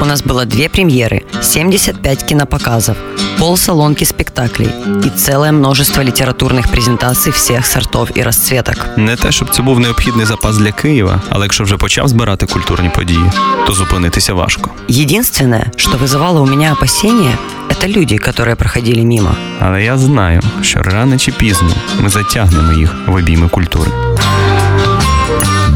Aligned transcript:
У 0.00 0.04
нас 0.06 0.22
было 0.22 0.44
две 0.44 0.68
премьеры, 0.68 1.24
75 1.42 2.22
кинопоказов, 2.24 2.96
полсалонки 3.38 4.04
спектаклей 4.04 4.68
и 5.04 5.10
целое 5.10 5.52
множество 5.52 6.02
литературных 6.02 6.70
презентаций 6.70 7.32
всех 7.32 7.66
сортов 7.66 8.08
і 8.14 8.22
розцветок. 8.22 8.76
Не 8.96 9.16
те, 9.16 9.32
щоб 9.32 9.54
це 9.54 9.62
був 9.62 9.80
необхідний 9.80 10.26
запас 10.26 10.56
для 10.56 10.72
Києва, 10.72 11.20
але 11.30 11.44
якщо 11.44 11.64
вже 11.64 11.76
почав 11.76 12.08
збирати 12.08 12.46
культурні 12.46 12.88
події, 12.88 13.30
то 13.66 13.72
зупинитися 13.72 14.34
важко. 14.34 14.70
Единственное, 14.88 15.70
что 15.76 15.98
вызывало 15.98 16.40
у 16.40 16.46
меня 16.46 16.72
опасения, 16.72 17.38
это 17.70 17.88
люди, 17.88 18.18
которые 18.18 18.54
проходили 18.56 19.04
мимо. 19.04 19.30
Але 19.60 19.84
я 19.84 19.98
знаю, 19.98 20.40
що 20.62 20.82
рано 20.82 21.18
чи 21.18 21.32
пізно 21.32 21.70
ми 22.00 22.08
затягнемо 22.08 22.72
їх 22.72 22.94
в 23.06 23.14
обійми 23.14 23.48
культури. 23.48 23.90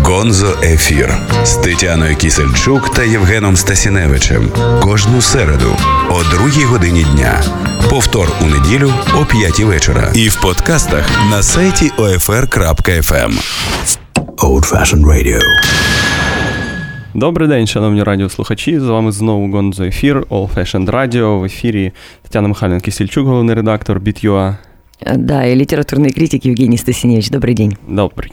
Гонзо 0.09 0.57
Ефір 0.63 1.15
з 1.45 1.57
Тетяною 1.57 2.17
Кісельчук 2.17 2.95
та 2.95 3.05
Євгеном 3.05 3.57
Стасіневичем 3.57 4.49
кожну 4.83 5.21
середу 5.21 5.77
о 6.11 6.35
другій 6.35 6.65
годині 6.65 7.07
дня. 7.15 7.43
Повтор 7.91 8.33
у 8.43 8.45
неділю 8.45 8.93
о 9.21 9.25
п'ятій 9.25 9.65
вечора. 9.65 10.13
І 10.15 10.29
в 10.29 10.41
подкастах 10.41 11.31
на 11.31 11.43
сайті 11.43 11.91
OFR.FM. 11.99 13.33
Old 14.37 14.73
Fashioned 14.73 15.05
Radio. 15.05 15.41
Добрий 17.15 17.49
день, 17.49 17.67
шановні 17.67 18.03
радіослухачі. 18.03 18.81
З 18.81 18.85
вами 18.85 19.13
знову 19.13 19.53
Гонзо 19.53 19.85
Ефір, 19.85 20.21
All 20.21 20.55
Fashioned 20.55 20.91
Radio. 20.91 21.41
В 21.41 21.45
ефірі 21.45 21.93
Тетяна 22.23 22.49
Михайлівна 22.49 22.81
Кисельчук, 22.81 23.27
головний 23.27 23.55
редактор 23.57 24.01
BitUA. 24.01 24.57
Да, 25.17 25.47
и 25.47 25.55
литературный 25.55 26.13
критик 26.13 26.45
Евгений 26.45 26.79
Стасиневич. 26.79 27.31
Добрый 27.31 27.55
день. 27.55 27.77
Добрий. 27.89 28.33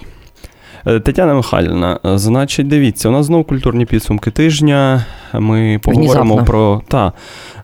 Е, 0.87 0.99
Тетяна 0.99 1.33
Михайлівна, 1.33 1.99
е, 2.05 2.17
значить, 2.17 2.67
дивіться, 2.67 3.09
у 3.09 3.11
нас 3.11 3.25
знову 3.25 3.43
культурні 3.43 3.85
підсумки 3.85 4.31
тижня. 4.31 5.05
Ми 5.33 5.79
поговоримо 5.83 6.43
про, 6.43 6.81
та, 6.87 7.13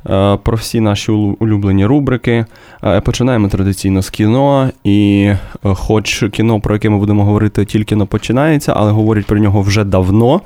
е, 0.09 0.37
про 0.43 0.57
всі 0.57 0.79
наші 0.79 1.11
улюблені 1.11 1.85
рубрики. 1.85 2.45
Починаємо 3.03 3.47
традиційно 3.47 4.01
з 4.01 4.09
кіно. 4.09 4.69
І 4.83 5.31
хоч 5.63 6.25
кіно, 6.31 6.59
про 6.59 6.75
яке 6.75 6.89
ми 6.89 6.97
будемо 6.97 7.25
говорити, 7.25 7.65
тільки 7.65 7.95
но 7.95 8.07
починається, 8.07 8.73
але 8.75 8.91
говорять 8.91 9.25
про 9.25 9.39
нього 9.39 9.61
вже 9.61 9.83
давно. 9.83 10.41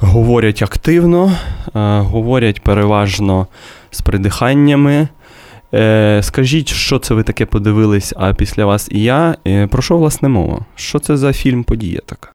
Говорять 0.00 0.62
активно, 0.62 1.32
говорять 1.74 2.60
переважно 2.60 3.46
з 3.90 4.00
придиханнями. 4.00 5.08
Е, 5.74 6.20
скажіть, 6.22 6.68
що 6.68 6.98
це 6.98 7.14
ви 7.14 7.22
таке 7.22 7.46
подивились, 7.46 8.12
а 8.16 8.34
після 8.34 8.64
вас 8.64 8.88
і 8.90 9.02
я. 9.02 9.36
Е, 9.46 9.66
про 9.66 9.82
що 9.82 9.96
власне 9.96 10.28
мова? 10.28 10.64
Що 10.74 10.98
це 10.98 11.16
за 11.16 11.32
фільм 11.32 11.64
подія 11.64 12.00
така? 12.06 12.32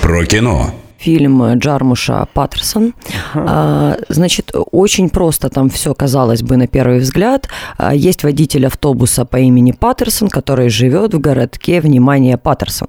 Про 0.00 0.24
кіно. 0.24 0.72
Фильм 0.98 1.58
Джармуша 1.58 2.26
Паттерсон. 2.32 2.94
А, 3.34 3.96
значит, 4.08 4.52
очень 4.72 5.10
просто 5.10 5.48
там 5.50 5.68
все 5.70 5.94
казалось 5.94 6.42
бы 6.42 6.56
на 6.56 6.66
первый 6.66 6.98
взгляд. 6.98 7.48
А, 7.78 7.94
Есть 7.94 8.24
водитель 8.24 8.66
автобуса 8.66 9.24
по 9.24 9.36
имени 9.36 9.72
Паттерсон, 9.72 10.28
который 10.28 10.68
живет 10.68 11.14
в 11.14 11.20
городке, 11.20 11.80
внимание, 11.80 12.36
Паттерсон. 12.36 12.88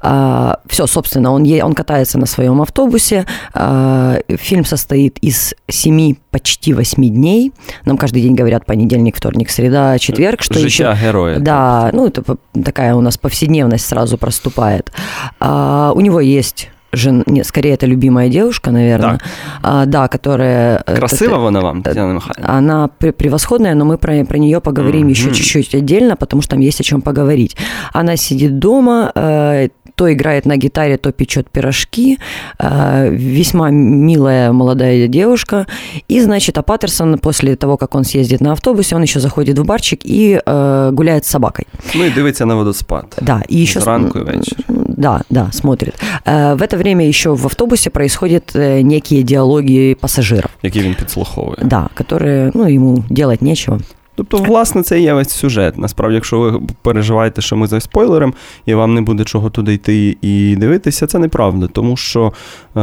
Все, 0.00 0.86
собственно, 0.86 1.32
он, 1.32 1.46
он 1.62 1.74
катается 1.74 2.18
на 2.18 2.26
своем 2.26 2.60
автобусе. 2.60 3.26
А, 3.54 4.18
Фильм 4.28 4.64
состоит 4.64 5.18
из 5.18 5.54
семи, 5.68 6.18
почти 6.30 6.72
восьми 6.74 7.08
дней. 7.10 7.52
Нам 7.84 7.96
каждый 7.96 8.22
день 8.22 8.34
говорят 8.34 8.66
понедельник, 8.66 9.16
вторник, 9.16 9.50
среда, 9.50 9.98
четверг. 9.98 10.42
Что 10.42 10.54
Життя 10.58 10.92
еще? 10.92 11.06
героя. 11.06 11.38
Да, 11.38 11.90
ну 11.92 12.06
это 12.06 12.22
такая 12.64 12.94
у 12.94 13.00
нас 13.00 13.16
повседневность 13.16 13.86
сразу 13.86 14.18
проступает. 14.18 14.92
А, 15.40 15.92
у 15.94 16.00
него 16.00 16.20
есть 16.20 16.70
жен... 16.92 17.22
Нет, 17.26 17.46
скорее 17.46 17.74
это 17.74 17.86
любимая 17.86 18.28
девушка, 18.28 18.70
наверное. 18.70 19.18
Так. 19.18 19.20
А, 19.62 19.86
да, 19.86 20.08
которая... 20.08 20.82
э, 20.86 20.96
Красива 20.96 21.34
это- 21.34 21.38
вона 21.40 21.60
вам, 21.60 21.82
Тетяна 21.82 22.12
Михайлівна? 22.14 22.58
она 22.58 22.88
пре- 23.00 23.12
превосходная, 23.12 23.74
но 23.74 23.84
мы 23.84 23.96
про, 23.96 24.24
про 24.24 24.38
нее 24.38 24.60
поговорим 24.60 25.00
Мгм. 25.02 25.10
еще 25.10 25.30
чуть-чуть 25.32 25.74
отдельно, 25.74 26.16
потому 26.16 26.42
что 26.42 26.50
там 26.50 26.60
есть 26.60 26.80
о 26.80 26.84
чем 26.84 27.00
поговорить. 27.00 27.56
Она 27.92 28.16
сидит 28.16 28.58
дома, 28.58 29.12
э, 29.14 29.68
то 29.94 30.12
играет 30.12 30.46
на 30.46 30.56
гитаре, 30.56 30.96
то 30.96 31.10
печет 31.12 31.50
пирожки. 31.50 32.18
Э, 32.60 33.10
весьма 33.10 33.70
милая 33.70 34.52
молодая 34.52 35.08
девушка. 35.08 35.66
И, 36.10 36.20
значит, 36.20 36.56
а 36.58 36.62
Паттерсон 36.62 37.18
после 37.18 37.56
того, 37.56 37.76
как 37.76 37.94
он 37.96 38.04
съездит 38.04 38.40
на 38.40 38.52
автобусе, 38.52 38.96
он 38.96 39.02
еще 39.02 39.20
заходит 39.20 39.58
в 39.58 39.64
барчик 39.64 40.00
и 40.04 40.40
э, 40.46 40.90
гуляет 40.92 41.24
с 41.24 41.28
собакой. 41.30 41.66
Ну 41.94 42.04
і 42.04 42.10
дивиться 42.10 42.46
на 42.46 42.54
водоспад. 42.54 43.04
Да, 43.20 43.42
и 43.48 43.56
еще... 43.56 43.80
Зранку 43.80 44.18
и 44.18 44.24
вечер. 44.24 44.56
Да, 44.97 45.21
да, 45.29 45.51
смотрит. 45.51 45.95
Э, 46.25 46.55
В 46.55 46.61
это 46.61 46.77
время 46.77 47.07
еще 47.07 47.29
в 47.35 47.45
автобусе 47.45 47.89
происходят 47.89 48.55
э, 48.55 48.81
некие 48.81 49.23
диалоги 49.23 49.95
пассажиров. 49.99 50.49
Які 50.63 50.79
він 50.81 50.95
підслуховує. 50.95 51.57
Да, 51.63 51.89
которые, 51.95 52.51
ну, 52.53 52.65
ему 52.67 53.03
делать 53.09 53.41
нечего. 53.41 53.79
Тобто, 54.18 54.36
власне, 54.38 54.82
це 54.82 55.00
є 55.00 55.14
весь 55.14 55.30
сюжет. 55.30 55.78
Насправді, 55.78 56.14
якщо 56.14 56.38
ви 56.40 56.60
переживаєте, 56.82 57.42
що 57.42 57.56
ми 57.56 57.66
за 57.66 57.80
спойлером, 57.80 58.34
і 58.66 58.74
вам 58.74 58.94
не 58.94 59.00
буде 59.00 59.24
чого 59.24 59.50
туди 59.50 59.74
йти 59.74 60.16
і 60.22 60.56
дивитися, 60.56 61.06
це 61.06 61.18
неправда. 61.18 61.66
Тому 61.66 61.96
що 61.96 62.32
е, 62.76 62.80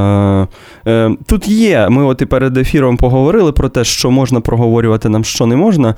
е, 0.87 1.11
тут 1.25 1.47
є, 1.47 1.89
ми 1.89 2.03
от 2.03 2.21
і 2.21 2.25
перед 2.25 2.57
ефіром 2.57 2.97
поговорили 2.97 3.51
про 3.51 3.69
те, 3.69 3.83
що 3.83 4.11
можна 4.11 4.41
проговорювати 4.41 5.09
нам, 5.09 5.23
що 5.23 5.45
не 5.45 5.55
можна. 5.55 5.89
Е, 5.89 5.95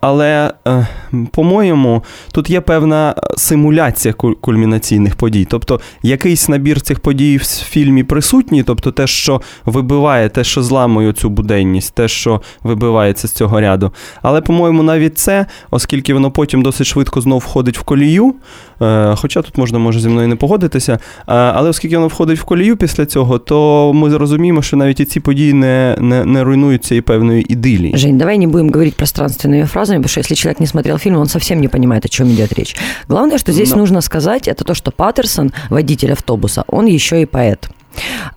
але, 0.00 0.52
е, 0.68 0.86
по-моєму, 1.30 2.04
тут 2.32 2.50
є 2.50 2.60
певна 2.60 3.14
симуляція 3.36 4.14
куль- 4.14 4.36
кульмінаційних 4.40 5.16
подій. 5.16 5.46
Тобто, 5.50 5.80
якийсь 6.02 6.48
набір 6.48 6.80
цих 6.80 7.00
подій 7.00 7.36
в 7.36 7.44
фільмі 7.44 8.04
присутній, 8.04 8.62
тобто 8.62 8.92
те, 8.92 9.06
що 9.06 9.40
вибиває, 9.64 10.28
те, 10.28 10.44
що 10.44 10.62
зламує 10.62 11.12
цю 11.12 11.30
буденність, 11.30 11.94
те, 11.94 12.08
що 12.08 12.40
вибивається 12.62 13.28
з 13.28 13.32
цього 13.32 13.60
ряду. 13.60 13.92
Але, 14.21 14.41
по-моєму, 14.41 14.83
навіть 14.83 15.17
це, 15.17 15.45
оскільки 15.71 16.13
воно 16.13 16.31
потім 16.31 16.61
досить 16.61 16.87
швидко 16.87 17.21
знов 17.21 17.39
входить 17.39 17.77
в 17.77 17.83
колію, 17.83 18.35
е, 18.81 19.15
хоча 19.17 19.41
тут 19.41 19.57
можна 19.57 19.79
може 19.79 19.99
зі 19.99 20.09
мною 20.09 20.27
не 20.27 20.35
погодитися, 20.35 20.93
е, 20.93 20.99
але 21.27 21.69
оскільки 21.69 21.97
воно 21.97 22.07
входить 22.07 22.39
в 22.39 22.43
колію 22.43 22.77
після 22.77 23.05
цього, 23.05 23.39
то 23.39 23.91
ми 23.93 24.09
зрозуміємо, 24.09 24.61
що 24.61 24.77
навіть 24.77 24.99
і 24.99 25.05
ці 25.05 25.19
події 25.19 25.53
не, 25.53 25.95
не, 25.99 26.25
не 26.25 26.43
руйнують 26.43 26.83
цієї 26.85 27.01
певної 27.01 27.53
ідилії. 27.53 27.97
Жень, 27.97 28.17
давай 28.17 28.39
не 28.39 28.47
будем 28.47 28.69
говорить 28.69 28.95
пространственными 28.95 29.65
фразами, 29.65 29.97
потому 29.99 30.09
что 30.09 30.19
если 30.19 30.35
человек 30.35 30.59
не 30.59 30.67
смотрел 30.67 30.97
фильм, 30.97 31.15
он 31.17 31.27
совсем 31.27 31.61
не 31.61 31.67
понимает, 31.67 32.05
о 32.05 32.09
чем 32.09 32.27
идет 32.27 32.53
речь. 32.53 32.75
Главное, 33.09 33.37
что 33.37 33.51
здесь 33.51 33.71
Но- 33.71 33.77
нужно 33.77 34.01
сказать, 34.01 34.47
это 34.47 34.63
то, 34.63 34.73
что 34.73 34.91
Паттерсон, 34.91 35.51
водитель 35.69 36.11
автобуса, 36.11 36.63
он 36.67 36.85
еще 36.87 37.21
и 37.21 37.25
поэт. 37.25 37.69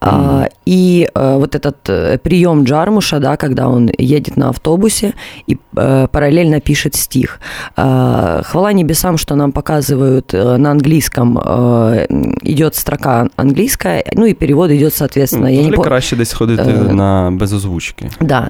А, 0.01 0.47
и 0.65 1.07
э, 1.13 1.35
вот 1.37 1.55
этот 1.55 1.77
э, 1.89 2.17
прием 2.17 2.63
Джармуша, 2.63 3.19
да, 3.19 3.37
когда 3.37 3.67
он 3.67 3.89
едет 3.97 4.37
на 4.37 4.49
автобусе 4.49 5.13
и 5.47 5.57
э, 5.75 6.07
параллельно 6.11 6.59
пишет 6.59 6.95
стих. 6.95 7.39
А, 7.75 8.41
хвала 8.43 8.73
небесам, 8.73 9.17
что 9.17 9.35
нам 9.35 9.51
показывают 9.51 10.33
на 10.33 10.71
английском 10.71 11.37
идет 12.41 12.75
строка 12.75 13.27
английская, 13.35 14.03
ну 14.13 14.25
и 14.25 14.33
перевод 14.33 14.71
идет 14.71 14.93
соответственно. 14.93 15.47
Я 15.47 15.63
не 15.63 15.71
краще 15.71 16.15
десь 16.15 16.33
ходити 16.33 16.61
Е. 16.61 16.93
на 16.93 17.31
без 17.31 17.53
озвучки. 17.53 18.09
да, 18.19 18.49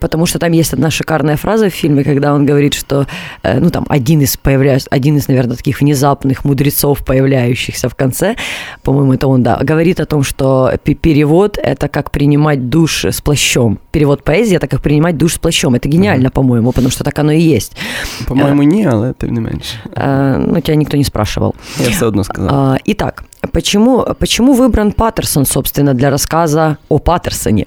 потому 0.00 0.26
что 0.26 0.38
там 0.38 0.52
есть 0.52 0.72
одна 0.72 0.90
шикарная 0.90 1.36
фраза 1.36 1.68
в 1.68 1.74
фильме, 1.74 2.04
когда 2.04 2.34
он 2.34 2.46
говорит, 2.46 2.74
что, 2.74 3.06
ну, 3.42 3.70
там, 3.70 3.84
один 3.88 4.20
из, 4.20 4.36
появляется, 4.36 4.88
один 4.90 5.16
из, 5.16 5.28
наверное, 5.28 5.56
таких 5.56 5.80
внезапных 5.80 6.44
мудрецов, 6.44 7.04
появляющихся 7.04 7.88
в 7.88 7.94
конце, 7.94 8.36
по-моему, 8.82 9.14
это 9.14 9.28
он, 9.28 9.42
да, 9.42 9.58
говорит 9.62 10.00
о 10.00 10.06
том, 10.06 10.22
что 10.22 10.39
пе- 10.84 10.94
перевод– 10.94 11.58
это 11.62 11.88
как 11.88 12.10
принимать 12.10 12.68
душ 12.68 13.04
с 13.04 13.20
плащом. 13.20 13.78
Перевод 13.90 14.22
поэзии– 14.24 14.56
это 14.58 14.66
как 14.66 14.80
принимать 14.80 15.16
душ 15.16 15.34
с 15.34 15.38
плащом. 15.38 15.74
Это 15.74 15.88
гениально, 15.88 16.30
по-моему, 16.30 16.72
потому 16.72 16.90
что 16.90 17.04
так 17.04 17.18
оно 17.18 17.32
и 17.32 17.40
есть. 17.56 17.76
По-моєму, 18.28 18.62
ні, 18.62 18.86
але 18.90 19.12
тим 19.12 19.34
не 19.34 19.40
менше. 19.40 19.74
Э, 19.96 20.38
ну, 20.48 20.60
тебя 20.60 20.76
никто 20.76 20.96
не 20.96 21.04
спрашивал. 21.04 21.54
Я 21.84 21.90
все 21.90 22.06
одно 22.06 22.24
сказав. 22.24 22.50
А, 22.54 22.76
Итак, 22.84 23.24
почему, 23.52 24.04
почему 24.18 24.52
выбран 24.52 24.92
Паттерсон, 24.92 25.44
собственно, 25.46 25.94
для 25.94 26.10
рассказа 26.10 26.76
о 26.88 26.98
Паттерсоне? 26.98 27.66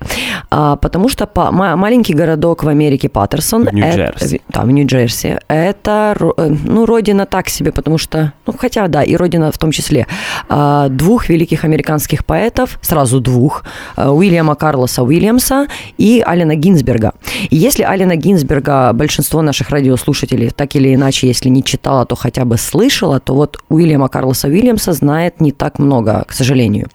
А, 0.51 0.75
потому 0.75 1.09
что 1.09 1.25
па- 1.25 1.51
ма- 1.51 1.75
маленький 1.75 2.13
городок 2.13 2.63
в 2.63 2.67
Америке 2.67 3.09
Паттерсон. 3.09 3.65
В 3.65 3.73
Нью-Джерси. 3.73 4.35
это- 4.35 4.43
Да, 4.49 4.61
в 4.61 4.71
Нью-Джерси. 4.71 5.39
Это, 5.47 6.15
э, 6.37 6.55
ну, 6.65 6.85
родина 6.85 7.25
так 7.25 7.49
себе, 7.49 7.71
потому 7.71 7.97
что, 7.97 8.33
ну, 8.47 8.53
хотя, 8.57 8.87
да, 8.87 9.03
и 9.03 9.15
родина 9.15 9.51
в 9.51 9.57
том 9.57 9.71
числе, 9.71 10.05
а, 10.49 10.89
двух 10.89 11.29
великих 11.29 11.63
американских 11.65 12.23
поэтов, 12.25 12.77
сразу 12.81 13.19
двух, 13.19 13.63
а, 13.95 14.11
Уильяма 14.11 14.55
Карлоса 14.55 15.03
Уильямса 15.03 15.67
и 15.97 16.23
Алина 16.25 16.55
Гинзберга. 16.55 17.13
И 17.49 17.55
если 17.55 17.83
Алина 17.83 18.15
Гинзберга 18.15 18.93
большинство 18.93 19.41
наших 19.41 19.69
радиослушателей 19.71 20.49
так 20.51 20.75
или 20.75 20.93
иначе, 20.93 21.27
если 21.27 21.49
не 21.49 21.63
читала, 21.63 22.05
то 22.05 22.15
хотя 22.15 22.45
бы 22.45 22.57
слышала, 22.57 23.19
то 23.19 23.33
вот 23.33 23.57
Уильяма 23.69 24.07
Карлоса 24.07 24.47
Уильямса 24.47 24.93
знает 24.93 25.41
не 25.41 25.51
так 25.51 25.62
много, 25.78 26.24
к 26.26 26.32
сожалению. 26.34 26.88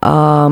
А, 0.00 0.50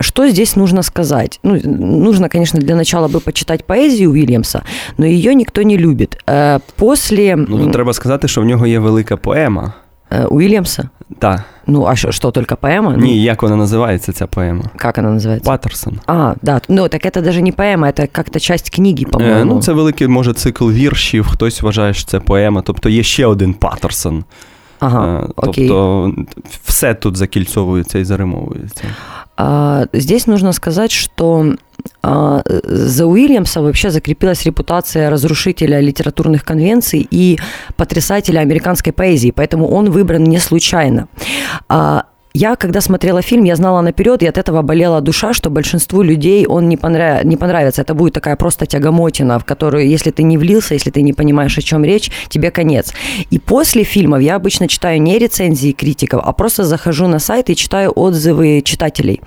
Что 0.00 0.28
здесь 0.28 0.56
нужно 0.56 0.82
сказать? 0.82 1.40
Ну, 1.42 1.58
нужно, 1.64 2.28
конечно, 2.28 2.60
для 2.60 2.76
начала 2.76 3.08
бы 3.08 3.20
почитать 3.20 3.64
поэзию 3.64 4.10
Уильямса, 4.10 4.62
но 4.98 5.06
ее 5.06 5.34
никто 5.34 5.62
не 5.62 5.78
любит. 5.78 6.18
Э, 6.26 6.60
После... 6.76 7.36
Ну, 7.36 7.58
тут 7.58 7.72
треба 7.72 7.92
сказати, 7.92 8.28
що 8.28 8.40
в 8.40 8.44
нього 8.44 8.66
є 8.66 8.78
велика 8.78 9.16
поема. 9.16 9.72
Э, 10.10 10.26
Уильямса? 10.26 10.88
Так. 11.18 11.42
Ну, 11.66 11.86
а 11.86 11.96
що, 11.96 12.12
що 12.12 12.30
только 12.30 12.54
поэма? 12.54 12.96
Ні, 12.96 13.22
як 13.22 13.42
вона 13.42 13.56
називається, 13.56 14.12
ця 14.12 14.26
поема? 14.26 14.64
Как 14.76 14.98
она 14.98 15.10
называется? 15.10 15.44
Паттерсон. 15.44 16.00
А, 16.06 16.34
да. 16.42 16.60
Ну, 16.68 16.88
так 16.88 17.06
это 17.06 17.22
даже 17.22 17.42
не 17.42 17.52
поэма, 17.52 17.86
это 17.88 18.06
как-то 18.12 18.40
часть 18.40 18.70
книги, 18.70 19.04
Е, 19.06 19.10
по-моему. 19.10 19.54
Ну, 19.54 19.62
це 19.62 19.72
великий, 19.72 20.08
може, 20.08 20.32
цикл 20.32 20.70
віршів, 20.70 21.26
хтось 21.26 21.62
вважає, 21.62 21.94
що 21.94 22.06
це 22.06 22.20
поема. 22.20 22.62
Тобто 22.62 22.88
є 22.88 23.02
ще 23.02 23.26
один 23.26 23.54
Паттерсон. 23.54 24.24
Ага, 24.80 25.22
Е, 25.24 25.28
окей. 25.36 25.68
Тобто 25.68 26.12
все 26.64 26.94
тут 26.94 27.16
закільцовується 27.16 27.98
і 27.98 28.04
заримовується. 28.04 28.84
А, 29.36 29.84
здесь 29.92 30.26
нужно 30.26 30.52
сказать, 30.52 30.90
что 30.90 31.54
а, 32.02 32.42
за 32.64 33.04
Уильямса 33.04 33.60
вообще 33.60 33.90
закрепилась 33.90 34.46
репутация 34.46 35.10
разрушителя 35.10 35.80
литературных 35.80 36.44
конвенций 36.44 37.06
и 37.10 37.38
потрясателя 37.76 38.40
американской 38.40 38.92
поэзии, 38.92 39.30
поэтому 39.30 39.68
он 39.68 39.90
выбран 39.90 40.24
не 40.24 40.38
случайно. 40.38 41.06
Я, 42.33 42.55
когда 42.55 42.81
смотрела 42.81 43.21
фильм, 43.21 43.43
я 43.43 43.55
знала 43.55 43.81
наперед, 43.81 44.23
и 44.23 44.27
от 44.27 44.37
этого 44.37 44.61
болела 44.61 45.01
душа, 45.01 45.33
что 45.33 45.49
большинству 45.49 46.01
людей 46.01 46.45
он 46.45 46.69
не, 46.69 46.77
понрав... 46.77 47.25
не 47.25 47.35
понравится. 47.35 47.81
Это 47.81 47.93
будет 47.93 48.13
такая 48.13 48.35
просто 48.35 48.65
тягомотина, 48.65 49.37
в 49.37 49.43
которую, 49.43 49.87
если 49.89 50.11
ты 50.11 50.23
не 50.23 50.37
влился, 50.37 50.73
если 50.73 50.91
ты 50.91 51.01
не 51.01 51.13
понимаешь, 51.13 51.57
о 51.57 51.61
чем 51.61 51.83
речь, 51.83 52.09
тебе 52.29 52.51
конец. 52.51 52.93
И 53.31 53.39
после 53.39 53.83
фильмов 53.83 54.21
я 54.21 54.35
обычно 54.35 54.67
читаю 54.67 55.01
не 55.01 55.19
рецензии 55.19 55.73
критиков, 55.73 56.21
а 56.23 56.31
просто 56.31 56.63
захожу 56.63 57.07
на 57.07 57.19
сайт 57.19 57.49
и 57.49 57.55
читаю 57.55 57.91
отзывы 57.91 58.61
читателей, 58.63 59.21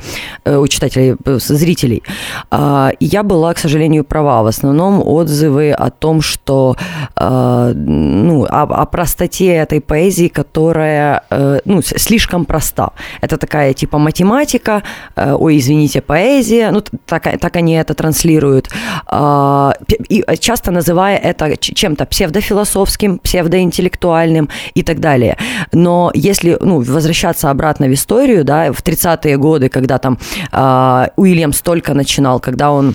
э, 0.45 0.57
у 0.57 0.67
читателей, 0.67 1.17
э, 1.25 1.39
зрителей. 1.41 2.03
А, 2.51 2.91
и 3.01 3.05
я 3.05 3.23
была, 3.23 3.53
к 3.53 3.59
сожалению, 3.59 4.05
права. 4.05 4.43
В 4.43 4.47
основном 4.47 5.03
отзывы 5.07 5.73
о 5.73 5.91
том, 5.91 6.23
что 6.23 6.77
э, 7.17 7.73
ну, 7.75 8.45
о, 8.45 8.63
о 8.63 8.87
простоте 8.87 9.47
этой 9.47 9.81
поэзии, 9.81 10.29
которая 10.29 11.23
э, 11.31 11.61
ну, 11.67 11.83
слишком 11.83 12.47
проста. 12.47 12.94
Это 13.21 13.37
такая 13.37 13.73
типа 13.73 13.99
математика, 13.99 14.83
э, 15.17 15.33
ой, 15.33 15.59
извините, 15.59 16.01
поэзия, 16.01 16.71
ну 16.71 16.81
так, 16.81 17.41
так 17.41 17.57
они 17.57 17.75
это 17.75 17.95
транслируют. 17.95 18.71
А, 19.07 19.75
И 20.09 20.25
часто 20.39 20.71
называя 20.71 21.17
это 21.17 21.57
чем-то 21.57 22.07
псевдофилософским, 22.07 23.19
псевдоинтеллектуальным 23.19 24.49
и 24.75 24.83
так 24.83 25.01
далее. 25.01 25.37
Но 25.73 26.11
если 26.15 26.57
ну, 26.61 26.81
возвращаться 26.81 27.51
обратно 27.51 27.87
в 27.87 27.93
историю, 27.93 28.45
да, 28.45 28.73
в 28.73 28.83
30-е 28.83 29.37
годы, 29.37 29.69
когда 29.69 29.99
там 29.99 30.19
а, 30.53 31.11
Уильямс 31.17 31.61
только 31.61 31.95
начинал, 31.95 32.41
когда 32.41 32.73
он 32.73 32.95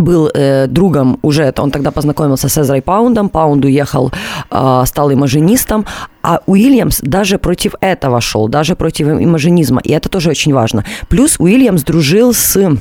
был 0.00 0.30
э, 0.34 0.66
другом 0.66 1.18
уже, 1.22 1.52
он 1.58 1.70
тогда 1.70 1.90
познакомился 1.90 2.48
с 2.48 2.58
Эзрой 2.58 2.82
Паундом, 2.82 3.28
Паунд 3.28 3.64
уехал, 3.64 4.10
э, 4.50 4.82
стал 4.86 5.12
имажинистом, 5.12 5.86
а 6.22 6.40
Уильямс 6.46 7.00
даже 7.02 7.38
против 7.38 7.74
этого 7.80 8.20
шел, 8.20 8.48
даже 8.48 8.76
против 8.76 9.08
имажинизма, 9.08 9.80
и 9.84 9.92
это 9.92 10.08
тоже 10.08 10.30
очень 10.30 10.52
важно. 10.52 10.84
Плюс 11.08 11.36
Уильямс 11.38 11.82
дружил 11.82 12.32
с 12.34 12.76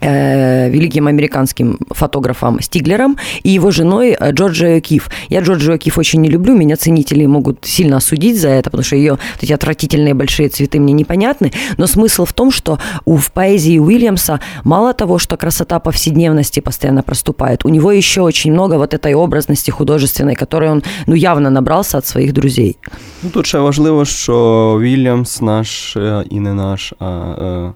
великим 0.00 1.06
американским 1.06 1.78
фотографом 1.90 2.60
Стиглером 2.60 3.16
и 3.42 3.50
его 3.50 3.70
женой 3.70 4.16
э, 4.18 4.32
Джорджио 4.32 4.80
Киф. 4.80 5.10
Я 5.28 5.40
Джорджио 5.40 5.76
Киф 5.78 5.98
очень 5.98 6.20
не 6.20 6.28
люблю, 6.28 6.56
меня 6.56 6.76
ценители 6.76 7.26
могут 7.26 7.64
сильно 7.64 7.96
осудить 7.96 8.40
за 8.40 8.48
это, 8.48 8.70
потому 8.70 8.84
что 8.84 8.96
ее 8.96 9.12
вот 9.12 9.42
эти 9.42 9.52
отвратительные 9.52 10.14
большие 10.14 10.48
цветы 10.48 10.80
мне 10.80 10.92
непонятны, 10.92 11.52
но 11.76 11.86
смысл 11.86 12.24
в 12.24 12.32
том, 12.32 12.50
что 12.50 12.78
у, 13.04 13.16
в 13.16 13.30
поэзии 13.32 13.78
Уильямса 13.78 14.40
мало 14.64 14.92
того, 14.92 15.18
что 15.18 15.36
красота 15.36 15.78
повседневности 15.78 16.60
постоянно 16.60 17.02
проступает, 17.02 17.64
у 17.64 17.68
него 17.68 17.92
еще 17.92 18.22
очень 18.22 18.52
много 18.52 18.74
вот 18.74 18.94
этой 18.94 19.14
образности 19.14 19.70
художественной, 19.70 20.34
которой 20.34 20.70
он 20.70 20.82
ну, 21.06 21.14
явно 21.14 21.50
набрался 21.50 21.98
от 21.98 22.06
своих 22.06 22.32
друзей. 22.32 22.76
Ну, 23.22 23.30
тут 23.30 23.46
ще 23.46 23.58
важливо, 23.58 24.04
що 24.04 24.78
Вільямс 24.80 25.40
наш 25.40 25.96
е, 25.96 26.24
і 26.30 26.40
не 26.40 26.54
наш, 26.54 26.92
а 27.00 27.72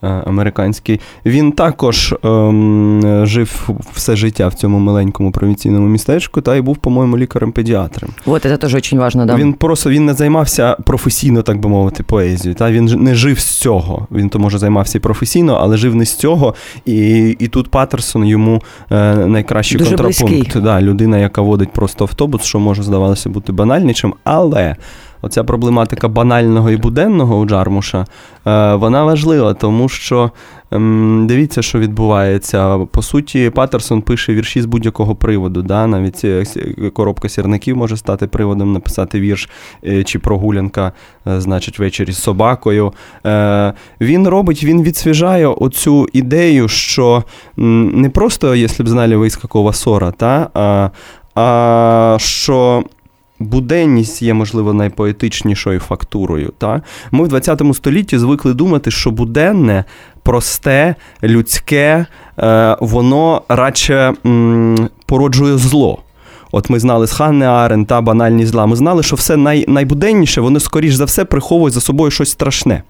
американський. 0.00 1.00
Він 1.26 1.52
також 1.52 2.14
ем, 2.24 3.22
жив 3.26 3.68
все 3.92 4.16
життя 4.16 4.48
в 4.48 4.54
цьому 4.54 4.78
маленькому 4.78 5.32
провінційному 5.32 5.88
містечку 5.88 6.40
та 6.40 6.56
й 6.56 6.60
був, 6.60 6.76
по-моєму, 6.76 7.18
лікарем-педіатром. 7.18 8.10
Вот 8.26 8.46
это 8.46 8.58
тоже 8.58 8.76
очень 8.76 8.98
важно, 8.98 9.26
да. 9.26 9.34
Він 9.34 9.52
просто 9.52 9.90
він 9.90 10.06
не 10.06 10.14
займався 10.14 10.76
професійно, 10.84 11.42
так 11.42 11.60
би 11.60 11.68
мовити, 11.68 12.02
поезією. 12.02 12.54
Та 12.54 12.70
він 12.70 12.84
не 12.84 13.14
жив 13.14 13.38
з 13.38 13.44
цього. 13.44 14.06
Він 14.12 14.28
то 14.28 14.38
може 14.38 14.58
займався 14.58 14.98
і 14.98 15.00
професійно, 15.00 15.54
але 15.60 15.76
жив 15.76 15.94
не 15.94 16.04
з 16.04 16.14
цього. 16.14 16.54
І, 16.84 17.28
і 17.38 17.48
тут 17.48 17.70
Паттерсон 17.70 18.24
йому 18.24 18.62
е, 18.90 19.14
найкращий 19.14 19.78
Дуже 19.78 19.90
контрапункт. 19.90 20.34
близький. 20.34 20.62
Да, 20.62 20.82
людина, 20.82 21.18
яка 21.18 21.40
водить 21.42 21.72
просто 21.72 22.04
автобус, 22.04 22.42
що 22.44 22.58
може 22.58 22.82
здавалося 22.82 23.30
бути 23.30 23.52
банальнішим, 23.52 24.14
але. 24.24 24.76
Оця 25.22 25.44
проблематика 25.44 26.08
банального 26.08 26.70
і 26.70 26.76
буденного 26.76 27.38
у 27.38 27.46
Джармуша, 27.46 28.04
е, 28.46 28.74
вона 28.74 29.04
важлива, 29.04 29.54
тому 29.54 29.88
що 29.88 30.30
ем, 30.70 31.26
дивіться, 31.28 31.62
що 31.62 31.78
відбувається. 31.78 32.78
По 32.78 33.02
суті, 33.02 33.50
Паттерсон 33.50 34.02
пише 34.02 34.34
вірші 34.34 34.62
з 34.62 34.66
будь-якого 34.66 35.14
приводу. 35.14 35.62
Да? 35.62 35.86
Навіть 35.86 36.24
е, 36.24 36.44
коробка 36.92 37.28
сірників 37.28 37.76
може 37.76 37.96
стати 37.96 38.26
приводом 38.26 38.72
написати 38.72 39.20
вірш 39.20 39.48
е, 39.86 40.04
чи 40.04 40.18
прогулянка, 40.18 40.92
е, 41.26 41.40
значить, 41.40 41.78
ввечері 41.78 42.12
з 42.12 42.18
собакою. 42.18 42.92
Е, 43.26 43.72
Він 44.00 44.28
робить, 44.28 44.64
він 44.64 44.82
відсвіжає 44.82 45.46
оцю 45.46 46.06
ідею, 46.12 46.68
що 46.68 47.24
не 47.56 48.10
просто, 48.10 48.54
якщо 48.54 48.84
б 48.84 48.88
знали 48.88 49.16
ви, 49.16 49.30
з 49.30 49.38
якого 49.42 49.72
ссора, 49.72 50.10
та, 50.10 50.50
а, 50.54 50.90
а 51.34 52.16
що 52.20 52.84
буденність 53.38 54.22
є, 54.22 54.34
можливо, 54.34 54.72
найпоетичнішою 54.72 55.80
фактурою. 55.80 56.52
Та? 56.58 56.82
Ми 57.10 57.24
в 57.24 57.28
20 57.28 57.62
столітті 57.74 58.18
звикли 58.18 58.54
думати, 58.54 58.90
що 58.90 59.10
буденне, 59.10 59.84
просте, 60.22 60.94
людське, 61.22 62.06
е, 62.38 62.76
воно 62.80 63.42
радше 63.48 64.14
породжує 65.06 65.58
зло. 65.58 66.02
От 66.52 66.70
ми 66.70 66.80
знали 66.80 67.06
з 67.06 67.12
Ханни 67.12 67.46
Арен 67.46 67.86
та 67.86 68.00
банальність 68.00 68.50
зла. 68.52 68.66
Ми 68.66 68.76
знали, 68.76 69.02
що 69.02 69.16
все 69.16 69.36
най, 69.36 69.64
найбуденніше, 69.68 70.40
воно, 70.40 70.60
скоріш 70.60 70.94
за 70.94 71.04
все, 71.04 71.24
приховує 71.24 71.70
за 71.70 71.80
собою 71.80 72.10
щось 72.10 72.30
страшне. 72.30 72.82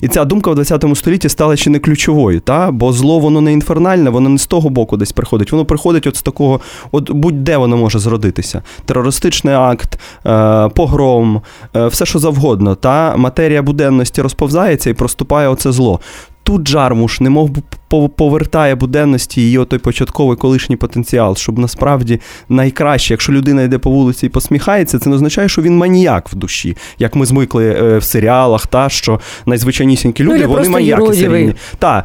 І 0.00 0.08
ця 0.08 0.24
думка 0.24 0.50
в 0.50 0.54
20 0.54 0.84
столітті 0.94 1.28
стала 1.28 1.56
ще 1.56 1.70
не 1.70 1.78
ключовою, 1.78 2.40
та? 2.40 2.70
бо 2.70 2.92
зло 2.92 3.18
воно 3.18 3.40
не 3.40 3.52
інфернальне, 3.52 4.10
воно 4.10 4.28
не 4.28 4.38
з 4.38 4.46
того 4.46 4.70
боку 4.70 4.96
десь 4.96 5.12
приходить. 5.12 5.52
Воно 5.52 5.64
приходить 5.64 6.06
от 6.06 6.16
з 6.16 6.22
такого, 6.22 6.60
от 6.92 7.10
будь-де 7.10 7.56
воно 7.56 7.76
може 7.76 7.98
зродитися. 7.98 8.62
Терористичний 8.84 9.54
акт, 9.54 9.98
е, 10.26 10.68
погром, 10.68 11.40
е, 11.76 11.86
все 11.86 12.06
що 12.06 12.18
завгодно. 12.18 12.74
Та? 12.74 13.16
Матерія 13.16 13.62
буденності 13.62 14.22
розповзається 14.22 14.90
і 14.90 14.94
проступає 14.94 15.48
оце 15.48 15.72
зло. 15.72 16.00
Тут 16.42 16.62
Джармуш 16.62 17.20
не 17.20 17.30
мов 17.30 17.50
би 17.50 17.60
пов- 17.60 17.78
повертає 18.00 18.74
буденності 18.74 19.40
її 19.40 19.64
той 19.64 19.78
початковий 19.78 20.36
колишній 20.36 20.76
потенціал, 20.76 21.36
щоб 21.36 21.58
насправді 21.58 22.20
найкраще, 22.48 23.14
якщо 23.14 23.32
людина 23.32 23.62
йде 23.62 23.78
по 23.78 23.90
вулиці 23.90 24.26
і 24.26 24.28
посміхається, 24.28 24.98
це 24.98 25.10
не 25.10 25.16
означає, 25.16 25.48
що 25.48 25.62
він 25.62 25.76
маніяк 25.76 26.28
в 26.28 26.34
душі, 26.34 26.76
як 26.98 27.14
ми 27.16 27.26
звикли 27.26 27.64
е, 27.64 27.98
в 27.98 28.04
серіалах, 28.04 28.66
та 28.66 28.88
що 28.88 29.20
найзвичайнісінькі 29.46 30.24
Ну, 30.24 30.30
люди, 30.30 30.44
или 30.44 30.54
вони 30.54 30.68
маніяки 30.68 31.12
серійні. 31.14 31.54
Та, 31.78 32.04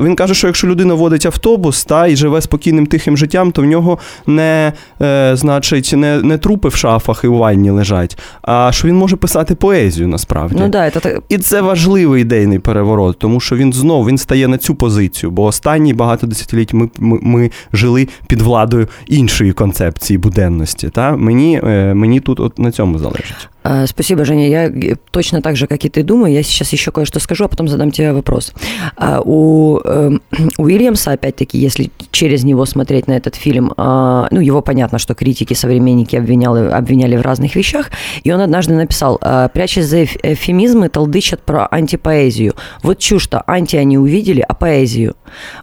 він 0.00 0.16
каже, 0.16 0.34
що 0.34 0.46
якщо 0.46 0.66
людина 0.66 0.94
водить 0.94 1.26
автобус 1.26 1.84
та 1.84 2.06
і 2.06 2.16
живе 2.16 2.40
спокійним 2.40 2.86
тихим 2.86 3.16
життям, 3.16 3.52
то 3.52 3.62
в 3.62 3.64
нього 3.64 3.98
не, 4.26 4.72
е, 5.02 5.36
значить, 5.36 5.92
не, 5.96 6.22
не 6.22 6.38
трупи 6.38 6.68
в 6.68 6.74
шафах 6.74 7.20
і 7.24 7.26
у 7.26 7.38
ванні 7.38 7.70
лежать, 7.70 8.18
а 8.42 8.72
що 8.72 8.88
він 8.88 8.96
може 8.96 9.16
писати 9.16 9.54
поезію 9.54 10.08
насправді. 10.08 10.56
Ну 10.60 10.68
да, 10.68 10.90
так- 10.90 11.22
І 11.28 11.38
це 11.38 11.60
важливий 11.60 12.22
ідейний 12.22 12.58
переворот, 12.58 13.18
тому 13.18 13.40
що 13.40 13.56
він 13.56 13.72
знов 13.72 14.06
він 14.06 14.18
стає 14.18 14.48
на 14.48 14.58
цю 14.58 14.74
позицію. 14.74 15.27
Бо 15.30 15.44
останні 15.44 15.94
багато 15.94 16.26
десятиліть 16.26 16.74
ми, 16.74 16.88
ми, 16.98 17.18
ми 17.22 17.50
жили 17.72 18.08
під 18.26 18.42
владою 18.42 18.88
іншої 19.06 19.52
концепції 19.52 20.18
буденності. 20.18 20.88
Та? 20.88 21.16
Мені, 21.16 21.60
е, 21.64 21.94
мені 21.94 22.20
тут 22.20 22.40
от 22.40 22.58
на 22.58 22.72
цьому 22.72 22.98
залежить. 22.98 23.48
Э, 23.68 23.86
Спасибо, 23.86 24.24
Женя. 24.24 24.48
Я 24.48 24.96
точно 25.10 25.42
так 25.42 25.56
же, 25.56 25.66
как 25.66 25.84
и 25.84 25.88
ты, 25.88 26.02
думаю. 26.02 26.32
Я 26.32 26.42
сейчас 26.42 26.72
еще 26.72 26.90
кое-что 26.90 27.20
скажу, 27.20 27.44
а 27.44 27.48
потом 27.48 27.68
задам 27.68 27.90
тебе 27.90 28.12
вопрос. 28.12 28.54
А, 28.96 29.20
У 29.22 29.78
эм, 29.84 30.22
Уильямса, 30.58 31.12
опять-таки, 31.12 31.58
если 31.58 31.90
через 32.10 32.44
него 32.44 32.64
смотреть 32.64 33.06
на 33.08 33.12
этот 33.12 33.34
фильм, 33.34 33.74
а, 33.76 34.28
ну, 34.30 34.40
его 34.40 34.62
понятно, 34.62 34.98
что 34.98 35.14
критики, 35.14 35.54
современники 35.54 36.16
обвиняли, 36.16 36.70
обвиняли 36.70 37.16
в 37.16 37.22
разных 37.22 37.56
вещах, 37.56 37.90
и 38.24 38.32
он 38.32 38.40
однажды 38.40 38.74
написал, 38.74 39.18
а, 39.20 39.48
прячась 39.48 39.86
за 39.86 40.04
эф- 40.04 40.18
эвфемизмы, 40.22 40.88
толдычат 40.88 41.42
про 41.42 41.66
антипоэзию. 41.70 42.54
Вот 42.82 42.98
чушь-то, 42.98 43.42
анти 43.46 43.76
они 43.76 43.98
увидели, 43.98 44.44
а 44.48 44.54
поэзию. 44.54 45.14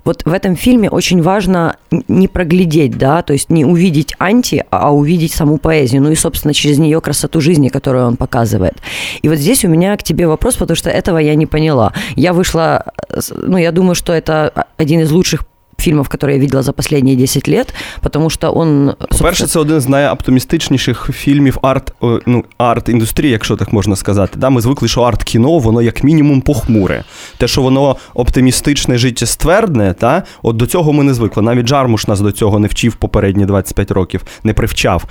Вот 0.03 0.21
в 0.25 0.31
этом 0.31 0.55
фильме 0.55 0.89
очень 0.89 1.21
важно 1.23 1.77
не 2.07 2.27
проглядеть, 2.27 2.97
да, 2.97 3.23
то 3.23 3.33
есть 3.33 3.49
не 3.49 3.65
увидеть 3.65 4.13
анти, 4.19 4.63
а 4.69 4.93
увидеть 4.93 5.33
саму 5.33 5.57
поэзию, 5.57 6.03
ну 6.03 6.11
и, 6.11 6.15
собственно, 6.15 6.53
через 6.53 6.77
нее 6.77 7.01
красоту 7.01 7.41
жизни, 7.41 7.69
которую 7.69 7.94
он 8.06 8.16
показывает. 8.16 8.74
И 9.22 9.28
вот 9.28 9.38
здесь 9.38 9.64
у 9.64 9.68
меня 9.68 9.96
к 9.96 10.02
тебе 10.02 10.26
вопрос, 10.26 10.56
потому 10.56 10.76
что 10.76 10.90
этого 10.90 11.18
я 11.18 11.34
не 11.34 11.46
поняла. 11.46 11.92
Я 12.16 12.32
вышла, 12.32 12.82
с- 13.18 13.34
ну, 13.48 13.58
я 13.58 13.72
думаю, 13.72 13.94
что 13.94 14.12
это 14.12 14.50
один 14.78 15.00
из 15.00 15.10
лучших 15.10 15.44
фильмов, 15.78 16.08
которые 16.08 16.32
я 16.34 16.38
видела 16.38 16.62
за 16.62 16.72
последние 16.72 17.16
10 17.16 17.48
лет, 17.48 17.74
потому 18.00 18.30
что 18.30 18.52
он... 18.58 18.92
По-перше, 19.10 19.46
це 19.46 19.58
один 19.58 19.80
з 19.80 19.88
найоптимістичніших 19.88 21.10
фільмів 21.12 21.58
арт, 21.62 21.92
ну, 22.26 22.44
арт-індустрії, 22.58 23.26
якщо 23.30 23.56
так 23.56 23.72
можна 23.72 23.96
сказати. 23.96 24.32
Да? 24.36 24.50
Ми 24.50 24.60
звикли, 24.60 24.88
що 24.88 25.00
арт-кіно, 25.02 25.58
воно 25.58 25.82
як 25.82 26.04
мінімум 26.04 26.40
похмуре. 26.40 27.04
Те, 27.38 27.48
що 27.48 27.62
воно 27.62 27.96
оптимістичне, 28.14 28.98
життєствердне, 28.98 29.94
та? 29.94 30.22
от 30.42 30.56
до 30.56 30.66
цього 30.66 30.92
ми 30.92 31.04
не 31.04 31.14
звикли. 31.14 31.42
Навіть 31.42 31.66
Джармуш 31.66 32.06
нас 32.06 32.20
до 32.20 32.32
цього 32.32 32.58
не 32.58 32.68
вчив 32.68 32.94
попередні 32.94 33.46
25 33.46 33.90
років, 33.90 34.22
не 34.44 34.52
привчав. 34.52 35.04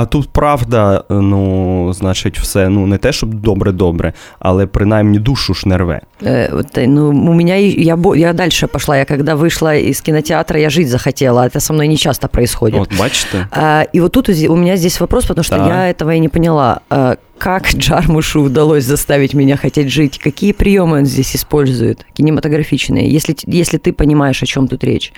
А 0.00 0.06
тут 0.06 0.28
правда, 0.28 1.04
ну, 1.10 1.92
значить, 1.92 2.38
все 2.38 2.68
ну 2.68 2.86
не 2.86 2.98
те, 2.98 3.12
щоб 3.12 3.34
добре-добре, 3.34 4.12
але 4.38 4.66
принаймні 4.66 5.18
душу 5.18 5.54
ж 5.54 5.68
не 5.68 5.78
рве. 5.78 6.00
Э, 6.22 6.86
ну, 6.86 7.08
у 7.08 7.34
меня 7.34 7.56
я, 7.56 7.98
я 8.16 8.32
дальше 8.32 8.66
пошла. 8.66 8.96
Я 8.96 9.04
когда 9.04 9.34
вышла 9.34 9.76
из 9.76 10.00
кинотеатра, 10.00 10.58
я 10.58 10.70
жить 10.70 10.88
захотела. 10.88 11.46
Это 11.46 11.60
со 11.60 11.72
мной 11.72 11.88
не 11.88 11.96
часто 11.96 12.28
происходит. 12.28 12.78
Вот, 12.78 12.98
бачите. 12.98 13.48
А, 13.50 13.82
и 13.92 14.00
вот 14.00 14.12
тут 14.12 14.28
у 14.28 14.56
меня 14.56 14.76
здесь 14.76 15.00
вопрос, 15.00 15.26
потому 15.26 15.44
что 15.44 15.58
да. 15.58 15.66
я 15.66 15.90
этого 15.90 16.14
и 16.14 16.20
не 16.20 16.28
поняла. 16.28 16.80
А, 16.88 17.16
как 17.38 17.68
Джармушу 17.74 18.40
удалось 18.40 18.84
заставить 18.84 19.34
меня 19.34 19.56
хотеть 19.56 19.90
жить? 19.90 20.18
Какие 20.18 20.52
приемы 20.52 20.98
он 20.98 21.06
здесь 21.06 21.36
использует, 21.36 22.06
кинематографичные, 22.14 23.12
если, 23.12 23.36
если 23.46 23.78
ты 23.78 23.92
понимаешь, 23.92 24.42
о 24.42 24.46
чем 24.46 24.66
тут 24.66 24.84
речь? 24.84 25.12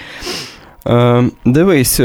Е, 0.88 1.24
Дивись, 1.44 2.00
е, 2.00 2.04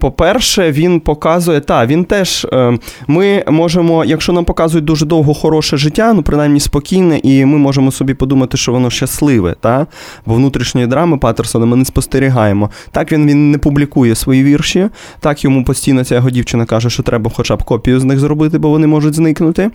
по-перше, 0.00 0.72
він 0.72 1.00
показує, 1.00 1.60
та, 1.60 1.86
він 1.86 2.04
теж 2.04 2.46
е, 2.52 2.78
ми 3.06 3.44
можемо, 3.48 4.04
якщо 4.04 4.32
нам 4.32 4.44
показують 4.44 4.84
дуже 4.84 5.06
довго 5.06 5.34
хороше 5.34 5.76
життя, 5.76 6.12
ну 6.12 6.22
принаймні 6.22 6.60
спокійне, 6.60 7.20
і 7.22 7.44
ми 7.44 7.58
можемо 7.58 7.92
собі 7.92 8.14
подумати, 8.14 8.56
що 8.56 8.72
воно 8.72 8.90
щасливе, 8.90 9.54
та? 9.60 9.86
бо 10.26 10.34
внутрішньої 10.34 10.86
драми 10.86 11.18
Патерсона 11.18 11.66
ми 11.66 11.76
не 11.76 11.84
спостерігаємо. 11.84 12.70
Так 12.90 13.12
він 13.12 13.26
він 13.26 13.50
не 13.50 13.58
публікує 13.58 14.14
свої 14.14 14.44
вірші, 14.44 14.88
так 15.20 15.44
йому 15.44 15.64
постійно 15.64 16.04
ця 16.04 16.14
його 16.14 16.30
дівчина 16.30 16.64
каже, 16.64 16.90
що 16.90 17.02
треба 17.02 17.30
хоча 17.34 17.56
б 17.56 17.62
копію 17.62 18.00
з 18.00 18.04
них 18.04 18.18
зробити, 18.18 18.58
бо 18.58 18.68
вони 18.68 18.86
можуть 18.86 19.14
зникнути. 19.14 19.70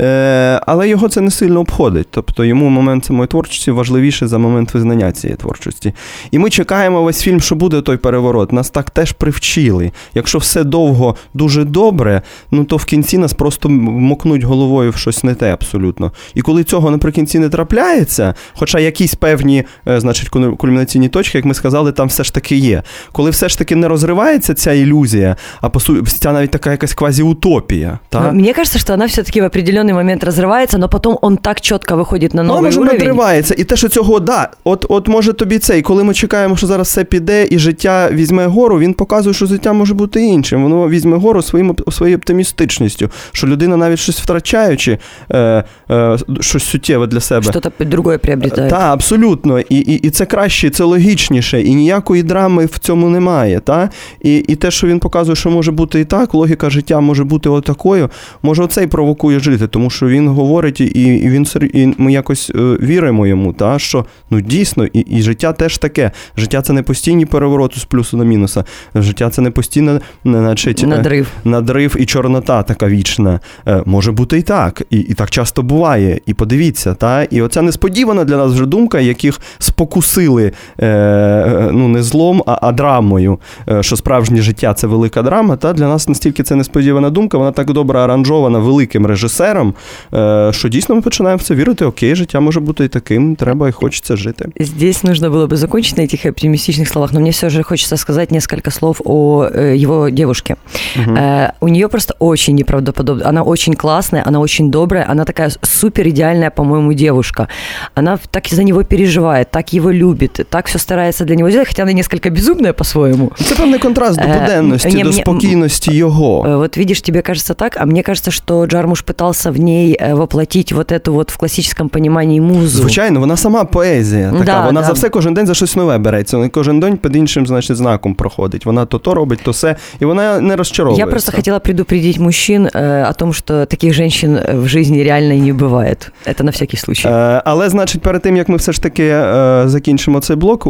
Е, 0.00 0.60
Але 0.66 0.88
його 0.88 1.08
це 1.08 1.20
не 1.20 1.30
сильно 1.30 1.60
обходить. 1.60 2.08
Тобто 2.10 2.44
йому 2.44 2.68
момент 2.68 3.04
самої 3.04 3.26
творчості 3.26 3.70
важливіше 3.70 4.26
за 4.28 4.38
момент 4.38 4.74
визнання 4.74 5.12
цієї 5.12 5.36
творчості. 5.36 5.92
І 6.30 6.38
ми 6.38 6.50
чекаємо 6.50 7.02
весь 7.02 7.22
фільм, 7.22 7.40
що 7.40 7.54
буде 7.54 7.67
буде 7.68 7.82
той 7.82 7.96
переворот. 7.96 8.52
Нас 8.52 8.70
так 8.70 8.90
теж 8.90 9.12
привчили. 9.12 9.92
Якщо 10.14 10.38
все 10.38 10.64
довго 10.64 11.16
дуже 11.34 11.64
добре, 11.64 12.22
ну 12.50 12.64
то 12.64 12.76
в 12.76 12.84
кінці 12.84 13.18
нас 13.18 13.32
просто 13.32 13.68
мокнуть 13.68 14.42
головою 14.42 14.90
в 14.90 14.96
щось 14.96 15.24
не 15.24 15.34
те 15.34 15.52
абсолютно. 15.52 16.12
І 16.34 16.42
коли 16.42 16.64
цього 16.64 16.90
наприкінці 16.90 17.38
не 17.38 17.48
трапляється, 17.48 18.34
хоча 18.54 18.78
якісь 18.78 19.14
певні, 19.14 19.64
е, 19.88 20.00
значить, 20.00 20.28
кульмінаційні 20.28 21.08
точки, 21.08 21.38
як 21.38 21.44
ми 21.44 21.54
сказали, 21.54 21.92
там 21.92 22.08
все 22.08 22.24
ж 22.24 22.34
таки 22.34 22.56
є. 22.56 22.82
Коли 23.12 23.30
все 23.30 23.48
ж 23.48 23.58
таки 23.58 23.76
не 23.76 23.88
розривається 23.88 24.54
ця 24.54 24.72
ілюзія, 24.72 25.36
а 25.60 25.68
по 25.68 25.80
суті, 25.80 26.10
ця 26.10 26.32
навіть 26.32 26.50
така 26.50 26.70
якась 26.70 26.94
квазіутопія. 26.94 27.98
Та? 28.08 28.32
Мені 28.32 28.52
кажется, 28.52 28.78
що 28.78 28.92
вона 28.92 29.06
все-таки 29.06 29.42
в 29.42 29.44
определенний 29.44 29.94
момент 29.94 30.24
розривається, 30.24 30.76
але 30.76 30.88
потім 30.88 31.18
он 31.22 31.36
так 31.36 31.60
чітко 31.60 31.96
виходить 31.96 32.34
на 32.34 32.42
новий 32.42 32.72
ну, 32.74 32.80
уровень. 32.80 32.98
надривається. 32.98 33.54
І 33.58 33.64
те, 33.64 33.76
що 33.76 33.88
цього, 33.88 34.20
да, 34.20 34.50
от, 34.64 34.86
от 34.88 35.08
може 35.08 35.32
тобі 35.32 35.58
це, 35.58 35.78
і 35.78 35.82
коли 35.82 36.04
ми 36.04 36.14
чекаємо, 36.14 36.56
що 36.56 36.66
зараз 36.66 36.86
все 36.86 37.04
піде, 37.04 37.46
і 37.50 37.57
життя 37.58 38.08
візьме 38.12 38.46
гору, 38.46 38.78
він 38.78 38.94
показує, 38.94 39.34
що 39.34 39.46
життя 39.46 39.72
може 39.72 39.94
бути 39.94 40.22
іншим. 40.22 40.62
Воно 40.62 40.88
візьме 40.88 41.16
гору 41.16 41.42
своїм 41.42 41.76
своєю 41.90 42.16
оптимістичністю, 42.16 43.10
що 43.32 43.46
людина 43.46 43.76
навіть 43.76 43.98
щось 43.98 44.20
втрачаючи, 44.20 44.98
е, 45.30 45.64
е, 45.90 46.16
щось 46.40 46.64
суттєве 46.64 47.06
для 47.06 47.20
себе. 47.20 47.42
Що-то 47.42 47.84
другое 47.84 48.18
приобретає. 48.18 48.70
Так, 48.70 48.80
абсолютно. 48.80 49.60
І, 49.60 49.76
і 49.76 49.94
і, 49.94 50.10
це 50.10 50.26
краще, 50.26 50.70
це 50.70 50.84
логічніше, 50.84 51.62
і 51.62 51.74
ніякої 51.74 52.22
драми 52.22 52.66
в 52.66 52.78
цьому 52.78 53.08
немає. 53.08 53.60
Та? 53.60 53.90
І 54.22 54.36
і 54.36 54.54
те, 54.54 54.70
що 54.70 54.86
він 54.86 54.98
показує, 54.98 55.36
що 55.36 55.50
може 55.50 55.72
бути 55.72 56.00
і 56.00 56.04
так, 56.04 56.34
логіка 56.34 56.70
життя 56.70 57.00
може 57.00 57.24
бути 57.24 57.48
отакою, 57.48 58.10
може 58.42 58.62
оце 58.62 58.82
й 58.82 58.86
провокує 58.86 59.40
жити, 59.40 59.66
тому 59.66 59.90
що 59.90 60.06
він 60.06 60.28
говорить, 60.28 60.80
і 60.80 60.84
і 60.84 61.28
він 61.28 61.46
і 61.74 61.94
ми 61.98 62.12
якось 62.12 62.50
е, 62.54 62.58
віримо 62.82 63.26
йому, 63.26 63.52
та? 63.52 63.78
що 63.78 64.06
ну 64.30 64.40
дійсно, 64.40 64.86
і, 64.86 65.00
і 65.00 65.22
життя 65.22 65.52
теж 65.52 65.78
таке. 65.78 66.10
Життя 66.36 66.62
це 66.62 66.72
не 66.72 66.82
постійні 66.82 67.26
перевороти 67.47 67.79
з 67.79 67.85
плюсу 67.85 68.17
на 68.17 68.23
мінуса. 68.23 68.63
Життя 68.95 69.29
це 69.29 69.41
не 69.41 69.51
постійно, 69.51 69.99
значить, 70.25 70.83
надрив 70.87 71.27
надрив 71.43 71.95
і 71.99 72.05
чорнота 72.05 72.63
така 72.63 72.87
вічна. 72.87 73.39
Е, 73.67 73.81
може 73.85 74.11
бути 74.11 74.37
і 74.37 74.41
так, 74.41 74.81
і 74.89 74.97
і 74.97 75.13
так 75.13 75.29
часто 75.29 75.63
буває. 75.63 76.19
І 76.25 76.33
подивіться, 76.33 76.93
та? 76.93 77.23
і 77.23 77.41
оця 77.41 77.61
несподівана 77.61 78.23
для 78.23 78.37
нас 78.37 78.51
вже 78.51 78.65
думка, 78.65 78.99
яких 78.99 79.39
спокусили 79.59 80.51
е, 80.81 81.69
ну 81.71 81.87
не 81.87 82.03
злом, 82.03 82.43
а, 82.45 82.59
а 82.61 82.71
драмою, 82.71 83.39
е, 83.69 83.83
що 83.83 83.95
справжнє 83.95 84.41
життя 84.41 84.73
це 84.73 84.87
велика 84.87 85.21
драма. 85.21 85.55
Та 85.55 85.73
Для 85.73 85.87
нас 85.87 86.07
настільки 86.07 86.43
це 86.43 86.55
несподівана 86.55 87.09
думка, 87.09 87.37
вона 87.37 87.51
так 87.51 87.73
добре 87.73 87.99
аранжована 87.99 88.59
великим 88.59 89.05
режисером, 89.05 89.73
е, 90.13 90.49
що 90.53 90.69
дійсно 90.69 90.95
ми 90.95 91.01
починаємо 91.01 91.37
в 91.37 91.43
це 91.43 91.55
вірити. 91.55 91.85
Окей, 91.85 92.15
життя 92.15 92.39
може 92.39 92.59
бути 92.59 92.85
і 92.85 92.87
таким, 92.87 93.35
треба 93.35 93.69
і 93.69 93.71
хочеться 93.71 94.15
жити. 94.15 94.49
Здесь 94.59 95.03
нужно 95.03 95.29
было 95.29 95.47
бы 95.47 95.55
закончить 95.55 95.97
на 95.97 96.03
этих 96.03 96.25
оптимистичных 96.25 96.87
словах, 96.87 97.13
но 97.13 97.19
мне 97.19 97.33
все 97.37 97.49
же 97.49 97.63
хочется 97.63 97.97
сказать 97.97 98.31
несколько 98.31 98.71
слов 98.71 99.01
о 99.05 99.45
э, 99.45 99.75
его 99.75 100.09
девушке. 100.09 100.55
Угу. 100.95 101.17
У 101.61 101.67
нее 101.67 101.87
просто 101.87 102.15
очень 102.19 102.55
неправдоподобно. 102.55 103.29
Она 103.29 103.43
очень 103.43 103.73
классная, 103.73 104.23
она 104.25 104.39
очень 104.39 104.71
добрая, 104.71 105.05
она 105.09 105.25
такая 105.25 105.51
супер 105.61 106.07
идеальная, 106.07 106.49
по-моему, 106.49 106.93
девушка. 106.93 107.47
Она 107.95 108.19
так 108.31 108.47
за 108.47 108.63
него 108.63 108.83
переживает, 108.83 109.51
так 109.51 109.73
его 109.73 109.91
любит, 109.91 110.47
так 110.49 110.67
все 110.67 110.79
старается 110.79 111.25
для 111.25 111.35
него 111.35 111.49
сделать, 111.49 111.67
хотя 111.67 111.83
она 111.83 111.93
несколько 111.93 112.29
безумная 112.29 112.73
по-своему. 112.73 113.31
Це 113.35 113.55
певний 113.55 113.79
контраст 113.79 114.19
до 114.19 114.27
буденності, 114.27 114.97
не, 114.97 115.03
до 115.03 115.13
спокійності 115.13 115.95
його. 115.95 116.45
Э, 116.47 116.57
вот 116.57 116.77
видишь, 116.77 117.01
тебе 117.01 117.21
кажется 117.21 117.53
так, 117.53 117.77
а 117.79 117.85
мне 117.85 118.03
кажется, 118.03 118.31
что 118.31 118.65
Джармуш 118.65 119.03
пытался 119.03 119.51
в 119.51 119.59
ней 119.59 119.97
э, 119.99 120.15
воплотить 120.15 120.71
вот 120.71 120.91
эту 120.91 121.13
вот 121.13 121.31
в 121.31 121.37
классическом 121.37 121.89
понимании 121.89 122.39
музу. 122.39 122.81
Звичайно, 122.81 123.19
вона 123.19 123.37
сама 123.37 123.63
поезія. 123.63 124.31
Така. 124.31 124.43
Да, 124.43 124.65
вона 124.65 124.81
да. 124.81 124.87
за 124.87 124.93
все 124.93 125.09
кожен 125.09 125.33
день 125.33 125.47
за 125.47 125.53
щось 125.53 125.75
нове 125.75 125.97
береться. 125.97 126.49
Кожен 126.49 126.79
день 126.79 126.97
під 126.97 127.15
іншим, 127.28 127.46
значить, 127.46 127.76
знаком 127.76 128.14
проходить. 128.14 128.66
Вона 128.66 128.86
то 128.86 128.98
то 128.98 129.14
робить, 129.14 129.40
то 129.42 129.50
все, 129.50 129.76
і 130.00 130.04
вона 130.04 130.40
не 130.40 130.56
розчаровується. 130.56 131.06
Я 131.06 131.10
просто 131.10 131.32
хотела 131.32 131.58
предупредить 131.58 132.18
мужчин 132.18 132.66
э, 132.66 133.10
о 133.10 133.12
том, 133.12 133.32
що 133.32 133.66
таких 133.66 133.92
женщин 133.92 134.38
в 134.54 134.68
житті 134.68 135.02
реально 135.02 135.34
не 135.44 135.52
буває. 135.52 135.96
Це 136.36 136.44
на 136.44 136.50
всякий 136.50 136.78
случай. 136.78 137.12
Е, 137.12 137.42
але, 137.44 137.68
значить, 137.68 138.02
перед 138.02 138.22
тим, 138.22 138.36
як 138.36 138.48
ми 138.48 138.56
все 138.56 138.72
ж 138.72 138.82
таки 138.82 139.04
е, 139.04 139.62
закінчимо 139.66 140.20
цей 140.20 140.36
блок, 140.36 140.66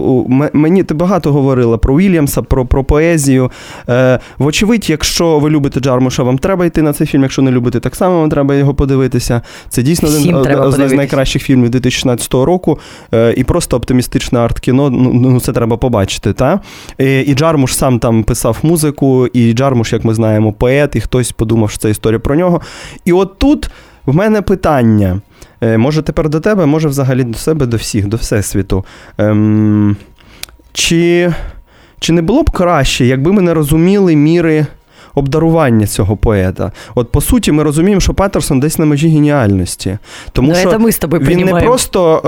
мені 0.52 0.82
ти 0.82 0.94
багато 0.94 1.32
говорила 1.32 1.78
про 1.78 1.96
Вільямса, 1.96 2.42
про 2.42 2.66
про 2.66 2.84
поезію. 2.84 3.50
Е, 3.88 4.18
вочевидь, 4.38 4.90
якщо 4.90 5.38
ви 5.38 5.50
любите 5.50 5.80
Джармуша, 5.80 6.22
вам 6.22 6.38
треба 6.38 6.66
йти 6.66 6.82
на 6.82 6.92
цей 6.92 7.06
фільм. 7.06 7.22
Якщо 7.22 7.42
не 7.42 7.50
любите, 7.50 7.80
так 7.80 7.96
само 7.96 8.20
вам 8.20 8.30
треба 8.30 8.54
його 8.54 8.74
подивитися. 8.74 9.42
Це 9.68 9.82
дійсно 9.82 10.08
Всім 10.08 10.36
один 10.36 10.88
з 10.88 10.92
найкращих 10.92 11.42
фільмів 11.42 11.70
2016 11.70 12.34
року. 12.34 12.78
І 13.36 13.44
просто 13.44 13.76
оптимістичне 13.76 14.38
арт-кіно. 14.38 14.90
Ну, 14.90 15.12
ну 15.14 15.40
це 15.40 15.52
треба 15.52 15.76
побачити. 15.76 16.32
Та? 16.38 16.60
І, 16.98 17.20
і 17.20 17.34
Джармуш 17.34 17.74
сам 17.74 17.98
там 17.98 18.22
писав 18.22 18.58
музику, 18.62 19.26
і 19.26 19.52
Джармуш, 19.52 19.92
як 19.92 20.04
ми 20.04 20.14
знаємо, 20.14 20.52
поет, 20.52 20.96
і 20.96 21.00
хтось 21.00 21.32
подумав, 21.32 21.70
що 21.70 21.78
це 21.78 21.90
історія 21.90 22.18
про 22.18 22.34
нього. 22.34 22.60
І 23.04 23.12
от 23.12 23.38
тут 23.38 23.70
в 24.06 24.14
мене 24.14 24.42
питання. 24.42 25.20
Е, 25.60 25.78
може, 25.78 26.02
тепер 26.02 26.28
до 26.28 26.40
тебе, 26.40 26.66
може, 26.66 26.88
взагалі 26.88 27.24
до 27.24 27.38
себе, 27.38 27.66
до 27.66 27.76
всіх, 27.76 28.06
до 28.06 28.16
всесвіту. 28.16 28.84
Ем, 29.18 29.96
Чи, 30.72 31.32
Чи 32.00 32.12
не 32.12 32.22
було 32.22 32.42
б 32.42 32.50
краще, 32.50 33.06
якби 33.06 33.32
ми 33.32 33.42
не 33.42 33.54
розуміли 33.54 34.16
міри 34.16 34.66
обдарування 35.18 35.86
цього 35.86 36.16
поета. 36.16 36.72
От 36.94 37.12
по 37.12 37.20
суті, 37.20 37.52
ми 37.52 37.62
розуміємо, 37.62 38.00
що 38.00 38.14
Петерсон 38.14 38.60
десь 38.60 38.78
на 38.78 38.86
межі 38.86 39.08
геніальності. 39.08 39.98
Тому 40.32 40.48
ну, 40.48 40.54
що 40.54 40.78
ми 40.78 40.92
з 40.92 40.98
тобою 40.98 41.22
він 41.22 41.44
не 41.44 41.54
просто 41.54 42.22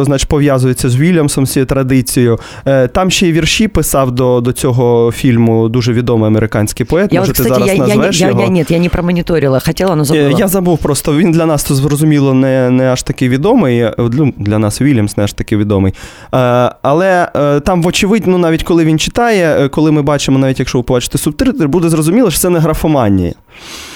е, 0.00 0.04
значить, 0.04 0.28
пов'язується 0.28 0.88
з 0.88 0.96
Вільямсом, 0.96 1.46
з 1.46 1.52
цією 1.52 1.66
традицією. 1.66 2.38
Е, 2.66 2.88
там 2.88 3.10
ще 3.10 3.28
й 3.28 3.32
вірші 3.32 3.68
писав 3.68 4.10
до 4.10 4.40
до 4.40 4.52
цього 4.52 5.12
фільму 5.12 5.68
дуже 5.68 5.92
відомий 5.92 6.26
американський 6.26 6.86
поет. 6.86 7.12
Я 7.12 7.20
Може, 7.20 7.30
от, 7.30 7.38
кстати, 7.38 7.60
ти 7.60 7.66
зараз 7.66 7.88
я, 7.88 7.96
назвеш 7.96 8.20
я, 8.20 8.28
його? 8.28 8.40
Я, 8.40 8.48
ні, 8.48 8.64
я 8.68 8.78
не 8.78 8.88
промоніторила, 8.88 9.60
хотіла, 9.60 9.92
але 9.92 10.04
забула. 10.04 10.38
Я 10.38 10.48
забув 10.48 10.78
просто, 10.78 11.16
він 11.16 11.32
для 11.32 11.46
нас, 11.46 11.64
то 11.64 11.74
зрозуміло, 11.74 12.34
не 12.34 12.70
не 12.70 12.92
аж 12.92 13.02
такий 13.02 13.28
відомий. 13.28 13.90
Ну, 13.98 14.32
для 14.36 14.58
нас 14.58 14.80
Вільямс 14.80 15.16
не 15.16 15.24
аж 15.24 15.32
такий 15.32 15.58
відомий. 15.58 15.92
Е, 16.34 16.72
але 16.82 17.28
там, 17.64 17.82
вочевидь, 17.82 18.26
ну 18.26 18.38
навіть 18.38 18.62
коли 18.62 18.84
він 18.84 18.98
читає, 18.98 19.68
коли 19.68 19.92
ми 19.92 20.02
бачимо, 20.02 20.38
навіть 20.38 20.58
якщо 20.58 20.78
ви 20.78 20.82
побачите 20.84 21.18
субтитри, 21.18 21.66
буде 21.66 21.88
зрозуміло, 21.88 22.27
що 22.30 22.40
це 22.40 22.50
не 22.50 22.58
графоманія. 22.58 23.32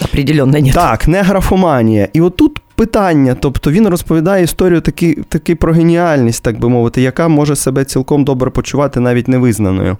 Определенно 0.04 0.58
ні. 0.58 0.72
Так, 0.72 1.08
не 1.08 1.22
графоманія. 1.22 2.08
І 2.12 2.20
отут 2.20 2.58
питання, 2.74 3.36
тобто 3.40 3.70
він 3.70 3.88
розповідає 3.88 4.44
історію 4.44 4.80
таки, 4.80 5.18
таки 5.28 5.54
про 5.54 5.72
геніальність, 5.72 6.42
так 6.42 6.60
би 6.60 6.68
мовити, 6.68 7.02
яка 7.02 7.28
може 7.28 7.56
себе 7.56 7.84
цілком 7.84 8.24
добре 8.24 8.50
почувати 8.50 9.00
навіть 9.00 9.28
невизнаною. 9.28 9.96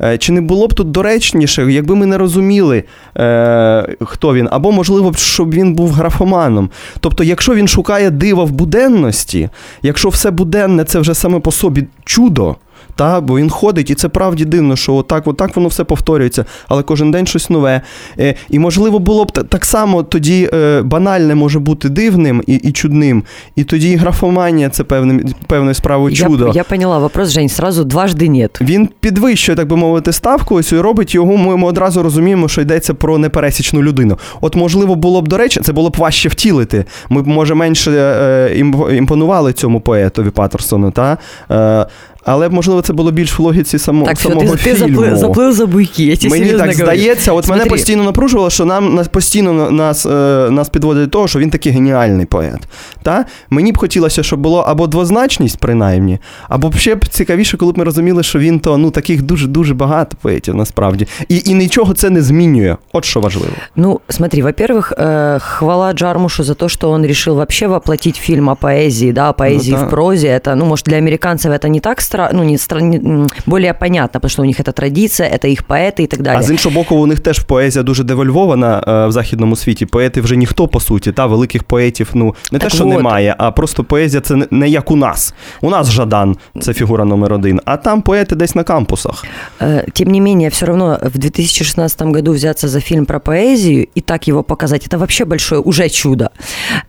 Е, 0.00 0.18
чи 0.18 0.32
не 0.32 0.40
було 0.40 0.68
б 0.68 0.74
тут 0.74 0.90
доречніше, 0.90 1.72
якби 1.72 1.96
ми 1.96 2.06
не 2.06 2.18
розуміли, 2.18 2.84
е, 3.18 3.96
хто 4.00 4.34
він, 4.34 4.48
або, 4.50 4.72
можливо, 4.72 5.12
щоб 5.16 5.54
він 5.54 5.74
був 5.74 5.90
графоманом. 5.90 6.70
Тобто, 7.00 7.24
якщо 7.24 7.54
він 7.54 7.68
шукає 7.68 8.10
дива 8.10 8.44
в 8.44 8.50
буденності, 8.50 9.48
якщо 9.82 10.08
все 10.08 10.30
буденне 10.30 10.84
це 10.84 10.98
вже 10.98 11.14
саме 11.14 11.40
по 11.40 11.52
собі 11.52 11.86
чудо 12.04 12.56
Та? 12.96 13.20
Бо 13.20 13.38
він 13.38 13.50
ходить, 13.50 13.90
і 13.90 13.94
це 13.94 14.08
правді 14.08 14.44
дивно, 14.44 14.76
що 14.76 14.94
отак, 14.94 15.26
отак 15.26 15.56
воно 15.56 15.68
все 15.68 15.84
повторюється, 15.84 16.44
але 16.68 16.82
кожен 16.82 17.10
день 17.10 17.26
щось 17.26 17.50
нове. 17.50 17.80
Е, 18.18 18.34
і, 18.50 18.58
можливо, 18.58 18.98
було 18.98 19.24
б 19.24 19.32
так 19.32 19.64
само 19.64 20.02
тоді 20.02 20.50
е, 20.54 20.82
банальне 20.82 21.34
може 21.34 21.58
бути 21.58 21.88
дивним 21.88 22.42
і 22.46 22.54
і 22.54 22.72
чудним. 22.72 23.24
І 23.56 23.64
тоді 23.64 23.96
графоманія 23.96 24.68
це 24.68 24.84
певним, 24.84 25.24
певною 25.46 25.74
справою 25.74 26.16
чудо. 26.16 26.52
Я 26.54 26.62
я 26.62 26.64
поняла 26.64 26.98
вопрос, 26.98 27.30
Жень, 27.30 27.48
сразу 27.48 27.84
дважди 27.84 28.28
нет. 28.28 28.58
Він 28.60 28.88
підвищує, 29.00 29.56
так 29.56 29.68
би 29.68 29.76
мовити, 29.76 30.12
ставку 30.12 30.54
ось 30.54 30.72
і 30.72 30.78
робить 30.78 31.14
його. 31.14 31.36
Ми, 31.36 31.56
ми 31.56 31.68
одразу 31.68 32.02
розуміємо, 32.02 32.48
що 32.48 32.60
йдеться 32.60 32.94
про 32.94 33.18
непересічну 33.18 33.82
людину. 33.82 34.18
От, 34.40 34.56
можливо, 34.56 34.94
було 34.94 35.22
б 35.22 35.28
до 35.28 35.36
речі, 35.36 35.60
це 35.60 35.72
було 35.72 35.90
б 35.90 35.96
важче 35.98 36.28
втілити. 36.28 36.84
Ми 37.08 37.22
б, 37.22 37.26
може, 37.26 37.54
менше 37.54 37.90
е, 37.90 38.58
імпонували 38.96 39.52
цьому 39.52 39.80
поетові 39.80 40.30
Патерсону. 40.30 40.90
Та? 40.90 41.18
Е, 41.50 41.86
але 42.27 42.49
можливо 42.49 42.81
це 42.81 42.93
було 42.93 43.11
більш 43.11 43.39
в 43.39 43.41
логіці 43.41 43.79
само, 43.79 44.05
так, 44.05 44.19
самого 44.19 44.41
ти, 44.41 44.57
фільму. 44.57 44.63
ти 44.63 44.75
заплив, 44.75 45.17
заплив 45.17 45.53
за 45.53 45.65
буйки. 45.65 46.03
Я 46.03 46.29
Мені 46.29 46.45
так 46.45 46.59
говорю. 46.59 46.73
здається, 46.73 47.31
от 47.31 47.45
Смотри. 47.45 47.59
мене 47.59 47.69
постійно 47.69 48.03
напружувало, 48.03 48.49
що 48.49 48.65
нам 48.65 48.95
нас 48.95 49.07
постійно 49.07 49.71
нас, 49.71 50.05
е, 50.05 50.09
нас 50.51 50.69
підводить 50.69 51.03
до 51.03 51.09
того, 51.09 51.27
що 51.27 51.39
він 51.39 51.49
такий 51.49 51.71
геніальний 51.71 52.25
поет. 52.25 52.59
Та? 53.03 53.25
Мені 53.49 53.71
б 53.71 53.77
хотілося, 53.77 54.23
щоб 54.23 54.39
було 54.39 54.59
або 54.59 54.87
двозначність, 54.87 55.57
принаймні, 55.57 56.19
або 56.49 56.71
ще 56.71 56.95
б 56.95 57.07
цікавіше, 57.07 57.57
коли 57.57 57.71
б 57.71 57.77
ми 57.77 57.83
розуміли, 57.83 58.23
що 58.23 58.39
він 58.39 58.59
то 58.59 58.77
ну 58.77 58.91
таких 58.91 59.21
дуже-дуже 59.21 59.73
багато 59.73 60.17
поетів 60.21 60.55
насправді. 60.55 61.07
І, 61.29 61.41
і 61.45 61.53
нічого 61.53 61.93
це 61.93 62.09
не 62.09 62.21
змінює. 62.21 62.75
От 62.93 63.05
що 63.05 63.19
важливо. 63.19 63.51
Ну, 63.75 63.99
смотри, 64.09 64.41
во-первых, 64.43 64.93
э, 64.97 65.39
хвала 65.39 65.93
Джармушу 65.93 66.43
за 66.43 66.53
то, 66.53 66.69
что 66.69 66.91
он 66.91 67.05
решил 67.05 67.35
вообще 67.35 67.67
воплотить 67.67 68.15
фильм 68.15 68.49
о 68.49 68.55
поэзии, 68.55 69.11
да, 69.13 69.29
о 69.29 69.33
поэзии 69.33 69.71
Ну 69.71 69.77
да. 69.77 69.85
в 69.85 69.89
прозе. 69.89 70.27
Это, 70.27 70.55
ну, 70.55 70.65
может, 70.65 70.85
для 70.85 70.97
американцев 70.97 71.51
это 71.51 71.67
не 71.67 71.79
так 71.79 72.01
стра... 72.11 72.29
ну, 72.33 72.43
не 72.43 72.57
стра... 72.57 72.81
не- 72.81 72.97
м, 72.97 73.27
более 73.45 73.73
понятно, 73.73 74.19
потому 74.19 74.29
что 74.29 74.41
у 74.41 74.45
них 74.45 74.59
это 74.59 74.71
традиция, 74.73 75.29
это 75.29 75.47
их 75.47 75.63
поэты 75.67 76.01
и 76.01 76.07
так 76.07 76.21
далее. 76.21 76.39
А 76.39 76.43
з 76.43 76.51
іншого 76.51 76.75
боку, 76.75 76.95
у 76.95 77.07
них 77.07 77.19
теж 77.19 77.39
поезія 77.39 77.83
дуже 77.83 78.03
девальвована 78.03 78.83
е, 78.87 79.07
в 79.07 79.11
західному 79.11 79.55
світі. 79.55 79.85
Поети 79.85 80.21
вже 80.21 80.35
ніхто, 80.35 80.67
по 80.67 80.79
суті, 80.79 81.11
та 81.11 81.25
великих 81.25 81.63
поетів, 81.63 82.09
ну 82.13 82.35
не 82.51 82.59
Так 82.59 82.69
те, 82.69 82.75
що 82.75 82.83
вот. 82.85 82.93
немає, 82.93 83.35
а 83.37 83.51
просто 83.51 83.83
поезія 83.83 84.21
це 84.21 84.35
не- 84.35 84.47
не 84.51 84.69
як 84.69 84.91
у 84.91 84.95
нас. 84.95 85.33
У 85.61 85.69
нас 85.69 85.91
Жадан 85.91 86.35
це 86.59 86.73
фігура 86.73 87.05
номер 87.05 87.33
один, 87.33 87.61
а 87.65 87.77
там 87.77 88.01
поети 88.01 88.35
десь 88.35 88.55
на 88.55 88.63
кампусах. 88.63 89.25
Э, 89.61 89.83
Тем 89.91 90.11
не 90.11 90.21
менее, 90.21 90.49
все 90.49 90.65
равно 90.65 90.99
в 91.03 91.17
2016 91.17 92.01
году 92.01 92.31
взяться 92.33 92.67
за 92.67 92.79
фильм 92.81 93.05
про 93.05 93.19
поэзию 93.19 93.87
и 93.97 94.01
так 94.01 94.27
его 94.27 94.43
показать, 94.43 94.87
это 94.87 94.97
вообще 94.97 95.25
большое 95.25 95.61
уже 95.61 95.89
чудо. 95.89 96.29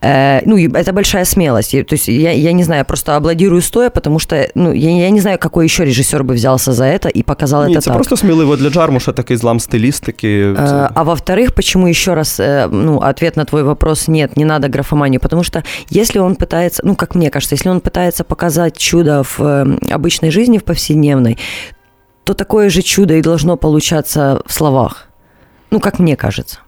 Э, 0.03 0.41
Ну, 0.47 0.57
и 0.59 0.69
это 0.69 0.93
большая 0.93 1.25
смелость. 1.25 1.75
И, 1.75 1.83
То 1.83 1.95
есть 1.95 2.09
я, 2.09 2.33
я 2.33 2.53
не 2.53 2.65
знаю, 2.65 2.79
я 2.81 2.85
просто 2.85 3.17
аплодирую 3.17 3.63
стоя, 3.63 3.91
потому 3.91 4.19
что 4.19 4.49
ну, 4.55 4.73
я, 4.73 4.91
я 4.91 5.11
не 5.13 5.21
знаю, 5.21 5.39
какой 5.39 5.65
еще 5.65 5.85
режиссер 5.85 6.25
бы 6.25 6.35
взялся 6.35 6.73
за 6.73 6.85
это 6.85 7.09
и 7.19 7.23
показал 7.23 7.67
Ні, 7.67 7.75
это 7.77 7.81
це 7.81 7.91
так. 7.91 7.95
просто 7.95 8.17
сміливо 8.17 8.57
для 8.57 8.71
Джармуша 8.71 9.13
такий 9.13 9.37
злам 9.37 9.61
стилістики. 9.61 10.45
Э, 10.53 10.69
Це- 10.69 10.91
А 10.95 11.03
во-вторых, 11.03 11.51
почему 11.53 11.87
еще 11.89 12.15
раз, 12.15 12.41
э, 12.41 12.69
ну, 12.73 13.01
ответ 13.03 13.37
на 13.37 13.45
твой 13.45 13.63
вопрос 13.63 14.09
нет, 14.09 14.37
не 14.37 14.45
надо 14.45 14.69
графоманию, 14.69 15.21
потому 15.21 15.45
что 15.45 15.63
если 15.91 16.21
он 16.21 16.35
пытается, 16.35 16.81
ну, 16.85 16.95
как 16.95 17.15
мне 17.15 17.31
кажется, 17.31 17.55
если 17.55 17.71
он 17.71 17.79
пытается 17.81 18.25
показать 18.25 18.77
чудо 18.79 19.23
в 19.23 19.41
э, 19.41 19.79
обычной 19.95 20.31
жизни, 20.31 20.59
в 20.59 20.63
повседневной, 20.63 21.39
то 22.25 22.35
такое 22.35 22.71
же 22.71 22.83
чудо 22.83 23.15
и 23.15 23.23
должно 23.23 23.57
получаться 23.57 24.41
в 24.47 24.53
словах. 24.53 25.09
Ну, 25.71 25.81
как 25.81 25.99
мне 25.99 26.17
кажется. 26.17 26.59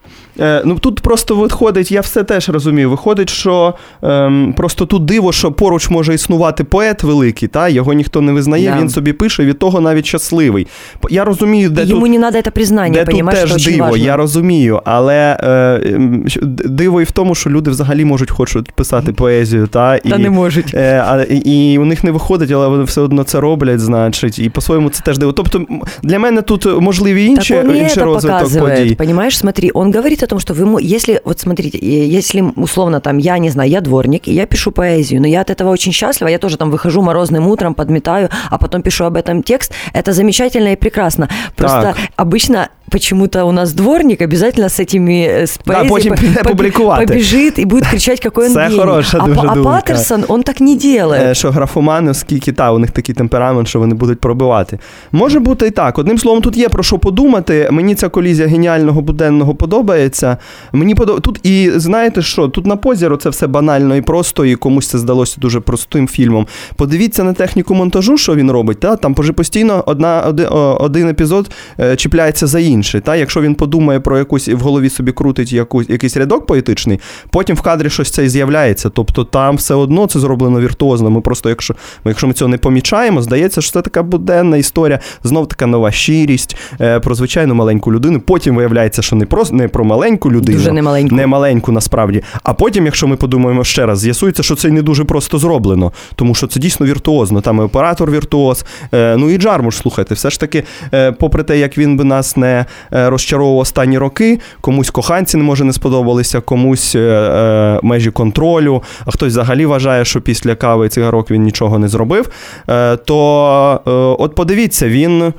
Е, 0.40 0.62
ну 0.64 0.75
тут 0.79 1.00
просто 1.00 1.35
виходить, 1.37 1.93
я 1.93 2.00
все 2.00 2.25
теж 2.25 2.49
розумію. 2.49 2.90
Виходить, 2.90 3.31
що 3.31 3.75
ем, 4.02 4.55
просто 4.57 4.87
тут 4.87 5.05
диво, 5.05 5.33
що 5.33 5.52
поруч 5.52 5.90
може 5.90 6.14
існувати 6.14 6.64
поет 6.64 7.02
великий, 7.02 7.49
та 7.49 7.69
його 7.69 7.93
ніхто 7.93 8.21
не 8.21 8.33
визнає, 8.33 8.71
Да. 8.75 8.81
він 8.81 8.88
собі 8.88 9.12
пише, 9.12 9.45
від 9.45 9.59
того 9.59 9.81
навіть 9.81 10.07
щасливий. 10.07 10.67
П- 11.00 11.09
Я 11.11 11.25
розумію, 11.25 11.71
де 11.71 11.83
И 11.83 11.87
тут 11.87 11.97
Ему 11.97 12.07
не 12.07 12.19
надо 12.19 12.38
это 12.38 12.50
признание, 12.50 12.93
Де 12.93 13.00
тут 13.00 13.11
понимаешь, 13.11 13.38
это 13.38 13.43
теж 13.43 13.52
очень 13.57 13.73
диво, 13.75 13.85
важно. 13.87 14.05
я 14.07 14.17
розумію, 14.17 14.81
але 14.85 15.37
е, 15.40 15.49
м, 15.95 16.25
що- 16.29 16.40
д- 16.40 16.69
диво 16.69 17.00
і 17.00 17.05
в 17.05 17.11
тому, 17.11 17.35
що 17.35 17.50
люди 17.50 17.71
взагалі 17.71 18.05
можуть 18.05 18.31
хочуть 18.31 18.73
писати 18.73 19.12
поезію, 19.12 19.67
та 19.67 19.97
і, 19.97 20.09
Та 20.09 20.19
не 20.19 20.31
можуть. 20.31 20.75
Е, 20.75 21.05
а, 21.09 21.23
і, 21.23 21.73
і 21.73 21.79
у 21.79 21.85
них 21.85 22.05
не 22.05 22.11
виходить, 22.11 22.50
але 22.50 22.69
вони 22.69 22.85
все 22.85 23.00
одно 23.00 23.25
це 23.25 23.40
роблять, 23.40 23.81
значить, 23.81 24.38
і 24.38 24.50
по-своєму 24.50 24.90
це 24.90 25.02
теж 25.02 25.19
диво. 25.19 25.33
Тобто 25.33 25.59
м, 25.59 25.83
для 26.03 26.18
мене 26.18 26.42
тут 26.42 26.81
можливі 26.81 27.25
інші, 27.25 27.55
так 27.55 27.64
он 27.64 27.70
не 27.73 27.79
інший 27.79 28.03
это 28.03 28.05
розвиток 28.05 28.40
показывает, 28.42 28.79
подій. 28.83 28.94
понимаешь? 28.94 29.38
Смотри, 29.38 29.70
он 29.75 29.92
говорит 29.94 30.23
о 30.26 30.28
том, 30.28 30.40
что 30.40 30.54
вы, 30.54 30.82
если, 30.82 31.22
вот 31.24 31.40
смотрите, 31.40 31.80
если 31.80 32.42
условно 32.42 33.00
там, 33.00 33.18
я 33.18 33.38
не 33.38 33.50
знаю, 33.50 33.70
я 33.70 33.82
дворник, 33.82 34.28
и 34.28 34.34
я 34.34 34.46
пишу 34.46 34.72
поэзию, 34.72 35.22
но 35.22 35.28
я 35.28 35.42
от 35.42 35.50
этого 35.50 35.70
очень 35.70 35.92
счастлива, 35.92 36.28
я 36.28 36.40
тоже 36.40 36.58
там 36.58 36.72
выхожу 36.72 37.02
морозным 37.02 37.48
утром, 37.48 37.74
подметаю, 37.74 38.30
а 38.50 38.58
потом 38.58 38.82
пишу 38.82 39.06
об 39.06 39.16
этом 39.16 39.44
текст, 39.44 39.74
это 39.94 40.14
замечательно 40.14 40.74
и 40.74 40.76
прекрасно. 40.76 41.30
Просто 41.56 41.96
Так. 41.96 41.98
обычно 42.16 42.70
почему-то 42.90 43.46
у 43.49 43.53
нас 43.53 43.73
дворник 43.73 44.20
обязательно 44.23 44.66
с 44.68 44.81
этими, 44.83 45.11
э, 45.29 45.42
с 45.42 45.61
Да, 45.66 45.73
поэзией 45.73 45.88
потім 45.88 46.14
по- 46.14 46.20
піде 46.20 46.42
по- 46.42 46.49
публікувати. 46.49 47.07
побежит 47.07 47.59
и 47.59 47.64
будет 47.64 47.87
кричать, 47.87 48.20
какой 48.20 48.46
он 48.46 48.53
Це 48.53 48.61
гений. 48.61 48.79
хороша 48.79 49.18
а, 49.20 49.27
дуже 49.27 49.40
Па- 49.40 49.46
а 49.51 49.55
думка. 49.55 49.70
Паттерсон, 49.70 50.25
он 50.29 50.42
так 50.42 50.61
не 50.61 50.75
делает. 50.77 51.23
Е, 51.23 51.35
Що 51.35 51.51
графомани, 51.51 52.11
оскільки 52.11 52.53
та, 52.53 52.73
у 52.73 52.79
них 52.79 52.90
такий 52.90 53.14
темперамент, 53.14 53.68
що 53.68 53.79
вони 53.79 53.94
будуть 53.94 54.20
пробивати. 54.20 54.79
Може 55.12 55.40
бути 55.40 55.66
і 55.66 55.70
так. 55.70 55.99
Одним 55.99 56.18
словом, 56.18 56.42
тут 56.42 56.57
є 56.57 56.68
про 56.68 56.83
що 56.83 56.99
подумати. 56.99 57.68
Мені 57.70 57.94
ця 57.94 58.09
колізія 58.09 58.49
геніального 58.49 59.01
буденного 59.01 59.55
подобається. 59.55 60.37
Мені 60.73 60.94
подо... 60.94 61.20
Тут 61.20 61.46
і 61.46 61.70
знаєте 61.77 62.23
що? 62.23 62.49
Тут 62.49 62.66
на 62.66 62.77
позіру 62.77 63.16
це 63.16 63.29
все 63.31 63.46
банально 63.46 63.96
і 63.96 64.01
просто, 64.03 64.44
і 64.44 64.55
комусь 64.57 64.88
це 64.88 64.99
здалося 64.99 65.37
дуже 65.40 65.61
простим 65.61 66.09
фільмом. 66.09 66.46
Подивіться 66.77 67.25
на 67.25 67.33
техніку 67.33 67.75
монтажу, 67.75 68.18
що 68.18 68.35
він 68.35 68.51
робить. 68.51 68.81
Та? 68.81 68.96
Там 68.96 69.14
поже- 69.14 69.33
постійно 69.33 69.85
одна, 69.87 70.25
один, 70.29 70.46
один 70.81 71.09
епізод 71.09 71.51
е, 71.81 71.96
чіпляється 71.96 72.46
за 72.46 72.61
інший. 72.76 73.02
Та? 73.02 73.16
Якщо 73.16 73.42
він 73.42 73.56
подумає 73.56 74.00
про 74.00 74.18
якусь 74.18 74.48
в 74.48 74.60
голові 74.60 74.90
собі 74.90 75.12
крутить 75.12 75.54
якусь, 75.54 75.90
якийсь 75.90 76.18
рядок 76.18 76.46
поетичний, 76.46 77.00
потім 77.30 77.56
в 77.56 77.62
кадрі 77.62 77.90
щось 77.90 78.12
це 78.12 78.26
і 78.26 78.30
з'являється. 78.30 78.90
Тобто 78.90 79.24
там 79.24 79.56
все 79.56 79.74
одно 79.74 80.08
це 80.08 80.20
зроблено 80.20 80.60
віртуозно. 80.62 81.10
Ми 81.10 81.22
просто, 81.22 81.50
якщо, 81.50 81.74
ми, 82.04 82.12
якщо 82.12 82.28
ми 82.28 82.34
цього 82.34 82.50
не 82.50 82.58
помічаємо, 82.58 83.22
здається, 83.22 83.62
що 83.62 83.72
це 83.72 83.82
така 83.82 84.04
буденна 84.04 84.58
історія, 84.58 85.00
знов 85.24 85.48
така 85.48 85.66
нова 85.66 85.92
щирість 85.92 86.58
е, 86.82 87.00
про 87.00 87.16
звичайну 87.16 87.56
маленьку 87.56 87.94
людину. 87.94 88.20
Потім 88.20 88.56
виявляється, 88.56 89.02
що 89.02 89.16
не 89.16 89.26
про, 89.26 89.44
не 89.52 89.68
про 89.68 89.86
маленьку 89.86 90.32
людину, 90.32 90.58
Дуже 90.58 90.72
немаленьку. 90.72 91.16
не 91.16 91.28
маленьку 91.28 91.72
насправді. 91.72 92.24
А 92.44 92.54
потім, 92.54 92.86
якщо 92.86 93.08
ми 93.08 93.16
подумаємо 93.16 93.64
ще 93.64 93.86
раз, 93.86 94.00
з'ясується, 94.00 94.44
що 94.44 94.56
це 94.56 94.70
не 94.70 94.82
дуже 94.82 95.04
просто 95.04 95.38
зроблено, 95.38 95.92
тому 96.16 96.36
що 96.36 96.48
це 96.48 96.60
дійсно 96.60 96.86
віртуозно. 96.86 97.42
Там 97.42 97.58
і 97.58 97.62
оператор 97.62 98.12
віртуоз. 98.12 98.66
Е, 98.94 99.16
ну 99.18 99.30
і 99.30 99.38
Джармуш, 99.38 99.76
слухайте, 99.78 100.14
все 100.16 100.30
ж 100.30 100.40
таки, 100.40 100.64
е, 100.94 101.12
попри 101.12 101.44
те, 101.44 101.60
як 101.60 101.78
він 101.78 101.98
би 101.98 102.04
нас 102.04 102.38
не 102.38 102.64
е, 102.93 103.10
розчаровував 103.10 103.58
останні 103.58 103.97
роки, 103.97 104.39
комусь 104.62 104.89
коханці 104.89 105.38
не 105.38 105.43
може 105.43 105.63
не 105.63 105.73
сподобалися, 105.73 106.41
комусь 106.41 106.95
е, 106.95 106.99
е, 106.99 107.80
межі 107.84 108.12
контролю, 108.12 108.84
а 109.06 109.12
хтось 109.12 109.32
взагалі 109.32 109.65
вважає, 109.65 110.06
що 110.06 110.21
після 110.21 110.56
кави 110.56 110.86
і 110.86 110.89
цигарок 110.89 111.32
він 111.32 111.43
нічого 111.43 111.80
не 111.80 111.88
зробив. 111.88 112.30
Е, 112.69 112.97
то 112.97 113.82
е, 113.88 113.91
от 114.23 114.36
подивіться, 114.36 114.89
він 114.89 115.21
е, 115.21 115.32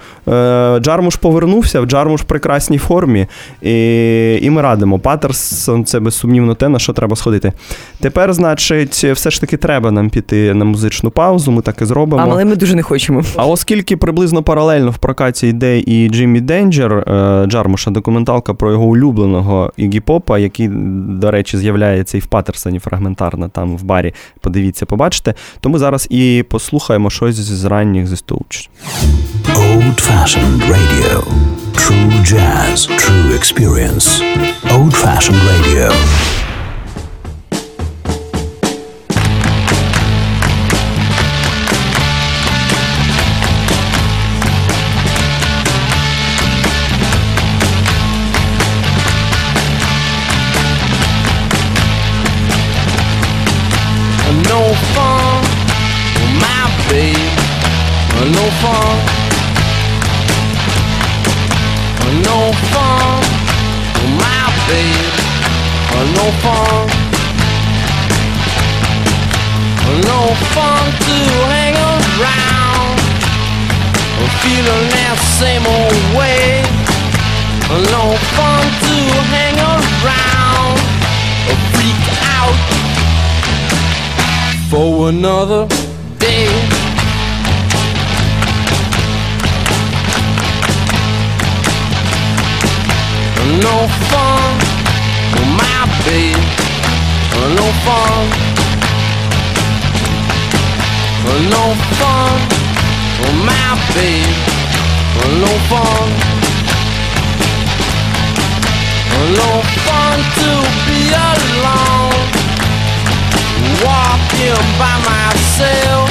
Джармуш 0.81 1.17
повернувся, 1.17 1.81
в 1.81 1.87
Джармуш 1.87 2.21
в 2.21 2.25
прекрасній 2.25 2.79
формі. 2.79 3.27
І, 3.63 4.39
і 4.43 4.51
ми 4.51 4.63
радимо. 4.63 4.99
Патерсон 4.99 5.85
це 5.85 6.01
безсумнівно 6.01 6.55
те, 6.55 6.69
на 6.69 6.79
що 6.79 6.93
треба 6.93 7.17
сходити. 7.17 7.53
Тепер, 8.01 8.33
значить, 8.33 9.05
все 9.05 9.31
ж 9.31 9.41
таки 9.41 9.57
треба 9.57 9.91
нам 9.91 10.11
піти 10.11 10.55
на 10.55 10.65
музичну 10.65 11.11
паузу. 11.11 11.51
Ми 11.51 11.63
так 11.63 11.83
і 11.83 11.85
зробимо. 11.85 12.23
А, 12.23 12.33
але 12.33 12.45
ми 12.45 12.57
дуже 12.57 12.75
не 12.75 12.83
хочемо. 12.83 13.23
А 13.37 13.47
оскільки 13.47 13.97
приблизно 13.97 14.43
паралельно 14.43 14.91
в 14.91 14.99
прокаті 14.99 15.49
йде 15.49 15.79
і 15.79 16.09
Джиммі 16.09 16.41
Денджер, 16.41 17.05
Джармуша, 17.47 17.91
документалка 17.91 18.55
про 18.55 18.73
його 18.73 18.85
улюбленого 18.85 19.73
Ігіпопа, 19.77 20.39
який, 20.39 20.69
до 21.09 21.31
речі, 21.31 21.59
з'являється 21.59 22.19
і 22.19 22.21
в 22.21 22.27
Патерсоні 22.27 22.79
фрагментарно 22.79 23.49
там 23.49 23.77
в 23.77 23.83
барі. 23.83 24.15
Подивіться, 24.41 24.87
побачите. 24.87 25.35
То 25.61 25.69
ми 25.69 25.79
зараз 25.79 26.07
і 26.11 26.45
послухаємо 26.49 27.11
щось 27.11 27.37
з 27.37 27.65
ранніх 27.65 28.07
зі 28.07 28.15
Stooges. 28.15 28.69
Old 29.55 29.99
fashioned 30.11 30.61
radio. 30.75 31.23
True 31.83 32.11
jazz, 32.33 32.79
true 33.03 33.29
experience. 33.41 34.07
Old 34.75 34.93
fashioned 35.05 35.43
radio. 35.51 36.36
Another 85.09 85.69
day. 86.19 86.47
No 93.63 93.77
fun 94.11 94.59
for 95.31 95.47
my 95.61 95.83
babe. 96.05 96.47
No 97.55 97.67
fun. 97.85 98.27
No 101.55 101.65
fun 101.99 102.39
for 103.17 103.33
my 103.47 103.69
babe. 103.95 104.37
No 105.43 105.53
fun. 105.71 106.09
No 109.39 109.51
fun 109.87 110.19
to 110.39 110.51
be 110.87 110.99
alone. 111.15 112.06
Walking 114.57 114.79
by 114.79 114.97
myself. 115.05 116.09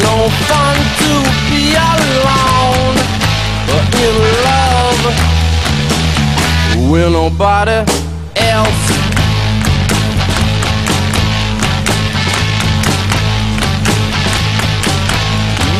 No 0.00 0.28
fun 0.48 0.76
to 1.00 1.12
be 1.50 1.76
alone. 1.76 2.96
But 3.66 3.94
in 4.00 4.16
love 4.48 5.02
with 6.90 7.12
nobody 7.12 7.84
else. 8.36 8.88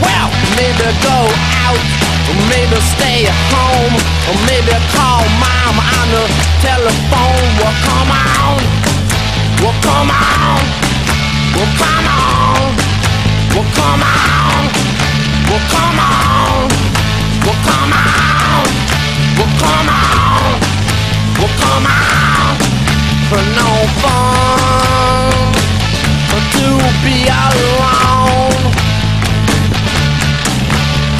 Well, 0.03 0.29
maybe 0.57 0.89
go 1.01 1.19
out, 1.65 1.81
or 2.29 2.37
maybe 2.53 2.77
stay 2.93 3.25
at 3.25 3.39
home, 3.57 3.95
or 4.29 4.37
maybe 4.45 4.77
call 4.93 5.25
mom 5.41 5.81
on 5.81 6.07
the 6.13 6.25
telephone. 6.61 7.45
Well, 7.57 7.75
come 7.89 8.11
on, 8.13 8.61
well, 9.63 9.77
come 9.83 10.11
on, 10.11 10.61
well, 11.59 11.73
come 11.83 12.07
on, 12.07 12.71
well, 13.55 13.67
come 13.75 14.03
on, 14.07 14.63
well, 15.51 15.63
come 15.75 15.99
on, 15.99 16.71
well, 17.45 17.59
come 17.67 17.93
on, 17.93 18.67
well, 19.37 19.53
come 19.63 19.91
on, 19.91 20.61
well, 21.39 21.55
come 21.59 21.87
on, 21.87 22.55
for 23.29 23.43
no 23.59 23.71
fun. 24.03 24.39
To 26.59 26.67
be 27.05 27.27
alone. 27.29 28.73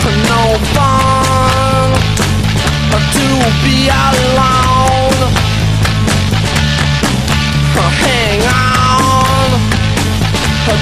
For 0.03 0.15
no 0.31 0.43
fun. 0.75 1.91
To 3.15 3.27
be 3.65 3.77
alone. 3.89 5.48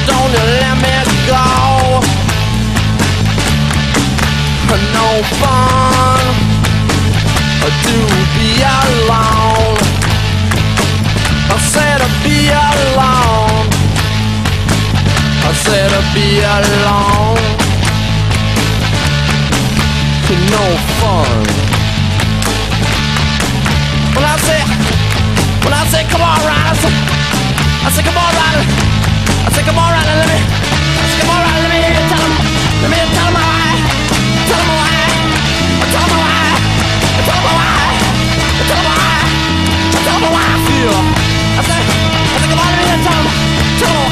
Don't 0.08 0.32
let 0.60 0.76
me 0.82 0.96
go. 1.30 1.44
No 4.96 5.08
fun 5.40 6.20
to 7.84 7.96
be 8.36 8.50
alone. 8.62 9.78
I 11.48 11.58
said 11.72 11.98
to 12.02 12.08
be 12.24 12.48
alone. 12.48 13.66
I 15.48 15.52
said 15.64 15.90
to 15.90 16.00
be 16.14 16.40
alone 16.40 17.56
no 20.50 20.64
fun. 21.00 21.42
When 24.14 24.24
I 24.24 24.36
say, 24.46 24.60
when 25.64 25.72
I 25.72 25.84
say, 25.92 26.02
come 26.10 26.22
on, 26.22 26.38
Ryan, 26.46 26.76
I 27.86 27.90
say, 27.94 28.02
come 28.02 28.16
on, 28.16 28.32
Ryan, 28.40 28.95
I 29.46 29.62
come 29.62 29.78
on, 29.78 29.92
let 29.94 30.26
me, 30.26 30.38
come 31.20 31.30
on, 31.30 31.40
let 31.62 31.70
me 31.70 31.78
let 31.78 32.90
me 32.90 32.98
why, 33.36 33.66
why, 33.86 33.94
why, 34.56 34.90
why, 40.06 40.28
why, 40.34 40.46
I 40.46 40.58
feel. 40.66 40.96
I 41.56 41.62
I 41.62 42.46
come 42.50 42.58
on, 42.58 42.70
let 42.70 42.78
me 42.80 42.84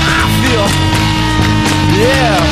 I 0.07 0.23
feel. 0.41 0.67
Yeah. 1.99 2.44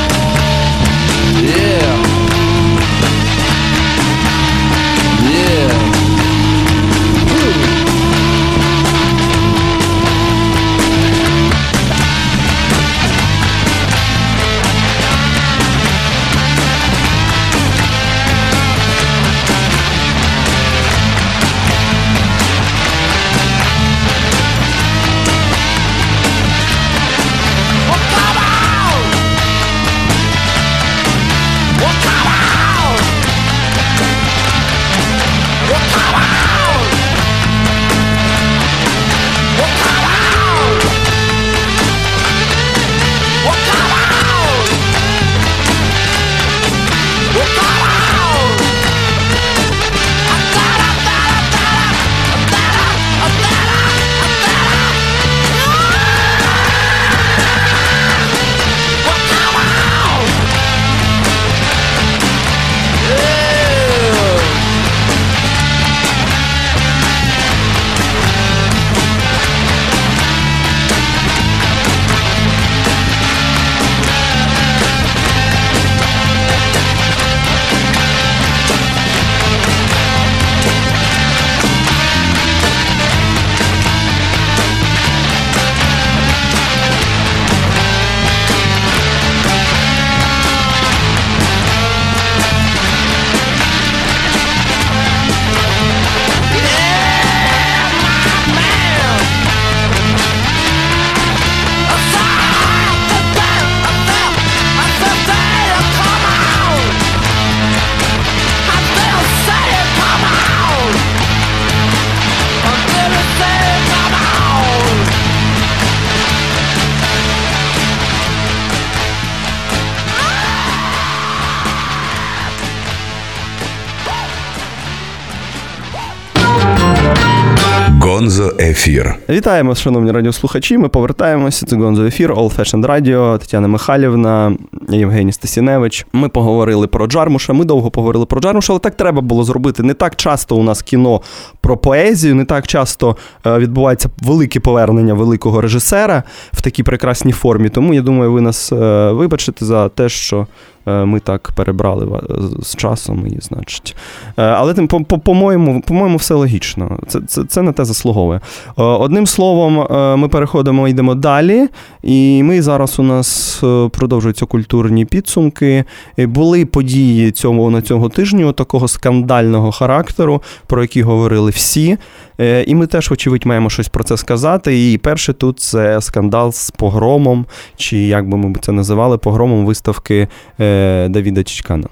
Гонзо 128.43 128.57
Ефір. 128.59 129.15
Вітаємо, 129.29 129.75
шановні 129.75 130.11
радіослухачі. 130.11 130.79
Ми 130.79 130.89
повертаємося. 130.89 131.67
Це 131.67 131.77
Гонзо 131.77 132.05
ефір, 132.05 132.33
All 132.33 132.57
Fashion 132.59 132.87
Radio, 132.87 133.39
Тетяна 133.39 133.69
Михайлівна, 133.69 134.57
Євгеній 134.89 135.33
Стасіневич. 135.33 136.07
Ми 136.13 136.29
поговорили 136.29 136.87
про 136.87 137.07
Джармуша. 137.07 137.53
Ми 137.53 137.65
довго 137.65 137.91
поговорили 137.91 138.27
про 138.27 138.41
Джармуша, 138.41 138.73
але 138.73 138.81
так 138.81 138.95
треба 138.95 139.21
було 139.21 139.45
зробити. 139.45 139.83
Не 139.83 139.95
так 139.95 140.17
часто 140.17 140.57
у 140.57 140.63
нас 140.63 140.83
кіно 140.83 141.21
про 141.61 141.77
поезію, 141.77 142.35
не 142.35 142.45
так 142.45 142.67
часто 142.67 143.17
е, 143.47 143.59
відбувається 143.59 144.09
велике 144.23 144.61
повернення 144.61 145.15
великого 145.15 145.61
режисера 145.61 146.23
в 146.53 146.63
такій 146.63 146.83
прекрасній 146.83 147.33
формі. 147.33 147.69
Тому 147.69 147.95
я 147.95 148.03
думаю, 148.03 148.33
ви 148.33 148.41
нас 148.41 148.73
е, 148.73 149.11
вибачите 149.13 149.65
за 149.65 149.89
те, 149.89 150.09
що 150.09 150.47
ми 150.87 151.21
так 151.21 151.53
перебрали 151.57 152.21
з 152.63 152.77
часом, 152.77 153.27
і 153.27 153.39
значить. 153.41 153.97
Е, 154.39 154.43
Але 154.43 154.75
тим, 154.75 154.89
по- 154.89 155.01
по- 155.05 155.19
по-моєму, 155.19 155.81
по-моєму, 155.87 156.17
все 156.17 156.35
логічно. 156.35 156.99
Це, 157.09 157.21
це, 157.21 157.45
це 157.45 157.63
на 157.63 157.73
те 157.73 157.85
заслуговує. 157.85 158.41
Е, 158.79 158.83
Одним 158.83 159.27
словом, 159.27 159.81
е, 159.81 160.17
ми 160.17 160.29
переходимо, 160.29 160.89
йдемо 160.89 161.15
далі. 161.15 161.69
І 162.03 162.43
ми 162.43 162.63
зараз 162.63 162.99
у 162.99 163.03
нас 163.03 163.61
е, 163.65 163.89
продовжуються 163.89 164.47
культурні 164.47 165.05
підсумки. 165.05 165.85
Е, 166.19 166.27
Були 166.27 166.65
події 166.67 167.31
цього 167.31 167.71
на 167.71 167.83
цього 167.83 168.09
тижню 168.09 168.53
такого 168.53 168.89
скандального 168.89 169.73
характеру, 169.73 170.43
про 170.67 170.83
які 170.83 171.03
говорили 171.03 171.51
всі. 171.51 171.97
Е, 172.43 172.65
І 172.67 172.75
ми 172.75 172.87
теж, 172.87 173.11
вочевидь, 173.11 173.47
маємо 173.47 173.71
щось 173.71 173.89
про 173.89 174.05
це 174.05 174.17
сказати. 174.17 174.93
І 174.93 174.99
перше 174.99 175.33
тут 175.33 175.61
це 175.61 176.01
скандал 176.01 176.53
з 176.53 176.71
погромом, 176.71 177.47
чи 177.77 177.99
як 177.99 178.29
би 178.29 178.37
ми 178.37 178.55
це 178.63 178.73
називали, 178.73 179.19
погромом 179.19 179.67
виставки 179.67 180.29
е, 180.61 181.09
Давіда 181.09 181.45
Чичкана. 181.45 181.89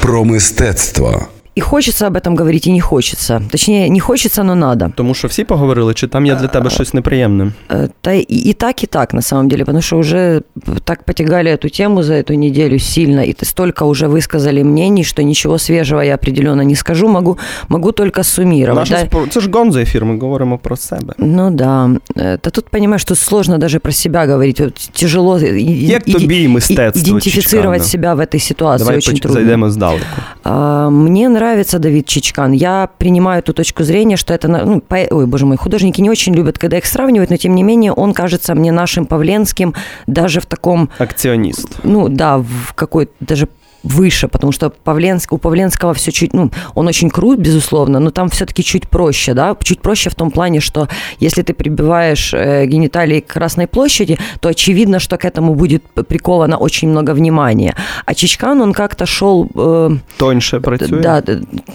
Про 0.00 0.24
мистецтво. 0.24 1.26
И 1.57 1.59
хочется 1.59 2.07
об 2.07 2.15
этом 2.15 2.35
говорить, 2.35 2.67
и 2.67 2.71
не 2.71 2.81
хочется. 2.81 3.41
Точнее, 3.51 3.89
не 3.89 3.99
хочется, 3.99 4.43
но 4.43 4.55
надо. 4.55 4.91
Тому 4.95 5.13
що 5.13 5.27
всі 5.27 5.43
поговорили, 5.43 5.93
чи 5.93 6.07
там 6.07 6.25
є 6.25 6.35
для 6.35 6.47
тебе 6.47 6.69
щось 6.69 6.93
неприємне? 6.93 7.51
Э, 7.69 7.89
Да 8.03 8.11
и, 8.13 8.25
и 8.49 8.53
так, 8.53 8.83
и 8.83 8.87
так, 8.87 9.13
на 9.13 9.21
самом 9.21 9.47
деле, 9.49 9.63
потому 9.65 9.81
что 9.81 9.97
уже 9.97 10.41
так 10.83 11.03
потягали 11.03 11.51
эту 11.51 11.69
тему 11.77 12.03
за 12.03 12.13
эту 12.13 12.35
неделю 12.35 12.79
сильно, 12.79 13.21
и 13.23 13.35
столько 13.41 13.85
уже 13.85 14.07
высказали 14.07 14.63
мнений, 14.63 15.03
что 15.03 15.23
ничего 15.23 15.57
свежего 15.57 16.01
я 16.01 16.15
определенно 16.15 16.61
не 16.63 16.75
скажу, 16.75 17.07
могу, 17.07 17.37
могу 17.69 17.91
только 17.91 18.23
суммировать. 18.23 18.89
Наша 18.89 19.07
да. 19.11 19.17
спо- 19.17 19.27
Це 19.29 19.39
ж 19.39 19.49
гонзо 19.51 19.79
ефір, 19.79 20.05
ми 20.05 20.19
говоримо 20.19 20.57
про 20.57 20.77
себе. 20.77 21.13
Ну 21.17 21.51
да. 21.51 21.89
Э, 22.15 22.39
Да 22.43 22.49
тут, 22.49 22.69
понимаешь, 22.69 23.05
тут 23.05 23.17
сложно 23.17 23.57
даже 23.57 23.79
про 23.79 23.91
себя 23.91 24.25
говорить. 24.25 24.59
Вот 24.59 24.73
тяжело 24.93 25.39
и- 25.39 25.45
и- 25.61 25.85
Як 25.87 26.07
и- 26.07 26.11
тобі 26.13 26.35
і 26.37 26.43
и- 26.43 26.47
мистецтво 26.47 27.01
идентифицировать 27.01 27.81
Чичкана? 27.81 27.89
себя 27.89 28.13
в 28.13 28.19
этой 28.19 28.39
ситуации 28.39 28.85
Давай 28.85 28.97
очень 28.97 29.13
поч- 29.13 29.21
трудно. 29.21 29.33
зайдемо 29.41 29.69
здалеку. 29.71 30.05
А, 30.43 30.89
Мне 30.89 31.25
нравится 31.25 31.40
Давид 31.78 32.06
Чичкан. 32.06 32.52
Я 32.52 32.88
принимаю 32.98 33.40
эту 33.40 33.52
точку 33.52 33.82
зрения, 33.84 34.16
что 34.16 34.32
это, 34.34 34.48
ну, 34.48 34.80
по- 34.80 35.06
ой, 35.10 35.26
боже 35.26 35.46
мой, 35.46 35.56
художники 35.56 36.00
не 36.00 36.10
очень 36.10 36.34
любят, 36.34 36.58
когда 36.58 36.78
их 36.78 36.86
сравнивают, 36.86 37.30
но 37.30 37.36
тем 37.36 37.54
не 37.54 37.62
менее 37.62 37.92
он 37.92 38.14
кажется 38.14 38.54
мне 38.54 38.72
нашим 38.72 39.06
Павленским 39.06 39.74
даже 40.06 40.40
в 40.40 40.46
таком, 40.46 40.88
Акціоніст. 40.98 41.80
ну 41.84 42.08
да, 42.08 42.38
в 42.38 42.74
какой 42.74 43.08
даже 43.20 43.48
выше, 43.82 44.28
потому 44.28 44.52
что 44.52 44.70
Павленск, 44.70 45.32
у 45.32 45.38
Павленского 45.38 45.92
все 45.94 46.12
чуть, 46.12 46.32
ну, 46.32 46.50
он 46.74 46.86
очень 46.88 47.10
крут, 47.10 47.38
безусловно, 47.40 48.00
но 48.00 48.10
там 48.10 48.28
все-таки 48.28 48.62
чуть 48.62 48.88
проще, 48.88 49.34
да, 49.34 49.56
чуть 49.62 49.80
проще 49.80 50.10
в 50.10 50.14
том 50.14 50.30
плане, 50.30 50.60
что 50.60 50.88
если 51.20 51.42
ты 51.42 51.52
прибиваешь 51.54 52.34
э, 52.34 52.66
гениталии 52.66 53.20
к 53.20 53.26
Красной 53.26 53.66
площади, 53.66 54.18
то 54.40 54.48
очевидно, 54.48 54.98
что 55.00 55.16
к 55.16 55.24
этому 55.24 55.54
будет 55.54 55.82
приковано 56.08 56.56
очень 56.58 56.88
много 56.88 57.14
внимания. 57.14 57.74
А 58.06 58.14
Чичкан, 58.14 58.60
он 58.60 58.72
как-то 58.72 59.06
шел 59.06 59.48
э, 59.54 59.90
Тоньше 60.18 60.60
працює. 60.60 61.00
да, 61.00 61.22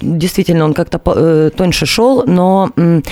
действительно, 0.02 0.66
он 0.66 0.74
как-то 0.74 1.02
э, 1.06 1.52
тоньше 1.56 1.86
шел, 1.86 2.24
но 2.28 2.70
м, 2.78 3.04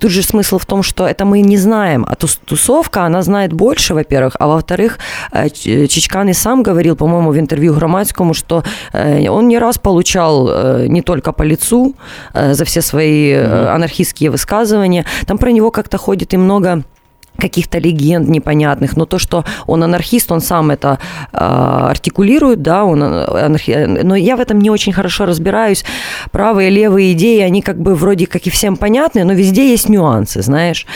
тут 0.00 0.10
же 0.10 0.22
смысл 0.22 0.58
в 0.58 0.64
том, 0.66 0.82
что 0.82 1.06
это 1.06 1.24
мы 1.24 1.40
не 1.42 1.56
знаем, 1.58 2.04
а 2.08 2.14
тус- 2.14 2.38
тусовка, 2.44 3.04
она 3.04 3.22
знает 3.22 3.52
больше, 3.52 3.94
во-первых, 3.94 4.36
а 4.40 4.46
во-вторых, 4.46 4.98
э, 5.32 5.48
Ч- 5.50 5.86
Чичкан 5.88 6.28
и 6.28 6.32
сам 6.32 6.62
говорил, 6.62 6.96
по-моему, 6.96 7.30
в 7.30 7.38
интервью 7.38 7.74
Громадскому, 7.74 8.34
что 8.34 8.62
э, 8.92 9.28
он 9.28 9.48
не 9.48 9.58
раз 9.58 9.78
получал 9.78 10.48
э, 10.50 10.86
не 10.88 11.02
только 11.02 11.32
по 11.32 11.42
лицу 11.44 11.94
э, 12.34 12.54
за 12.54 12.64
все 12.64 12.82
свои 12.82 13.30
э, 13.32 13.66
анархистские 13.74 14.30
высказывания, 14.30 15.04
там 15.26 15.38
про 15.38 15.52
него 15.52 15.70
как-то 15.70 15.98
ходит 15.98 16.34
и 16.34 16.36
много 16.36 16.82
каких-то 17.40 17.78
легенд 17.78 18.28
непонятных, 18.28 18.96
но 18.96 19.06
то, 19.06 19.18
что 19.18 19.44
он 19.66 19.82
анархист, 19.82 20.30
он 20.32 20.40
сам 20.40 20.70
это 20.70 20.98
э, 21.32 21.38
артикулирует, 21.38 22.62
да, 22.62 22.84
он 22.84 23.02
анархи... 23.02 23.86
но 23.86 24.14
я 24.14 24.36
в 24.36 24.40
этом 24.40 24.58
не 24.60 24.70
очень 24.70 24.92
хорошо 24.92 25.26
разбираюсь. 25.26 25.84
Правые, 26.30 26.70
левые 26.70 27.12
идеи, 27.12 27.40
они 27.40 27.62
как 27.62 27.80
бы 27.80 27.94
вроде 27.94 28.26
как 28.26 28.46
и 28.46 28.50
всем 28.50 28.76
понятны, 28.76 29.24
но 29.24 29.32
везде 29.32 29.70
есть 29.70 29.88
нюансы, 29.88 30.42
знаешь. 30.42 30.86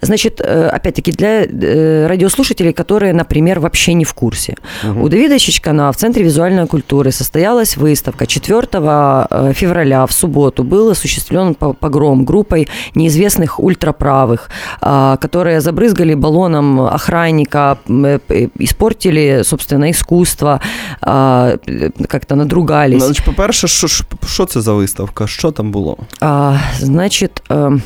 Значит, 0.00 0.40
э, 0.40 0.68
опять-таки 0.68 1.12
для 1.12 1.44
э, 1.44 2.06
радиослушателей, 2.06 2.72
которые, 2.72 3.12
например, 3.12 3.60
вообще 3.60 3.94
не 3.94 4.04
в 4.04 4.14
курсе. 4.14 4.56
У 4.84 5.08
Давида 5.08 5.38
Чичкана 5.38 5.92
в 5.92 5.96
Центре 5.96 6.24
визуальной 6.24 6.66
культуры 6.66 7.12
состоялась 7.12 7.76
выставка 7.76 8.26
4 8.26 8.68
э, 8.72 9.52
февраля 9.54 10.06
в 10.06 10.12
субботу. 10.12 10.64
Был 10.64 10.90
осуществлен 10.90 11.54
по- 11.54 11.72
погром 11.72 12.24
группой 12.24 12.68
неизвестных 12.94 13.60
ультраправых, 13.60 14.50
а, 14.80 15.16
которые 15.18 15.60
забрызгали 15.60 15.91
баллоном 16.15 16.79
охранника, 16.79 17.77
м, 17.89 18.05
э, 18.05 18.17
п- 18.19 18.49
испортили, 18.59 19.43
собственно, 19.43 19.89
искусство, 19.89 20.59
а, 21.01 21.57
э, 21.67 22.07
как-то 22.07 22.35
надругались. 22.35 22.99
Ну, 22.99 23.05
значить, 23.05 23.25
по-перше, 23.25 23.67
що, 23.67 23.87
ж- 23.87 24.03
що 24.27 24.45
це 24.45 24.61
за 24.61 24.73
виставка? 24.73 25.27
Що 25.27 25.51
там 25.51 25.71
було? 25.71 25.97
А, 26.21 26.57
значит, 26.79 27.41
э, 27.49 27.81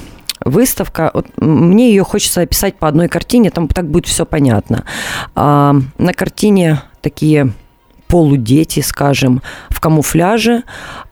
выставка, 0.45 1.11
вот 1.13 1.25
м- 1.41 1.69
мне 1.69 1.89
ее 1.89 2.03
хочется 2.03 2.43
описать 2.43 2.73
по 2.79 2.87
одной 2.87 3.07
картине, 3.07 3.49
там 3.49 3.67
так 3.67 3.85
будет 3.85 4.07
все 4.07 4.25
понятно. 4.25 4.83
А, 5.35 5.73
на 5.97 6.13
картине 6.13 6.81
такие 7.01 7.47
полудети, 8.08 8.82
скажем, 8.82 9.42
в 9.70 9.80
камуфляже, 9.80 10.62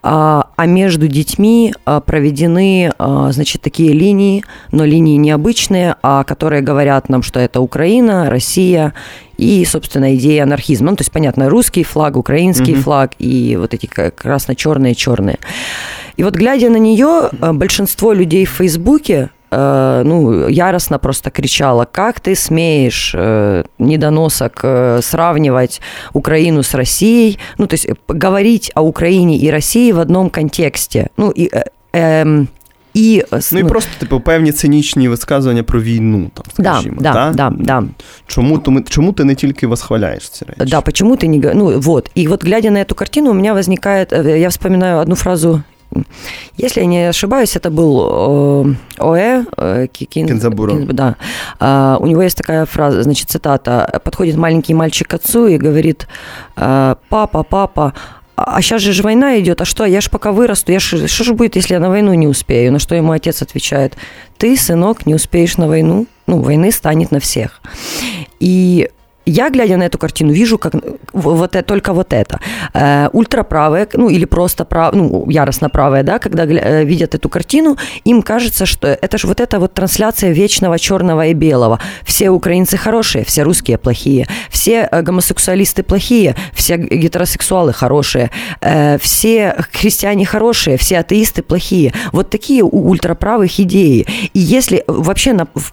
а, 0.02 0.48
а 0.56 0.66
между 0.66 1.08
детьми 1.08 1.74
а, 1.84 2.00
проведены, 2.00 2.92
а, 2.98 3.32
значит, 3.32 3.62
такие 3.62 3.92
линии, 3.92 4.44
но 4.72 4.84
линии 4.84 5.16
необычные, 5.16 5.96
а 6.02 6.24
которые 6.24 6.62
говорят 6.62 7.08
нам, 7.08 7.22
что 7.22 7.40
это 7.40 7.60
Украина, 7.60 8.30
Россия 8.30 8.94
и, 9.36 9.64
собственно, 9.64 10.14
идея 10.16 10.44
анархизма. 10.44 10.90
Ну, 10.90 10.96
то 10.96 11.02
есть, 11.02 11.12
понятно, 11.12 11.48
русский 11.48 11.82
флаг, 11.82 12.16
украинский 12.16 12.74
Мгм. 12.74 12.82
флаг 12.82 13.12
и 13.18 13.56
вот 13.58 13.74
эти 13.74 13.86
красно-черные, 13.86 14.94
черные. 14.94 15.38
И 16.16 16.22
вот 16.22 16.34
глядя 16.34 16.70
на 16.70 16.76
нее, 16.76 17.30
большинство 17.32 18.12
людей 18.12 18.44
в 18.44 18.50
Фейсбуке 18.50 19.30
э, 19.51 20.03
ну, 20.05 20.47
яростно 20.49 20.99
просто 20.99 21.29
кричало, 21.31 21.85
как 21.91 22.19
ты 22.19 22.35
смеешь, 22.35 23.15
э, 23.15 23.63
недоносок, 23.79 24.61
э, 24.63 25.01
сравнивать 25.01 25.81
Украину 26.13 26.59
с 26.63 26.75
Россией, 26.75 27.39
ну, 27.57 27.67
то 27.67 27.73
есть 27.75 27.85
э, 27.89 27.95
говорить 28.07 28.71
о 28.75 28.81
Украине 28.81 29.37
и 29.37 29.51
России 29.51 29.91
в 29.91 29.99
одном 29.99 30.29
контексте. 30.29 31.07
Ну, 31.17 31.31
и, 31.37 31.49
э, 31.53 31.63
эм, 31.93 32.47
и, 32.95 33.23
э, 33.31 33.37
с- 33.37 33.51
Ну 33.51 33.59
і 33.59 33.63
ну, 33.63 33.69
просто, 33.69 33.89
типу, 33.99 34.19
певні 34.19 34.51
цинічні 34.51 35.07
висказування 35.07 35.63
про 35.63 35.81
війну, 35.81 36.31
там, 36.33 36.43
да, 36.57 36.73
скажімо. 36.73 36.97
да, 36.99 37.13
та? 37.13 37.31
да, 37.33 37.51
да. 37.59 37.83
Чому, 38.27 38.57
то 38.59 38.71
ми- 38.71 38.83
чому 38.89 39.13
ти 39.13 39.23
не 39.23 39.35
тільки 39.35 39.67
восхваляєш 39.67 40.29
ці 40.29 40.45
речі? 40.45 40.71
Да, 40.71 40.81
почему 40.81 41.15
ты 41.15 41.27
не... 41.27 41.47
го- 41.47 41.53
Ну, 41.55 41.79
вот. 41.79 42.11
И 42.17 42.27
вот 42.27 42.45
глядя 42.45 42.71
на 42.71 42.79
эту 42.79 42.93
картину, 42.95 43.31
у 43.31 43.33
меня 43.33 43.53
возникает... 43.53 44.13
э, 44.13 44.37
Я 44.37 44.49
вспоминаю 44.49 44.97
одну 44.97 45.15
фразу 45.15 45.61
если 46.56 46.80
я 46.80 46.86
не 46.86 47.08
ошибаюсь, 47.08 47.56
это 47.56 47.70
был 47.70 48.66
э, 48.66 48.74
Оэ 48.98 49.44
э, 49.56 49.86
Ки- 49.92 50.04
Кин- 50.04 50.28
Кинзабуро. 50.28 50.72
Кин- 50.72 50.86
Да. 50.86 51.16
А, 51.60 51.96
у 52.00 52.06
него 52.06 52.22
есть 52.22 52.36
такая 52.36 52.64
фраза, 52.66 53.02
значит, 53.02 53.30
цитата. 53.30 54.00
Подходит 54.04 54.36
маленький 54.36 54.74
мальчик 54.74 55.08
к 55.08 55.14
отцу 55.14 55.46
и 55.46 55.56
говорит, 55.58 56.06
э, 56.56 56.94
папа, 57.08 57.42
папа, 57.42 57.92
а 58.36 58.60
сейчас 58.62 58.82
же 58.82 59.02
война 59.02 59.38
идет, 59.38 59.60
а 59.60 59.64
что, 59.64 59.84
я 59.84 60.00
ж 60.00 60.10
пока 60.10 60.32
вырасту, 60.32 60.72
я 60.72 60.80
ж, 60.80 61.06
что 61.06 61.24
же 61.24 61.34
будет, 61.34 61.54
если 61.56 61.74
я 61.74 61.80
на 61.80 61.88
войну 61.88 62.14
не 62.14 62.26
успею? 62.26 62.72
На 62.72 62.80
что 62.80 62.96
ему 62.96 63.12
отец 63.12 63.42
отвечает, 63.42 63.96
ты, 64.38 64.56
сынок, 64.56 65.06
не 65.06 65.14
успеешь 65.14 65.56
на 65.56 65.68
войну, 65.68 66.06
ну, 66.26 66.40
войны 66.40 66.72
станет 66.72 67.12
на 67.12 67.20
всех. 67.20 67.60
И 68.40 68.90
я, 69.26 69.50
глядя 69.50 69.76
на 69.76 69.84
эту 69.84 69.98
картину, 69.98 70.32
вижу 70.32 70.58
как 70.58 70.74
вот 71.12 71.56
это, 71.56 71.62
только 71.66 71.92
вот 71.92 72.12
это. 72.12 72.40
Э, 72.74 73.08
ультраправые, 73.12 73.88
ну 73.94 74.08
или 74.08 74.24
просто 74.24 74.64
прав, 74.64 74.94
ну, 74.94 75.30
яростно 75.30 75.70
правые, 75.70 76.02
да, 76.02 76.18
когда 76.18 76.44
э, 76.44 76.84
видят 76.84 77.14
эту 77.14 77.28
картину, 77.28 77.76
им 78.04 78.22
кажется, 78.22 78.66
что 78.66 78.88
это 78.88 79.18
же 79.18 79.26
вот 79.26 79.40
эта 79.40 79.58
вот 79.58 79.74
трансляция 79.74 80.32
вечного 80.32 80.78
черного 80.78 81.26
и 81.26 81.34
белого. 81.34 81.78
Все 82.04 82.30
украинцы 82.30 82.76
хорошие, 82.76 83.24
все 83.24 83.42
русские 83.42 83.78
плохие, 83.78 84.26
все 84.50 84.88
э, 84.90 85.02
гомосексуалисты 85.02 85.82
плохие, 85.82 86.34
все 86.52 86.76
гетеросексуалы 86.76 87.72
хорошие, 87.72 88.30
э, 88.60 88.98
все 88.98 89.56
христиане 89.72 90.26
хорошие, 90.26 90.76
все 90.76 90.98
атеисты 90.98 91.42
плохие. 91.42 91.92
Вот 92.12 92.30
такие 92.30 92.62
у 92.62 92.90
ультраправых 92.90 93.58
идеи. 93.60 94.06
И 94.34 94.38
если 94.38 94.84
вообще 94.86 95.32
на, 95.32 95.46
в, 95.54 95.72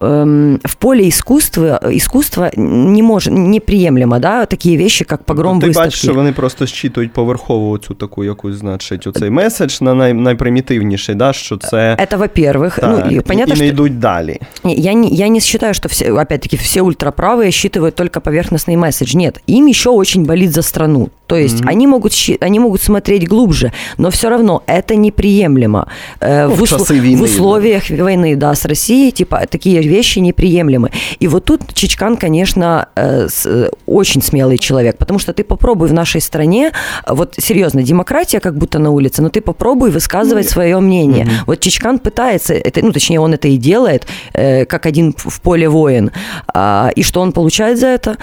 эм, 0.00 0.60
в 0.64 0.76
поле 0.76 1.08
искусства, 1.08 1.80
искусства 1.90 2.50
не 2.81 3.03
может, 3.03 3.33
неприемлемо, 3.33 4.19
да, 4.19 4.45
такие 4.45 4.77
вещи, 4.77 5.05
как 5.05 5.23
погром 5.23 5.59
Ти 5.59 5.67
выставки. 5.67 5.73
бачиш, 5.75 6.01
що 6.01 6.13
вони 6.13 6.31
просто 6.31 6.65
щитують 6.65 7.13
поверхову 7.13 7.77
цю 7.77 7.93
таку 7.93 8.23
якусь, 8.23 8.55
значить, 8.55 9.07
оцей 9.07 9.29
меседж 9.29 9.81
на 9.81 9.93
най, 9.93 10.13
найпримітивніший, 10.13 11.15
да, 11.15 11.33
що 11.33 11.57
це. 11.57 11.97
Это, 11.99 12.17
во-первых, 12.17 12.79
Так, 12.79 13.05
ну, 13.05 13.17
и 13.17 13.21
понятно, 13.21 13.53
і 13.53 13.57
не 13.57 13.65
что 13.65 13.65
йдуть 13.65 13.99
далі. 13.99 14.39
Не, 14.63 14.73
Я 14.73 14.93
не, 14.93 15.07
я 15.07 15.27
не 15.27 15.39
считаю, 15.39 15.73
что 15.73 15.87
все, 15.89 16.11
опять-таки, 16.11 16.57
все 16.57 16.81
ультраправые 16.81 17.51
считывают 17.51 17.91
только 17.95 18.19
поверхностный 18.19 18.75
месседж. 18.77 19.15
Нет, 19.15 19.41
им 19.49 19.67
еще 19.67 19.89
очень 19.89 20.25
болит 20.25 20.51
за 20.51 20.61
страну. 20.61 21.09
То 21.32 21.38
есть 21.38 21.62
mm-hmm. 21.62 21.68
они, 21.68 21.86
могут, 21.86 22.12
они 22.40 22.58
могут 22.58 22.82
смотреть 22.82 23.26
глубже, 23.26 23.72
но 23.96 24.10
все 24.10 24.28
равно 24.28 24.62
это 24.66 24.96
неприемлемо. 24.96 25.88
Э, 26.20 26.46
ну, 26.46 26.56
в, 26.56 26.62
усл- 26.62 26.86
войны, 26.86 27.16
в 27.16 27.22
условиях 27.22 27.84
да. 27.88 28.04
войны, 28.04 28.36
да, 28.36 28.54
с 28.54 28.66
Россией, 28.66 29.12
типа, 29.12 29.46
такие 29.50 29.80
вещи 29.80 30.18
неприемлемы. 30.18 30.90
И 31.20 31.28
вот 31.28 31.46
тут 31.46 31.72
Чичкан, 31.72 32.18
конечно, 32.18 32.88
э, 32.96 33.28
с, 33.30 33.70
очень 33.86 34.20
смелый 34.20 34.58
человек, 34.58 34.98
потому 34.98 35.18
что 35.18 35.32
ты 35.32 35.42
попробуй 35.42 35.88
в 35.88 35.94
нашей 35.94 36.20
стране, 36.20 36.72
вот 37.08 37.36
серьезно, 37.38 37.82
демократия 37.82 38.38
как 38.38 38.58
будто 38.58 38.78
на 38.78 38.90
улице, 38.90 39.22
но 39.22 39.30
ты 39.30 39.40
попробуй 39.40 39.90
высказывать 39.90 40.44
mm-hmm. 40.44 40.52
свое 40.52 40.80
мнение. 40.80 41.24
Mm-hmm. 41.24 41.44
Вот 41.46 41.60
Чичкан 41.60 41.98
пытается, 41.98 42.52
это, 42.52 42.84
ну, 42.84 42.92
точнее, 42.92 43.20
он 43.20 43.32
это 43.32 43.48
и 43.48 43.56
делает, 43.56 44.06
э, 44.34 44.66
как 44.66 44.84
один 44.84 45.14
в 45.16 45.40
поле 45.40 45.66
воин. 45.66 46.10
А, 46.52 46.90
и 46.94 47.02
что 47.02 47.22
он 47.22 47.32
получает 47.32 47.78
за 47.78 47.86
это? 47.86 48.18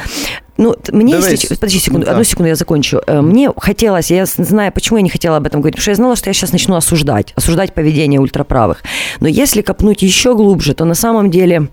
Ну, 0.60 0.76
мне, 0.92 1.14
Давай, 1.14 1.32
если... 1.32 1.56
Подожди 1.56 1.80
секунду, 1.80 2.06
да. 2.06 2.12
одну 2.12 2.26
секунду 2.26 2.50
я 2.50 2.56
закончу. 2.56 3.02
Э, 3.08 3.22
мне 3.22 3.50
хотелось, 3.56 4.12
я 4.12 4.26
знаю, 4.26 4.74
почему 4.74 4.98
я 4.98 5.04
не 5.04 5.10
хотела 5.10 5.38
об 5.38 5.48
этом 5.48 5.62
говорить, 5.62 5.76
потому 5.76 5.84
что 5.84 5.92
я 5.92 5.96
знала, 5.96 6.16
что 6.18 6.30
я 6.30 6.34
сейчас 6.34 6.52
начну 6.52 6.76
осуждать, 6.76 7.32
осуждать 7.38 7.74
поведение 7.74 8.20
ультраправых. 8.20 8.84
Но 9.22 9.30
если 9.30 9.62
копнуть 9.62 10.02
еще 10.02 10.36
глубже, 10.36 10.74
то 10.74 10.84
на 10.84 10.96
самом 10.96 11.32
деле 11.32 11.70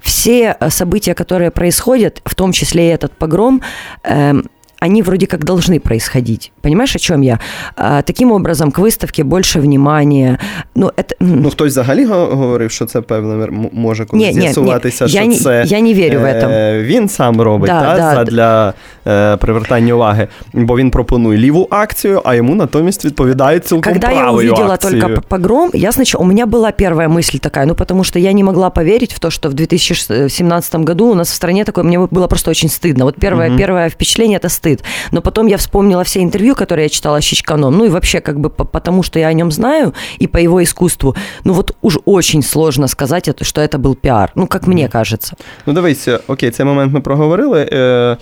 все 0.00 0.56
э, 0.60 0.70
события, 0.70 1.14
которые 1.14 1.50
происходят, 1.50 2.22
в 2.24 2.36
том 2.36 2.52
числе 2.52 2.90
и 2.90 2.92
этот 2.92 3.10
погром, 3.10 3.60
эм, 4.04 4.44
они 4.83 5.01
вроде 5.01 5.27
как 5.27 5.45
должны 5.45 5.79
происходить. 5.79 6.51
Понимаешь, 6.61 6.95
о 6.95 6.99
чем 6.99 7.21
я? 7.21 7.39
А, 7.75 8.01
таким 8.01 8.31
образом, 8.31 8.71
к 8.71 8.81
выставке 8.81 9.23
больше 9.23 9.59
внимания. 9.59 10.39
Ну, 10.75 10.87
это... 10.87 11.15
ну 11.19 11.49
хтось 11.49 11.71
взагалі 11.71 12.05
говорив, 12.05 12.71
що 12.71 12.85
це 12.85 13.01
певно 13.01 13.47
може 13.71 14.05
колись 14.05 14.35
ні, 14.35 14.41
з'ясуватися, 14.41 15.05
ні, 15.05 15.11
що 15.11 15.21
я 15.21 15.35
це 15.35 15.63
я 15.67 15.81
не 15.81 15.93
вірю 15.93 16.19
в 16.19 16.23
этом. 16.23 16.83
він 16.83 17.09
сам 17.09 17.41
робить 17.41 17.67
да, 17.67 17.97
та, 17.97 18.23
да. 18.23 18.23
для 18.23 18.73
е, 19.07 19.37
привертання 19.37 19.93
уваги, 19.93 20.27
бо 20.53 20.77
він 20.77 20.91
пропонує 20.91 21.37
ліву 21.37 21.67
акцію, 21.69 22.21
а 22.25 22.35
йому 22.35 22.55
натомість 22.55 23.05
відповідають 23.05 23.65
цілком 23.65 23.93
Когда 23.93 24.07
правою 24.07 24.47
я 24.47 24.53
увидела 24.53 24.73
акцию. 24.73 25.01
только 25.01 25.21
погром, 25.27 25.69
я 25.73 25.91
сначала, 25.91 26.23
у 26.23 26.27
меня 26.27 26.45
была 26.45 26.71
первая 26.71 27.09
мысль 27.09 27.39
такая, 27.39 27.65
ну 27.65 27.75
потому 27.75 28.03
что 28.03 28.19
я 28.19 28.33
не 28.33 28.43
могла 28.43 28.69
поверить 28.69 29.13
в 29.13 29.19
то, 29.19 29.29
что 29.29 29.49
в 29.49 29.53
2017 29.53 30.75
году 30.75 31.07
у 31.07 31.15
нас 31.15 31.31
в 31.31 31.33
стране 31.33 31.63
такое, 31.63 31.83
мне 31.85 31.99
было 31.99 32.27
просто 32.27 32.51
очень 32.51 32.69
стыдно. 32.69 33.05
Вот 33.05 33.15
первое, 33.15 33.49
угу. 33.49 33.57
первое 33.57 33.89
впечатление – 33.89 34.43
это 34.43 34.49
стыд. 34.49 34.66
Но 35.11 35.21
потом 35.21 35.47
я 35.47 35.57
вспомнила 35.57 36.03
все 36.03 36.21
интервью, 36.21 36.55
которые 36.55 36.85
я 36.85 36.89
читала 36.89 37.21
с 37.21 37.23
Чичканом, 37.23 37.77
ну 37.77 37.85
и 37.85 37.89
вообще 37.89 38.19
как 38.19 38.39
бы 38.39 38.49
потому, 38.49 39.03
что 39.03 39.19
я 39.19 39.27
о 39.27 39.33
нем 39.33 39.51
знаю 39.51 39.93
и 40.21 40.27
по 40.27 40.37
его 40.37 40.61
искусству, 40.63 41.15
ну 41.43 41.53
вот 41.53 41.75
уж 41.81 41.97
очень 42.05 42.43
сложно 42.43 42.87
сказать, 42.87 43.29
что 43.41 43.61
это 43.61 43.77
был 43.77 43.95
пиар, 43.95 44.31
ну 44.35 44.47
как 44.47 44.67
мне 44.67 44.89
кажется. 44.89 45.35
Ну 45.65 45.73
дивись, 45.73 46.07
окей, 46.27 46.51
цей 46.51 46.65
момент 46.65 46.93
ми 46.93 47.01
проговорили. 47.01 47.67
Е, 47.71 47.83
Е, 47.83 48.17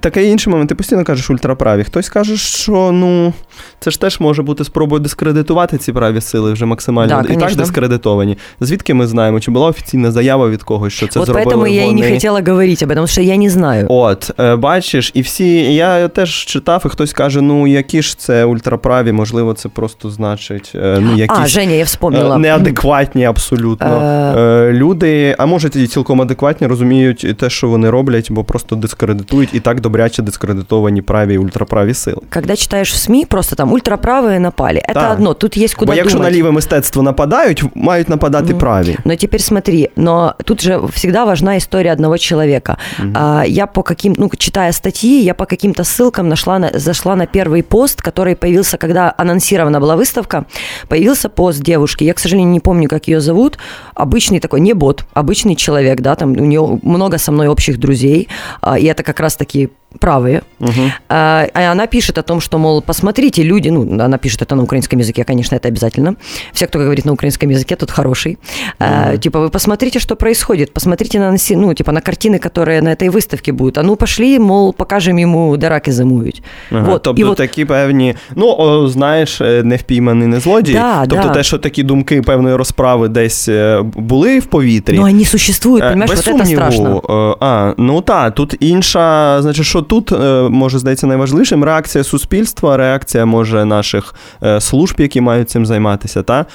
Таке 0.00 0.24
інший 0.24 0.50
момент, 0.50 0.68
ти 0.68 0.74
постійно 0.74 1.04
кажеш 1.04 1.30
ультраправі. 1.30 1.84
Хтось 1.84 2.08
каже, 2.08 2.36
що 2.36 2.92
ну 2.92 3.32
це 3.80 3.90
ж 3.90 4.00
теж 4.00 4.20
може 4.20 4.42
бути 4.42 4.64
спробою 4.64 5.00
дискредитувати 5.00 5.78
ці 5.78 5.92
праві 5.92 6.20
сили 6.20 6.52
вже 6.52 6.66
максимально 6.66 7.22
да, 7.22 7.34
і 7.34 7.36
так 7.36 7.56
дискредитовані. 7.56 8.38
Звідки 8.60 8.94
ми 8.94 9.06
знаємо? 9.06 9.40
Чи 9.40 9.50
була 9.50 9.68
офіційна 9.68 10.10
заява 10.10 10.48
від 10.48 10.62
когось, 10.62 10.92
що 10.92 11.08
це 11.08 11.20
От 11.20 11.26
зробили 11.26 11.46
поэтому 11.46 11.58
вони? 11.58 11.74
я 11.74 11.84
і 11.84 11.92
не 11.92 12.10
хотіла 12.10 12.42
говорити 12.46 12.84
об 12.84 12.94
тому 12.94 13.06
що 13.06 13.20
я 13.20 13.36
не 13.36 13.50
знаю. 13.50 13.86
От, 13.88 14.30
е, 14.40 14.56
бачиш, 14.56 15.10
і 15.14 15.20
всі, 15.20 15.74
я 15.74 16.08
теж 16.08 16.44
читав, 16.44 16.82
і 16.86 16.88
хтось 16.88 17.12
каже, 17.12 17.40
ну 17.40 17.66
які 17.66 18.02
ж 18.02 18.18
це 18.18 18.44
ультраправі, 18.44 19.12
можливо, 19.12 19.54
це 19.54 19.68
просто 19.68 20.10
значить 20.10 20.72
е, 20.74 20.98
ну, 21.00 21.16
якісь 21.16 21.38
а, 21.40 21.46
Женя, 21.46 21.72
я 21.72 21.84
вспомнила. 21.84 22.38
неадекватні 22.38 23.24
абсолютно 23.24 24.24
люди, 24.70 25.34
а 25.38 25.46
може 25.46 25.70
і 25.74 25.86
цілком 25.86 26.22
адекватні, 26.22 26.66
розуміють 26.66 27.36
те, 27.38 27.50
що 27.50 27.68
вони 27.68 27.90
роблять, 27.90 28.32
бо 28.32 28.44
просто 28.44 28.76
дискредитують 28.76 29.33
дискредитують 29.33 29.49
і 29.53 29.59
так 29.59 29.81
добряче 29.81 30.21
дискредитовані 30.21 31.01
праві 31.01 31.33
і 31.33 31.37
ультраправі 31.37 31.93
сили. 31.93 32.21
Когда 32.33 32.55
читаєш 32.55 32.93
в 32.93 32.95
СМІ, 32.95 33.25
просто 33.25 33.55
там 33.55 33.73
ультраправые 33.73 34.39
напали. 34.39 34.81
Это 34.89 34.93
так. 34.93 35.13
одно, 35.13 35.33
тут 35.33 35.57
есть 35.57 35.75
куда 35.75 35.91
Бо 35.91 35.95
якщо 35.95 36.17
думать. 36.17 36.31
на 36.31 36.37
ліве 36.37 36.51
мистецтво 36.51 37.03
нападають, 37.03 37.63
мають 37.75 38.09
нападати 38.09 38.53
mm. 38.53 38.57
праві. 38.57 38.97
Но 39.05 39.15
теперь 39.15 39.41
смотри, 39.41 39.89
но 39.95 40.35
тут 40.45 40.61
же 40.61 40.79
всегда 40.93 41.25
важна 41.25 41.57
история 41.57 41.93
одного 41.93 42.17
человека. 42.17 42.77
Mm-hmm. 42.99 43.11
А, 43.13 43.45
я 43.47 43.67
по 43.67 43.83
каким, 43.83 44.15
ну, 44.17 44.29
читая 44.37 44.71
статьи, 44.71 45.23
я 45.23 45.33
по 45.33 45.45
каким-то 45.45 45.83
ссылкам 45.83 46.29
нашла 46.29 46.59
на, 46.59 46.71
зашла 46.73 47.15
на 47.15 47.25
первый 47.25 47.63
пост, 47.63 48.01
который 48.01 48.35
появился, 48.35 48.77
когда 48.77 49.13
анонсирована 49.17 49.79
была 49.79 49.95
выставка, 49.95 50.45
появился 50.87 51.29
пост 51.29 51.61
девушки, 51.61 52.03
я, 52.03 52.13
к 52.13 52.19
сожалению, 52.19 52.51
не 52.51 52.59
помню, 52.59 52.89
как 52.89 53.07
ее 53.07 53.21
зовут, 53.21 53.57
обычный 53.95 54.39
такой, 54.39 54.59
не 54.59 54.73
бот, 54.73 55.03
обычный 55.13 55.55
человек, 55.55 56.01
да, 56.01 56.15
там 56.15 56.31
у 56.31 56.45
нее 56.45 56.79
много 56.83 57.17
со 57.17 57.31
мной 57.31 57.47
общих 57.47 57.77
друзей, 57.77 58.27
а, 58.61 58.77
и 58.79 58.85
это 58.85 59.03
как 59.03 59.19
раз 59.24 59.36
таки 59.36 59.70
правые. 59.99 60.41
Угу. 60.59 60.91
А, 61.09 61.47
она 61.71 61.87
пишет 61.87 62.17
о 62.17 62.21
том, 62.21 62.41
что, 62.41 62.57
мол, 62.57 62.81
посмотрите, 62.81 63.43
люди, 63.43 63.69
ну, 63.69 63.81
она 64.03 64.17
пишет 64.17 64.41
это 64.41 64.55
на 64.55 64.63
украинском 64.63 64.99
языке, 64.99 65.23
конечно, 65.23 65.55
это 65.55 65.67
обязательно. 65.67 66.15
Все, 66.53 66.67
кто 66.67 66.79
говорит 66.79 67.05
на 67.05 67.13
украинском 67.13 67.49
языке, 67.49 67.75
тот 67.75 67.91
хороший. 67.91 68.33
Угу. 68.33 68.39
А, 68.79 69.17
типа, 69.17 69.39
вы 69.39 69.49
посмотрите, 69.49 69.99
что 69.99 70.15
происходит, 70.15 70.73
посмотрите 70.73 71.19
на, 71.19 71.35
ну, 71.49 71.73
типа, 71.73 71.91
на 71.91 72.01
картины, 72.01 72.39
которые 72.39 72.81
на 72.81 72.93
этой 72.93 73.09
выставке 73.09 73.51
будут. 73.51 73.77
А 73.77 73.83
ну, 73.83 73.95
пошли, 73.95 74.39
мол, 74.39 74.73
покажем 74.73 75.17
ему, 75.17 75.57
де 75.57 75.69
раки 75.69 75.91
зимують. 75.91 76.43
Ага, 76.71 76.91
вот. 76.91 77.03
Тобто 77.03 77.31
і 77.31 77.35
такі 77.35 77.65
певні, 77.65 78.15
ну, 78.35 78.55
о, 78.57 78.87
знаєш, 78.87 79.39
не 79.39 79.75
впійманий, 79.75 80.27
не 80.27 80.39
злодій. 80.39 80.73
Да, 80.73 81.05
тобто 81.05 81.27
да. 81.27 81.33
те, 81.33 81.43
що 81.43 81.57
такі 81.57 81.83
думки 81.83 82.21
певної 82.21 82.55
розправи 82.55 83.07
десь 83.07 83.49
були 83.81 84.39
в 84.39 84.45
повітрі. 84.45 84.95
Ну, 84.95 85.01
вони 85.01 85.25
существують, 85.25 85.83
понимаєш, 85.83 86.09
Без 86.11 86.17
вот 86.17 86.25
сумніву. 86.25 86.45
це 86.45 86.71
страшно. 86.71 87.37
А, 87.39 87.73
ну, 87.77 88.01
так, 88.01 88.35
тут 88.35 88.55
інша, 88.59 89.41
значить, 89.41 89.65
що 89.65 89.79
тут 89.83 90.11
е, 90.11 90.49
може 90.49 90.79
здається 90.79 91.07
найважливішим 91.07 91.63
реакція 91.63 92.03
суспільства, 92.03 92.77
реакція 92.77 93.25
може 93.25 93.65
наших 93.65 94.15
е, 94.43 94.61
служб, 94.61 94.95
які 94.97 95.21
мають 95.21 95.49
цим 95.49 95.65
займатися. 95.65 96.23
Та? 96.23 96.45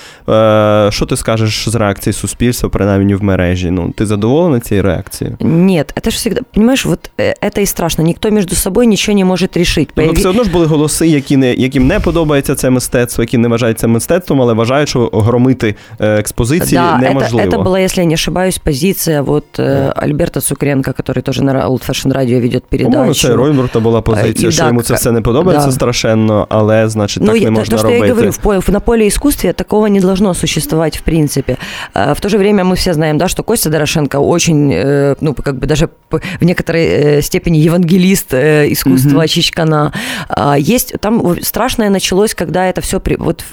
Е, 0.87 0.93
що 0.93 1.07
ти 1.07 1.17
скажеш 1.17 1.69
з 1.69 1.75
реакції 1.75 2.13
суспільства, 2.13 2.69
принаймні 2.69 3.15
в 3.15 3.23
мережі? 3.23 3.71
Ну, 3.71 3.93
ти 3.97 4.07
задоволена 4.07 4.61
цією 4.61 4.83
реакцією? 4.83 5.37
Ні, 5.41 5.85
це 6.03 6.11
ж 6.11 6.17
всегда, 6.17 6.41
понимаешь, 6.55 6.87
вот 6.87 7.11
це 7.55 7.63
і 7.63 7.67
страшно. 7.67 8.05
Ніхто 8.05 8.31
між 8.31 8.59
собою 8.59 8.89
нічого 8.89 9.19
не 9.19 9.25
може 9.25 9.49
рішити. 9.55 9.93
Тобто 9.95 10.13
все 10.13 10.29
одно 10.29 10.45
ж 10.45 10.51
були 10.51 10.67
голоси, 10.67 11.07
які 11.07 11.37
не, 11.37 11.55
яким 11.55 11.87
не 11.87 12.01
подобається 12.01 12.55
це 12.55 12.71
мистецтво, 12.71 13.23
які 13.25 13.39
не 13.39 13.49
вважають 13.49 13.79
це 13.79 13.87
мистецтвом, 13.87 14.43
але 14.43 14.53
вважають, 14.53 14.89
що 14.89 15.11
громити 15.13 15.75
експозиції 15.99 16.81
да, 16.81 16.99
неможливо. 16.99 17.49
Это, 17.49 17.57
это 17.57 17.65
была, 17.65 17.81
если 17.81 18.03
я 18.03 18.09
не 18.09 18.15
ошибаюсь, 18.15 18.59
позиция 18.59 19.23
вот 19.23 19.61
Альберта 19.97 20.41
Цукренко, 20.41 20.93
который 20.93 21.23
тоже 21.23 21.45
на 21.45 21.69
Old 21.69 21.87
Fashion 21.89 22.13
Radio 22.13 22.41
ведет 22.41 22.65
передачу. 22.65 23.18
По-моему, 23.19 23.19
це 23.19 23.29
Ройнбурта 23.29 23.81
була 23.81 24.01
позиція, 24.01 24.49
і, 24.49 24.53
що 24.53 24.61
так, 24.63 24.69
йому 24.69 24.83
це 24.83 24.95
все 24.95 25.13
не 25.13 25.21
подобається 25.21 25.67
да. 25.67 25.73
страшенно, 25.73 26.47
але, 26.49 26.89
значить, 26.89 27.27
так 27.27 27.35
ну, 27.35 27.41
не 27.41 27.51
можна 27.51 27.77
то, 27.77 27.83
робити. 27.83 28.01
То, 28.01 28.07
что 28.07 28.25
я 28.25 28.31
говорю, 28.31 28.63
в, 28.67 28.71
на 28.71 28.81
поле 28.81 29.07
искусства 29.07 29.53
такого 29.53 29.89
не 29.89 30.01
должно 30.01 30.35
существовать 30.35 30.99
в 30.99 31.01
принципе. 31.01 31.57
В 31.95 32.21
то 32.21 32.29
же 32.29 32.39
время 32.39 32.65
мы 32.65 32.75
все 32.75 32.95
знаем, 32.95 33.19
да, 33.19 33.29
что 33.29 33.43
Костя 33.43 33.71
Дорошенко 33.71 34.21
очень, 34.21 34.73
э, 34.73 35.17
ну, 35.21 35.35
как 35.35 35.59
бы 35.59 35.67
даже 35.67 35.89
в 36.11 36.45
некоторой 36.45 36.85
э, 36.85 37.23
степени 37.23 37.59
евангелист 37.59 38.35
э, 38.35 38.73
искусства 38.73 39.23
mm-hmm. 39.23 39.29
Чичкана. 39.29 39.93
Есть, 40.59 40.95
там 41.01 41.37
страшное 41.43 41.91
началось, 41.91 42.35
когда 42.35 42.69
это 42.69 42.81
все, 42.81 43.01
вот 43.19 43.45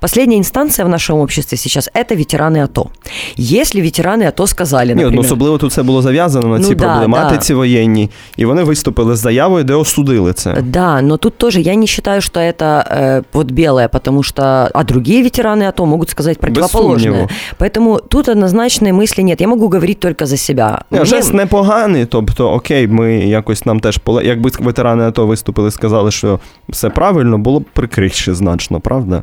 последняя 0.00 0.38
инстанция 0.38 0.84
в 0.84 0.88
нашем 0.88 1.18
обществе 1.18 1.58
сейчас, 1.58 1.90
это 1.94 2.14
ветераны 2.14 2.62
АТО. 2.62 2.90
Если 3.36 3.80
ветераны 3.80 4.24
АТО 4.24 4.46
сказали, 4.46 4.94
например... 4.94 5.10
Ні, 5.10 5.16
ну, 5.16 5.22
особливо 5.22 5.58
тут 5.58 5.72
це 5.72 5.82
було 5.82 6.02
зав'язано 6.02 6.48
на 6.48 6.58
ну, 6.58 6.64
цій 6.64 6.74
да, 6.74 6.84
проблематиці 6.84 7.52
да. 7.52 7.56
воєнній, 7.56 8.10
і 8.36 8.44
вони 8.44 8.62
виступили 8.62 9.13
з 9.14 9.18
заявою, 9.18 9.64
де 9.64 9.74
осудили 9.74 10.32
це. 10.32 10.56
Да, 10.62 11.02
но 11.02 11.16
тут 11.16 11.38
тоже 11.38 11.60
я 11.60 11.74
не 11.74 11.86
считаю, 11.86 12.20
что 12.20 12.40
это 12.40 12.64
э, 12.64 13.22
вот 13.32 13.50
белое, 13.50 13.88
потому 13.88 14.22
что, 14.22 14.42
а 14.74 14.84
другие 14.84 15.22
ветераны 15.22 15.64
АТО 15.68 15.86
могут 15.86 16.10
сказать 16.10 16.38
противоположное. 16.38 17.28
Поэтому 17.58 18.00
тут 18.08 18.28
однозначной 18.28 18.92
мысли 18.92 19.22
нет. 19.22 19.40
Я 19.40 19.48
могу 19.48 19.68
говорить 19.68 20.00
только 20.00 20.26
за 20.26 20.36
себя. 20.36 20.84
Не, 20.90 21.04
Жест 21.04 21.34
непоганий, 21.34 22.06
тобто, 22.06 22.50
окей, 22.50 22.88
ми 22.88 23.14
якось 23.14 23.66
нам 23.66 23.80
теж 23.80 23.98
поле. 23.98 24.24
Якби 24.24 24.50
ветерани 24.60 25.04
АТО 25.04 25.26
виступили, 25.26 25.70
сказали, 25.70 26.10
що 26.10 26.40
все 26.68 26.90
правильно, 26.90 27.38
було 27.38 27.60
б 27.60 27.64
прикріше 27.72 28.34
значно, 28.34 28.80
правда? 28.80 29.22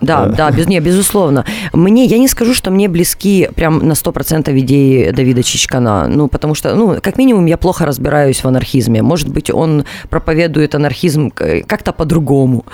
Да, 0.00 0.26
да, 0.26 0.50
без, 0.50 0.66
не, 0.66 0.80
безусловно. 0.80 1.44
Мне, 1.72 2.04
я 2.04 2.18
не 2.18 2.28
скажу, 2.28 2.54
что 2.54 2.70
мне 2.70 2.88
близки 2.88 3.48
прям 3.54 3.86
на 3.86 3.92
100% 3.92 4.58
идеи 4.60 5.10
Давида 5.10 5.42
Чичкана, 5.42 6.08
ну, 6.08 6.28
потому 6.28 6.54
что, 6.54 6.74
ну, 6.74 6.96
как 7.02 7.18
минимум, 7.18 7.46
я 7.46 7.56
плохо 7.56 7.86
разбираюсь 7.86 8.42
в 8.42 8.48
анархизме. 8.48 9.02
Может 9.02 9.28
быть, 9.28 9.50
он 9.50 9.84
проповедует 10.08 10.74
анархизм 10.74 11.30
как-то 11.30 11.92
по-другому. 11.92 12.64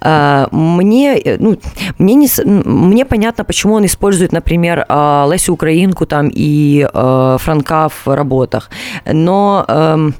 А, 0.00 0.48
мне, 0.52 1.20
ну, 1.38 1.58
мне, 1.98 2.14
не, 2.14 2.28
мне 2.44 3.04
понятно, 3.04 3.44
почему 3.44 3.74
он 3.74 3.84
использует, 3.84 4.32
например, 4.32 4.84
а, 4.88 5.28
Лесю 5.30 5.54
Украинку 5.54 6.06
там 6.06 6.30
и 6.32 6.86
а, 6.92 7.36
Франка 7.38 7.88
в 7.88 8.14
работах, 8.14 8.70
но 9.04 9.64
эм, 9.68 10.14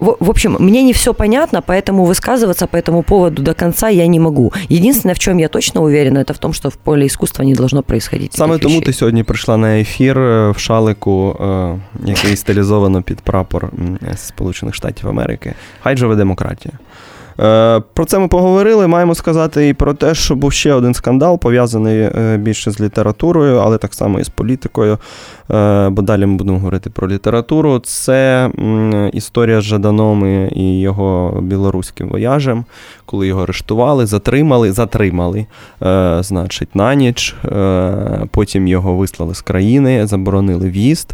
в, 0.00 0.16
в 0.20 0.30
общем, 0.30 0.56
мне 0.58 0.82
не 0.82 0.92
все 0.92 1.14
понятно, 1.14 1.62
поэтому 1.62 2.04
высказываться 2.04 2.66
по 2.66 2.76
этому 2.76 3.02
поводу 3.02 3.42
до 3.42 3.54
конца 3.54 3.88
я 3.88 4.06
не 4.06 4.20
могу. 4.20 4.52
Единственное, 4.68 5.14
в 5.14 5.18
чем 5.18 5.38
я 5.38 5.48
точно 5.48 5.82
уверена, 5.82 6.18
это 6.18 6.34
в 6.34 6.38
том, 6.38 6.52
что 6.52 6.68
в 6.68 6.76
поле 6.76 7.06
искусства 7.06 7.44
не 7.44 7.54
должно 7.54 7.82
происходить. 7.82 8.32
Саме 8.34 8.58
тому 8.58 8.74
вещей. 8.74 8.86
ти 8.86 8.92
сьогодні 8.92 9.22
прийшла 9.22 9.56
на 9.56 9.78
ефір 9.80 10.18
в 10.18 10.54
шалику, 10.56 11.38
який 12.04 12.36
стилізовано 12.36 13.02
під 13.02 13.20
прапор 13.20 13.70
Сполучених 14.16 14.74
Штатів 14.74 15.08
Америки. 15.08 15.54
Хай 15.82 15.96
живе 15.96 16.16
демократія. 16.16 16.74
Е, 17.39 17.81
Про 17.93 18.05
це 18.05 18.19
ми 18.19 18.27
поговорили. 18.27 18.87
Маємо 18.87 19.15
сказати 19.15 19.69
і 19.69 19.73
про 19.73 19.93
те, 19.93 20.15
що 20.15 20.35
був 20.35 20.53
ще 20.53 20.73
один 20.73 20.93
скандал, 20.93 21.39
пов'язаний 21.39 21.99
е, 21.99 22.37
більше 22.37 22.71
з 22.71 22.81
літературою, 22.81 23.57
але 23.57 23.77
так 23.77 23.93
само 23.93 24.19
і 24.19 24.23
з 24.23 24.29
політикою. 24.29 24.97
Е, 25.51 25.89
Бо 25.89 26.01
далі 26.01 26.25
ми 26.25 26.35
будемо 26.35 26.57
говорити 26.57 26.89
про 26.89 27.07
літературу. 27.07 27.79
Це 27.79 28.49
історія 29.13 29.61
з 29.61 29.63
Жаданом 29.63 30.47
і 30.51 30.79
його 30.79 31.39
білоруським 31.41 32.09
вояжем, 32.09 32.65
коли 33.05 33.27
його 33.27 33.43
арештували, 33.43 34.05
затримали, 34.05 34.71
затримали, 34.71 35.45
значить, 36.19 36.75
на 36.75 36.95
ніч. 36.95 37.35
Потім 38.31 38.67
його 38.67 38.95
вислали 38.95 39.35
з 39.35 39.41
країни, 39.41 40.07
заборонили 40.07 40.69
в'їзд. 40.69 41.13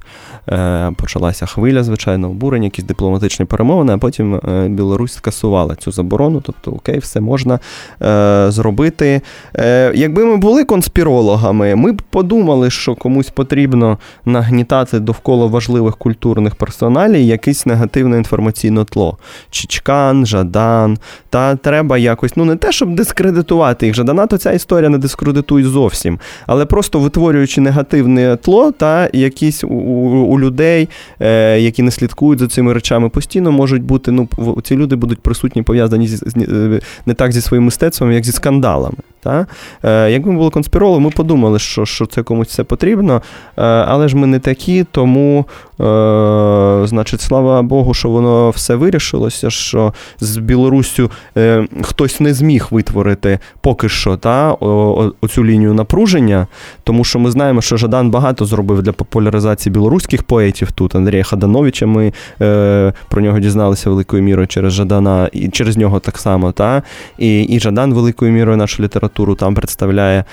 Почалася 0.95 1.45
хвиля, 1.45 1.83
звичайно, 1.83 2.29
обурення, 2.29 2.65
якісь 2.65 2.85
дипломатичні 2.85 3.45
перемовини, 3.45 3.93
а 3.93 3.97
потім 3.97 4.39
Білорусь 4.69 5.13
скасувала 5.13 5.75
цю 5.75 5.91
заборону, 5.91 6.14
тобто 6.17 6.71
окей, 6.71 6.99
все 6.99 7.21
можна 7.21 7.59
е, 8.01 8.45
зробити. 8.51 9.21
Е, 9.55 9.91
Якби 9.95 10.25
ми 10.25 10.37
були 10.37 10.63
конспірологами, 10.63 11.75
ми 11.75 11.91
б 11.91 12.01
подумали, 12.09 12.69
що 12.69 12.95
комусь 12.95 13.29
потрібно 13.29 13.97
нагнітати 14.25 14.99
довкола 14.99 15.45
важливих 15.45 15.97
культурних 15.97 16.55
персоналій 16.55 17.25
якесь 17.25 17.65
негативне 17.65 18.17
інформаційне 18.17 18.85
тло. 18.85 19.17
Чичкан, 19.49 20.25
Жадан. 20.25 20.97
Та 21.29 21.55
треба 21.55 21.97
якось, 21.97 22.35
ну 22.35 22.45
не 22.45 22.55
те, 22.55 22.71
щоб 22.71 22.95
дискредитувати 22.95 23.85
їх. 23.85 23.95
Жадана, 23.95 24.27
то 24.27 24.37
ця 24.37 24.51
історія 24.51 24.89
не 24.89 24.97
дискредитує 24.97 25.65
зовсім, 25.65 26.19
але 26.47 26.65
просто 26.65 26.99
витворюючи 26.99 27.61
негативне 27.61 28.35
тло, 28.35 28.71
та 28.71 29.09
якісь 29.13 29.63
у, 29.63 29.67
у, 29.67 30.25
у 30.25 30.39
людей, 30.39 30.89
е, 31.19 31.59
які 31.59 31.83
не 31.83 31.91
слідкують 31.91 32.39
за 32.39 32.47
цими 32.47 32.73
речами, 32.73 33.09
постійно 33.09 33.51
можуть 33.51 33.83
бути. 33.83 34.11
Ну, 34.11 34.27
ці 34.63 34.75
люди 34.75 34.95
будуть 34.95 35.19
присутні 35.19 35.61
пов'язані 35.61 36.04
зі, 36.07 36.17
з- 36.17 36.33
е, 36.37 36.79
не 37.05 37.13
так 37.13 37.31
зі 37.31 37.41
своїм 37.41 37.63
мистецтвом, 37.63 38.11
як 38.11 38.25
зі 38.25 38.31
скандалами. 38.31 38.97
Та? 39.25 39.45
Е, 39.83 40.11
якби 40.11 40.31
ми 40.31 40.37
були 40.37 40.49
конспірологи, 40.49 40.99
ми 40.99 41.09
подумали, 41.09 41.59
що, 41.59 41.85
що 41.85 42.05
це 42.05 42.23
комусь 42.23 42.49
це 42.49 42.63
потрібно, 42.63 43.21
е, 43.57 43.61
але 43.63 44.07
ж 44.07 44.17
ми 44.17 44.27
не 44.27 44.39
такі, 44.39 44.85
тому, 44.91 45.45
е, 45.79 46.87
значить, 46.87 47.21
слава 47.21 47.61
Богу, 47.61 47.93
що 47.93 48.09
воно 48.09 48.49
все 48.49 48.75
вирішилося, 48.75 49.49
що 49.49 49.93
з 50.19 50.37
Білоруссю 50.37 51.11
е, 51.37 51.67
хтось 51.81 52.19
не 52.19 52.33
зміг 52.33 52.67
витворити 52.71 53.39
поки 53.61 53.89
що 53.89 54.17
та, 54.17 54.51
о, 54.59 54.67
о- 54.67 55.13
оцю 55.21 55.45
лінію 55.45 55.73
напруження, 55.73 56.47
тому 56.83 57.03
що 57.03 57.19
ми 57.19 57.31
знаємо, 57.31 57.61
що 57.61 57.77
Жадан 57.77 58.09
багато 58.09 58.45
зробив 58.45 58.81
для 58.83 58.91
популяризації 58.91 59.73
білоруських 59.73 60.23
поетів 60.23 60.71
тут. 60.71 60.95
Андрія 60.95 61.23
Хадановича 61.23 61.85
ми 61.85 62.13
е, 62.41 62.93
про 63.09 63.21
нього 63.21 63.39
дізналися 63.39 63.89
великою 63.89 64.23
мірою 64.23 64.47
через 64.47 64.73
Жадана, 64.73 65.29
і 65.33 65.49
через 65.49 65.77
нього 65.77 65.99
так 65.99 66.17
само. 66.17 66.51
Та? 66.51 66.83
І, 67.17 67.43
і 67.43 67.59
Жадан 67.59 67.93
великою 67.93 68.31
мірою 68.31 68.57
нашу 68.57 68.83
літературу 68.83 69.14
там 69.39 69.55
представляє. 69.55 70.23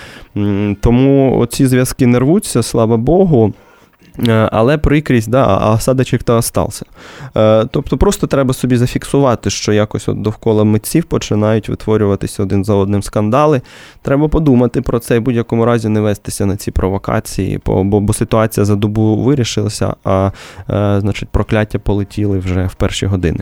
Тому 0.80 1.38
оці 1.38 1.66
зв'язки 1.66 2.06
не 2.06 2.18
рвуться, 2.18 2.62
слава 2.62 2.96
Богу. 2.96 3.52
Е, 4.18 4.48
Але 4.52 4.78
прикрість, 4.78 5.30
да, 5.30 5.58
а 5.60 5.72
осадочок 5.72 6.22
то 6.22 6.36
остався. 6.36 6.86
Е, 7.36 7.66
Тобто 7.70 7.96
просто 7.96 8.26
треба 8.26 8.54
собі 8.54 8.76
зафіксувати, 8.76 9.50
що 9.50 9.72
якось 9.72 10.08
от 10.08 10.22
довкола 10.22 10.64
митців 10.64 11.04
починають 11.04 11.68
витворюватися 11.68 12.42
один 12.42 12.64
за 12.64 12.74
одним 12.74 13.02
скандали. 13.02 13.60
Треба 14.02 14.28
подумати 14.28 14.82
про 14.82 14.98
це 14.98 15.16
і 15.16 15.18
в 15.18 15.22
будь-якому 15.22 15.64
разі 15.64 15.88
не 15.88 16.00
вестися 16.00 16.46
на 16.46 16.56
ці 16.56 16.70
провокації, 16.70 17.60
бо, 17.66 17.84
бо, 17.84 18.12
ситуація 18.12 18.66
за 18.66 18.76
добу 18.76 19.16
вирішилася, 19.16 19.94
а 20.04 20.30
е, 20.70 21.00
значить, 21.00 21.28
прокляття 21.28 21.78
полетіли 21.78 22.38
вже 22.38 22.66
в 22.66 22.74
перші 22.74 23.06
години. 23.06 23.40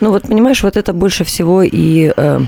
Ну 0.00 0.10
вот, 0.10 0.22
понимаешь, 0.22 0.64
вот 0.64 0.76
это 0.76 0.92
больше 0.92 1.24
всего 1.24 1.62
и... 1.62 2.14
э, 2.16 2.46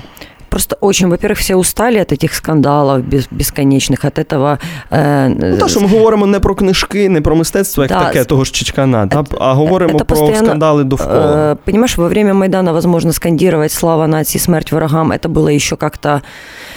Просто 0.54 0.76
очень, 0.80 1.06
во-первых, 1.08 1.38
все 1.38 1.54
устали 1.54 1.98
от 1.98 2.12
этих 2.12 2.34
скандалов 2.34 3.02
без, 3.04 3.28
бесконечных, 3.30 4.04
от 4.04 4.18
этого... 4.18 4.58
э, 4.90 5.28
Ну, 5.50 5.56
та, 5.56 5.68
що 5.68 5.80
ми 5.80 5.86
говоримо 5.88 6.26
не 6.26 6.40
про 6.40 6.54
книжки, 6.54 7.08
не 7.08 7.20
про 7.20 7.36
мистецтво, 7.36 7.82
як 7.82 7.88
Да, 7.92 8.04
таке, 8.04 8.18
с- 8.20 8.26
того 8.26 8.44
ж 8.44 8.52
Чичкана, 8.52 9.06
та, 9.06 9.24
а 9.40 9.52
говоримо 9.54 9.92
это 9.92 9.96
про 10.04 10.06
постоянно, 10.06 10.46
скандали 10.46 10.84
довкола. 10.84 11.52
Э, 11.52 11.56
Понимаешь, 11.64 11.96
во 11.98 12.08
время 12.08 12.34
Майдана, 12.34 12.72
возможно, 12.72 13.12
скандировать 13.12 13.72
«Слава 13.72 14.06
нации, 14.06 14.38
смерть 14.40 14.72
врагам» 14.72 15.12
это 15.12 15.28
было 15.28 15.54
еще 15.54 15.76
как-то... 15.76 16.20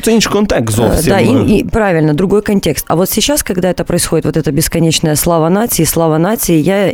Це 0.02 0.12
інший 0.14 0.32
контекст 0.32 0.78
э, 0.80 0.82
зовсім. 0.82 1.10
Да, 1.14 1.20
и, 1.20 1.60
и 1.60 1.64
правильно, 1.72 2.14
другой 2.14 2.42
контекст. 2.42 2.86
А 2.90 2.96
вот 2.96 3.10
сейчас, 3.10 3.44
когда 3.44 3.68
это 3.68 3.84
происходит, 3.84 4.26
вот 4.26 4.38
это 4.38 4.52
бесконечная 4.52 5.16
«Слава 5.16 5.50
нации, 5.50 5.86
слава 5.86 6.18
нации», 6.20 6.56
я, 6.62 6.92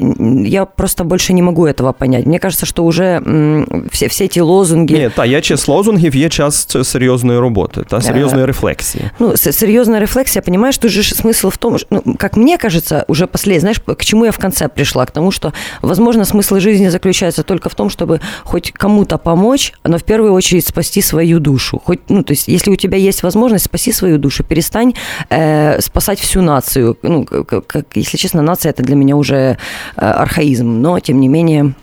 я 0.49 0.65
просто 0.65 1.03
больше 1.03 1.33
не 1.33 1.41
могу 1.41 1.65
этого 1.67 1.91
понять. 1.93 2.25
Мне 2.25 2.39
кажется, 2.39 2.65
что 2.65 2.83
уже 2.85 3.03
м, 3.03 3.89
все, 3.91 4.07
все 4.07 4.23
эти 4.25 4.39
лозунги... 4.41 4.93
Ні, 4.97 5.09
та 5.15 5.25
є 5.25 5.41
час 5.41 5.67
лозунгів, 5.67 6.15
є 6.15 6.29
час 6.29 6.65
ц- 6.73 6.83
серйозної 6.83 7.39
роботи 7.39 7.81
та 7.89 8.01
серйозної 8.01 8.45
рефлексії. 8.45 9.09
Ну, 9.19 9.37
с- 9.37 9.51
серьезная 9.53 9.99
рефлексия, 9.99 10.41
понимаешь, 10.41 10.77
тут 10.77 10.91
же 10.91 11.01
ж 11.03 11.13
смысл 11.15 11.49
в 11.49 11.57
том, 11.57 11.77
что, 11.77 11.87
ну, 12.05 12.15
как 12.17 12.37
мне 12.37 12.57
кажется, 12.57 13.05
уже 13.07 13.27
последний, 13.27 13.59
знаешь, 13.59 13.79
к 13.97 14.05
чему 14.05 14.25
я 14.25 14.31
в 14.31 14.37
конце 14.37 14.67
пришла? 14.67 15.05
К 15.05 15.11
тому, 15.11 15.31
что, 15.31 15.53
возможно, 15.81 16.25
смысл 16.25 16.59
жизни 16.59 16.89
заключается 16.89 17.43
только 17.43 17.69
в 17.69 17.75
том, 17.75 17.89
чтобы 17.89 18.19
хоть 18.43 18.71
кому-то 18.71 19.17
помочь, 19.17 19.73
но 19.83 19.97
в 19.97 20.01
первую 20.03 20.33
очередь 20.33 20.65
спасти 20.67 21.01
свою 21.01 21.39
душу. 21.39 21.81
Хоть, 21.85 21.99
ну, 22.09 22.23
то 22.23 22.33
есть, 22.33 22.47
если 22.49 22.71
у 22.71 22.75
тебя 22.75 22.97
есть 22.97 23.23
возможность, 23.23 23.65
спаси 23.65 23.91
свою 23.93 24.17
душу, 24.17 24.43
перестань 24.43 24.93
э, 25.29 25.81
спасать 25.81 26.19
всю 26.19 26.41
нацию. 26.41 26.95
Ну, 27.03 27.25
как, 27.25 27.67
как- 27.67 27.85
если 27.97 28.17
честно, 28.17 28.41
нация 28.41 28.69
это 28.71 28.83
для 28.83 28.95
меня 28.95 29.15
уже 29.15 29.35
э, 29.35 29.55
архаизм, 29.97 30.81
но, 30.81 30.99
тем 30.99 31.19
не 31.19 31.27
менее, 31.27 31.73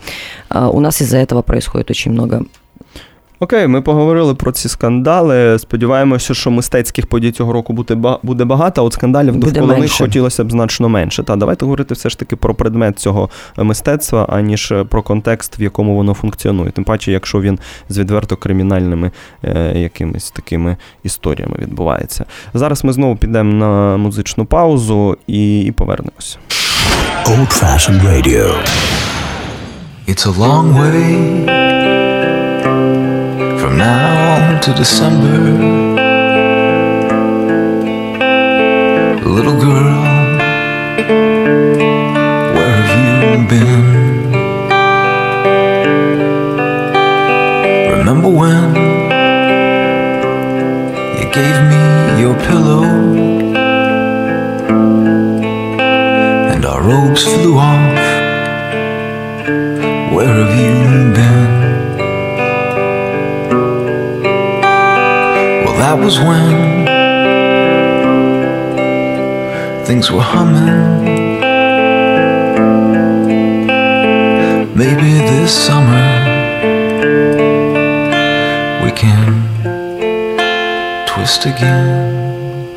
э, 0.51 0.71
у 0.73 0.81
нас 0.81 1.03
из-за 1.03 1.19
этого 1.19 1.43
происходит 1.43 1.91
очень 1.91 2.13
много 2.13 2.45
Окей, 3.44 3.68
ми 3.68 3.82
поговорили 3.82 4.36
про 4.36 4.52
ці 4.52 4.70
скандали. 4.70 5.60
Сподіваємося, 5.60 6.34
що 6.34 6.52
мистецьких 6.52 7.08
подій 7.08 7.32
цього 7.32 7.54
року 7.54 7.74
буде 7.74 7.96
ба- 7.96 8.20
буде 8.24 8.46
багато, 8.46 8.82
а 8.82 8.86
от 8.86 8.94
скандалів 8.94 9.34
Буде 9.34 9.52
довкола 9.52 9.80
них 9.80 9.92
хотілося 9.98 10.44
б 10.44 10.52
значно 10.52 10.90
менше. 10.90 11.24
Та 11.24 11.36
давайте 11.36 11.66
говорити 11.66 11.94
все 11.94 12.10
ж 12.10 12.20
таки 12.20 12.36
про 12.36 12.56
предмет 12.56 13.00
цього 13.00 13.30
мистецтва, 13.58 14.26
аніж 14.30 14.72
е, 14.72 14.84
про 14.84 15.02
контекст, 15.04 15.60
в 15.60 15.62
якому 15.62 15.96
воно 15.96 16.14
функціонує. 16.14 16.72
Тим 16.72 16.84
паче, 16.84 17.12
якщо 17.12 17.42
він 17.42 17.60
з 17.90 17.98
відверто 18.00 18.36
кримінальними 18.38 19.12
е, 19.44 19.80
якимись 19.80 20.32
такими 20.32 20.78
історіями 21.04 21.56
відбувається. 21.60 22.26
Зараз 22.54 22.84
ми 22.84 22.94
знову 22.94 23.16
підемо 23.16 23.54
на 23.54 23.98
музичну 23.98 24.46
паузу 24.46 25.18
і, 25.28 25.62
і 25.62 25.72
повернемося. 25.72 26.38
Old 27.26 27.64
fashioned 27.64 28.02
radio. 28.06 28.46
It's 30.08 30.26
a 30.28 30.34
long 30.44 30.66
way 30.80 31.71
now 33.82 34.60
to 34.60 34.72
December. 34.74 35.38
Little 39.38 39.58
girl, 39.68 40.02
where 42.56 42.74
have 42.80 42.92
you 43.02 43.12
been? 43.54 43.86
Remember 47.98 48.30
when 48.42 48.68
you 51.20 51.28
gave 51.40 51.58
me 51.72 51.82
your 52.24 52.36
pillow 52.48 52.86
and 56.54 56.64
our 56.72 56.82
robes 56.90 57.24
flew 57.24 57.56
off? 57.58 57.98
Where 60.16 60.34
have 60.42 60.54
you 60.64 61.14
been? 61.16 61.51
That 65.92 66.00
was 66.00 66.20
when 66.20 66.86
things 69.86 70.10
were 70.10 70.22
humming. 70.22 71.04
Maybe 74.74 75.12
this 75.32 75.52
summer 75.68 76.08
we 78.86 78.92
can 79.02 79.26
twist 81.08 81.46
again. 81.46 82.70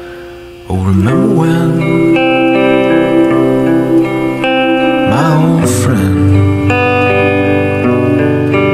Oh, 0.69 0.83
remember 0.85 1.29
when 1.41 1.71
my 5.15 5.29
old 5.45 5.71
friend 5.83 6.19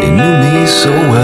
he 0.03 0.09
knew 0.19 0.35
me 0.45 0.67
so 0.67 0.91
well. 1.11 1.20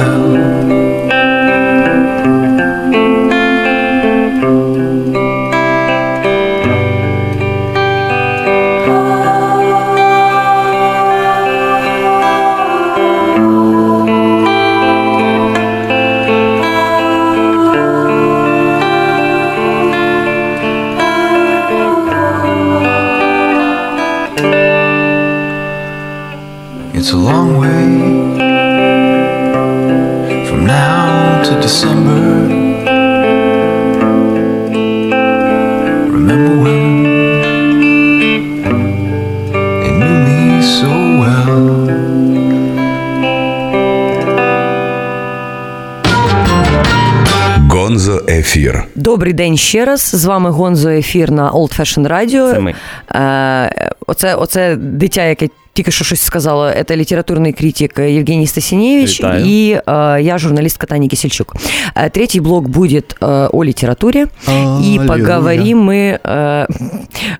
Ефір. 48.55 48.83
Добрий 48.95 49.33
день 49.33 49.57
ще 49.57 49.85
раз. 49.85 50.01
З 50.01 50.25
вами 50.25 50.49
Гонзо 50.49 50.89
ефір 50.89 51.31
на 51.31 51.51
Old 51.51 51.79
Fashion 51.79 52.07
Radio. 52.07 52.51
Це 52.53 52.59
ми. 52.59 52.75
Е, 53.15 53.91
Оце, 54.07 54.35
оце 54.35 54.75
дитя, 54.75 55.23
яке 55.23 55.49
тільки 55.73 55.91
що 55.91 56.05
щось 56.05 56.21
сказало, 56.21 56.71
це 56.87 56.95
літературний 56.95 57.53
критик 57.53 57.99
Євгеній 57.99 58.47
Стасінєвич 58.47 59.19
Вітаю. 59.19 59.45
і 59.45 59.71
е, 59.71 59.81
я 60.21 60.37
журналістка 60.37 60.87
Таня 60.87 61.07
Кисельчук. 61.07 61.55
Е, 61.95 62.09
Третій 62.09 62.39
блок 62.41 62.67
буде 62.67 62.97
е, 62.97 63.25
о 63.27 63.65
літературі. 63.65 64.19
И 64.19 64.27
Аллилуйя. 64.51 65.07
поговорим 65.07 65.89
мы 65.89 66.19
э, 66.23 66.67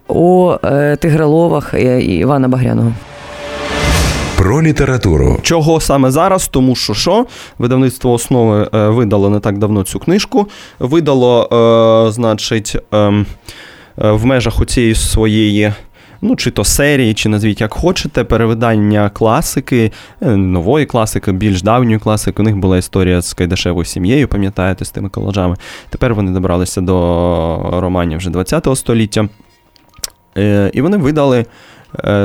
о 0.07 0.57
э, 0.63 0.97
тигроловах 0.97 1.73
э, 1.73 2.21
Ивана 2.21 2.47
Багряного. 2.47 2.93
Про 4.46 4.62
літературу. 4.62 5.38
Чого 5.42 5.80
саме 5.80 6.10
зараз? 6.10 6.48
Тому 6.48 6.74
що 6.74 6.94
що? 6.94 7.26
Видавництво 7.58 8.12
основи 8.12 8.68
е, 8.74 8.88
видало 8.88 9.30
не 9.30 9.40
так 9.40 9.58
давно 9.58 9.82
цю 9.82 9.98
книжку. 9.98 10.48
Видало, 10.78 11.48
е, 12.08 12.12
значить, 12.12 12.76
ем, 12.92 13.26
е, 13.98 14.10
в 14.10 14.26
межах 14.26 14.60
оцієї 14.60 14.94
своєї. 14.94 15.72
Ну, 16.22 16.36
чи 16.36 16.50
то 16.50 16.64
серії, 16.64 17.14
чи 17.14 17.28
назвіть 17.28 17.60
як 17.60 17.74
хочете, 17.74 18.24
перевидання 18.24 19.10
класики, 19.14 19.92
е, 20.22 20.36
нової 20.36 20.86
класики, 20.86 21.32
більш 21.32 21.62
давньої 21.62 21.98
класики. 21.98 22.42
У 22.42 22.44
них 22.44 22.56
була 22.56 22.78
історія 22.78 23.22
з 23.22 23.34
Кайдашевою 23.34 23.84
сім'єю, 23.84 24.28
пам'ятаєте, 24.28 24.84
з 24.84 24.90
тими 24.90 25.08
колажами. 25.08 25.56
Тепер 25.90 26.14
вони 26.14 26.30
добралися 26.30 26.80
до 26.80 26.94
романів 27.72 28.18
вже 28.18 28.30
ХХ 28.30 28.76
століття. 28.76 29.28
Е, 30.38 30.70
І 30.74 30.80
вони 30.80 30.96
видали 30.96 31.46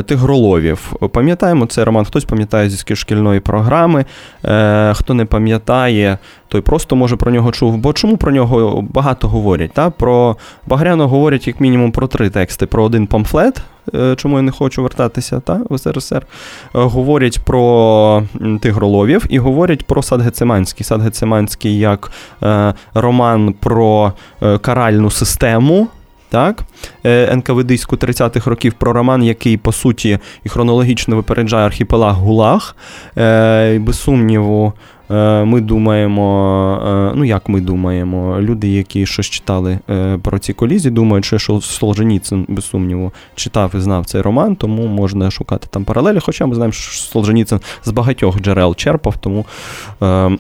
Тигроловів. 0.05 0.93
Пам'ятаємо 1.11 1.65
цей 1.65 1.84
роман, 1.84 2.05
хтось 2.05 2.26
пам'ятає 2.26 2.69
зі 2.69 2.95
шкільної 2.95 3.39
програми. 3.39 4.05
Е, 4.45 4.93
Хто 4.95 5.13
не 5.13 5.26
пам'ятає, 5.26 6.17
той 6.47 6.61
просто 6.61 6.95
може 6.95 7.15
про 7.15 7.32
нього 7.32 7.51
чув. 7.51 7.78
Бо 7.78 7.93
чому 7.93 8.17
про 8.17 8.32
нього 8.32 8.82
багато 8.82 9.28
говорять? 9.28 9.72
Та? 9.74 9.89
Про 9.89 10.38
Багряно 10.67 11.07
говорять 11.07 11.47
як 11.47 11.59
мінімум 11.59 11.91
про 11.91 12.07
три 12.07 12.30
тексти: 12.30 12.65
про 12.65 12.84
один 12.84 13.07
памфлет. 13.07 13.61
е, 13.95 14.15
Чому 14.15 14.36
я 14.36 14.41
не 14.41 14.51
хочу 14.51 14.82
вертатися 14.84 15.39
та, 15.39 15.59
в 15.69 15.78
СРСР. 15.80 16.22
Е, 16.22 16.26
Говорять 16.74 17.39
про 17.39 18.24
Тигроловів 18.61 19.26
і 19.30 19.39
говорять 19.39 19.86
про 19.88 20.03
Сад 20.03 20.22
Гециманський. 20.22 20.84
Сад 20.86 21.01
Гециманський 21.01 21.78
як 21.78 22.11
е, 22.43 22.74
роман 22.93 23.53
про 23.59 24.13
е, 24.43 24.57
каральну 24.57 25.11
систему. 25.11 25.88
Так, 26.32 26.64
Е, 27.06 27.36
НКВДську 27.36 27.96
30-х 27.96 28.50
років 28.50 28.74
про 28.74 28.94
роман, 28.94 29.24
який 29.24 29.58
по 29.58 29.72
суті 29.72 30.20
і 30.44 30.50
хронологічно 30.50 31.16
випереджає 31.16 31.66
архіпелаг 31.66 32.16
Гулаг. 32.16 32.76
Е, 33.18 33.80
без 33.80 34.00
сумніву, 34.00 34.74
е, 35.12 35.44
ми 35.44 35.62
думаємо, 35.62 37.12
ну 37.16 37.24
як 37.24 37.50
ми 37.50 37.62
думаємо, 37.62 38.38
люди, 38.40 38.68
які 38.68 39.06
щось 39.06 39.26
читали 39.26 39.80
про 40.22 40.40
ці 40.40 40.54
колізі, 40.54 40.90
думають, 40.90 41.26
що 41.26 41.62
Солженіцин, 41.62 42.46
без 42.50 42.66
сумніву, 42.66 43.12
читав 43.36 43.72
і 43.76 43.80
знав 43.80 44.06
цей 44.06 44.22
роман, 44.22 44.56
тому 44.56 44.88
можна 44.88 45.32
шукати 45.32 45.68
там 45.72 45.84
паралелі. 45.84 46.20
Хоча 46.22 46.46
ми 46.46 46.56
знаємо, 46.56 46.74
що 46.74 46.92
Солженіцин 46.92 47.60
з 47.86 47.92
багатьох 47.92 48.42
джерел 48.42 48.76
черпав, 48.76 49.18
тому 49.18 49.46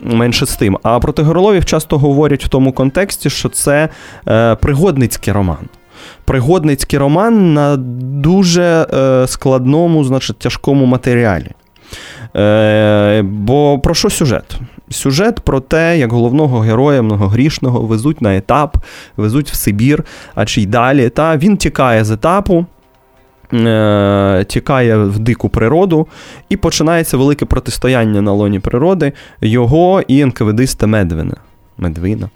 менше 0.03 0.45
з 0.45 0.55
тим. 0.55 0.77
А 0.83 0.99
про 0.99 1.13
Тигроловів 1.13 1.65
часто 1.65 1.97
говорять 1.97 2.45
в 2.45 2.47
тому 2.47 2.73
контексті, 2.73 3.29
що 3.29 3.49
це 3.49 3.89
пригодницький 4.59 5.33
роман. 5.33 5.67
Пригодницький 6.25 6.99
роман 6.99 7.53
на 7.53 7.77
дуже 8.21 8.87
е, 8.93 9.27
складному, 9.27 10.03
значить, 10.03 10.37
тяжкому 10.39 10.85
матеріалі. 10.85 11.51
Е, 12.35 13.21
бо 13.21 13.79
про 13.79 13.93
що 13.93 14.09
сюжет? 14.09 14.59
Сюжет 14.89 15.39
про 15.39 15.59
те, 15.59 15.97
як 15.99 16.11
головного 16.11 16.59
героя 16.59 17.01
многогрішного 17.01 17.79
везуть 17.81 18.21
на 18.21 18.37
етап, 18.37 18.77
везуть 19.17 19.51
в 19.51 19.55
Сибір, 19.55 20.03
а 20.35 20.45
чи 20.45 20.61
й 20.61 20.65
далі. 20.65 21.09
Та 21.09 21.37
він 21.37 21.57
тікає 21.57 22.03
з 22.03 22.11
етапу. 22.11 22.65
е, 23.53 24.45
Тікає 24.47 24.97
в 24.97 25.19
дику 25.19 25.49
природу, 25.49 26.07
і 26.49 26.57
починається 26.57 27.17
велике 27.17 27.45
протистояння 27.45 28.21
на 28.21 28.31
лоні 28.31 28.59
природи 28.59 29.11
його 29.41 30.01
і 30.07 30.25
НКВДиста 30.25 30.87
Медвина. 30.87 31.35
Медвина, 31.77 32.29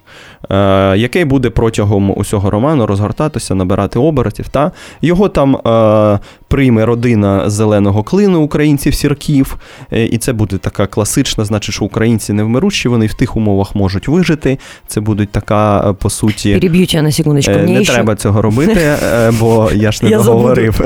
який 0.97 1.25
буде 1.25 1.49
протягом 1.49 2.13
усього 2.17 2.49
роману 2.49 2.85
розгортатися, 2.85 3.55
набирати 3.55 3.99
оборотів. 3.99 4.47
Та? 4.49 4.71
Його 5.01 5.29
там 5.29 5.55
е, 5.55 6.19
прийме 6.47 6.85
родина 6.85 7.49
зеленого 7.49 8.03
клину 8.03 8.41
українців 8.41 8.95
сірків, 8.95 9.57
е, 9.93 10.05
і 10.05 10.17
це 10.17 10.33
буде 10.33 10.57
така 10.57 10.87
класична, 10.87 11.45
значить, 11.45 11.75
що 11.75 11.85
українці 11.85 12.33
не 12.33 12.43
вмирущі, 12.43 12.89
вони 12.89 13.05
в 13.05 13.13
тих 13.13 13.37
умовах 13.37 13.75
можуть 13.75 14.07
вижити. 14.07 14.59
Це 14.87 15.01
буде 15.01 15.27
така, 15.31 15.89
е, 15.89 15.93
по 15.93 16.09
суті. 16.09 16.53
Перебью 16.53 16.87
тебя 16.87 17.01
на 17.01 17.11
секундочку. 17.11 17.51
Е, 17.51 17.57
Не 17.57 17.79
еще- 17.81 17.93
треба 17.93 18.15
цього 18.15 18.41
робити, 18.41 18.79
е, 18.79 19.31
бо 19.39 19.69
я 19.73 19.91
ж 19.91 19.99
не 20.03 20.09
Я 20.15 20.17
договорив. 20.17 20.81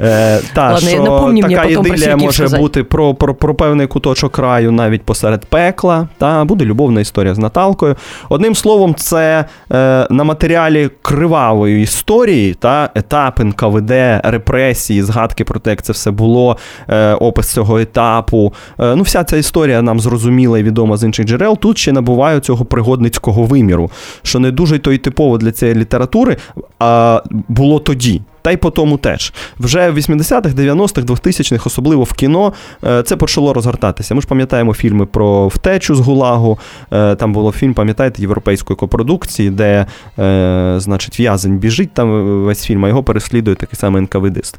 Е, 0.00 0.40
Та, 0.54 0.72
Ладно, 0.72 0.88
що 0.88 1.02
напомні 1.02 1.42
така 1.42 1.64
ідилія 1.64 2.16
може 2.16 2.32
сказати. 2.32 2.62
бути 2.62 2.84
про, 2.84 3.14
про, 3.14 3.34
про 3.34 3.54
певний 3.54 3.86
куточок 3.86 4.32
краю 4.32 4.72
навіть 4.72 5.02
посеред 5.02 5.44
пекла. 5.46 6.08
Та 6.18 6.44
буде 6.44 6.64
любовна 6.64 7.00
історія 7.00 7.34
з 7.34 7.38
Наталкою. 7.38 7.96
Одним 8.28 8.54
словом, 8.54 8.94
це 8.96 9.44
е, 9.72 10.06
на 10.10 10.24
матеріалі 10.24 10.90
кривавої 11.02 11.82
історії, 11.82 12.54
та 12.54 12.90
етап 12.94 13.40
НКВД, 13.40 13.90
репресії, 14.24 15.02
згадки 15.02 15.44
про 15.44 15.60
те, 15.60 15.70
як 15.70 15.82
це 15.82 15.92
все 15.92 16.10
було, 16.10 16.56
е, 16.88 17.14
опис 17.14 17.52
цього 17.52 17.78
етапу. 17.78 18.52
Е, 18.80 18.96
ну, 18.96 19.02
вся 19.02 19.24
ця 19.24 19.36
історія 19.36 19.82
нам 19.82 20.00
зрозуміла 20.00 20.58
і 20.58 20.62
відома 20.62 20.96
з 20.96 21.04
інших 21.04 21.26
джерел. 21.26 21.58
Тут 21.58 21.78
ще 21.78 21.92
набуває 21.92 22.40
цього 22.40 22.64
пригодницького 22.64 23.42
виміру, 23.42 23.90
що 24.22 24.38
не 24.38 24.50
дуже 24.50 24.78
то 24.78 24.92
й 24.92 24.98
типово 24.98 25.38
для 25.38 25.52
цієї 25.52 25.78
літератури 25.78 26.36
а, 26.78 27.22
було 27.48 27.78
тоді. 27.78 28.22
Та 28.46 28.52
й 28.52 28.56
по 28.56 28.70
тому 28.70 28.98
теж. 28.98 29.32
Вже 29.60 29.90
в 29.90 29.96
80-х, 29.96 30.54
90-х, 30.54 31.06
2000-х, 31.06 31.66
особливо 31.66 32.02
в 32.02 32.12
кіно, 32.12 32.52
е, 32.84 33.02
це 33.02 33.16
почало 33.16 33.52
розгортатися. 33.52 34.14
Ми 34.14 34.20
ж 34.20 34.26
пам'ятаємо 34.26 34.74
фільми 34.74 35.06
про 35.06 35.48
втечу 35.48 35.94
з 35.94 36.00
Гулагу. 36.00 36.58
Е, 36.92 37.14
Там 37.14 37.32
було 37.32 37.52
фільм, 37.52 37.74
пам'ятаєте, 37.74 38.22
європейської 38.22 38.76
копродукції, 38.76 39.50
де, 39.50 39.86
е, 40.18 40.74
значить, 40.78 41.20
в'язень 41.20 41.58
біжить 41.58 41.92
там 41.94 42.42
весь 42.44 42.64
фільм, 42.64 42.84
а 42.84 42.88
його 42.88 43.02
переслідує 43.02 43.56
такий 43.56 43.76
самий 43.76 44.02
НКВДист. 44.02 44.58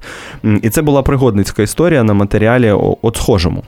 І 0.61 0.69
це 0.69 0.81
була 0.81 1.01
пригодницька 1.01 1.63
історія 1.63 2.03
на 2.03 2.13
матеріалі 2.13 2.71
от 3.01 3.17
схожому. 3.17 3.63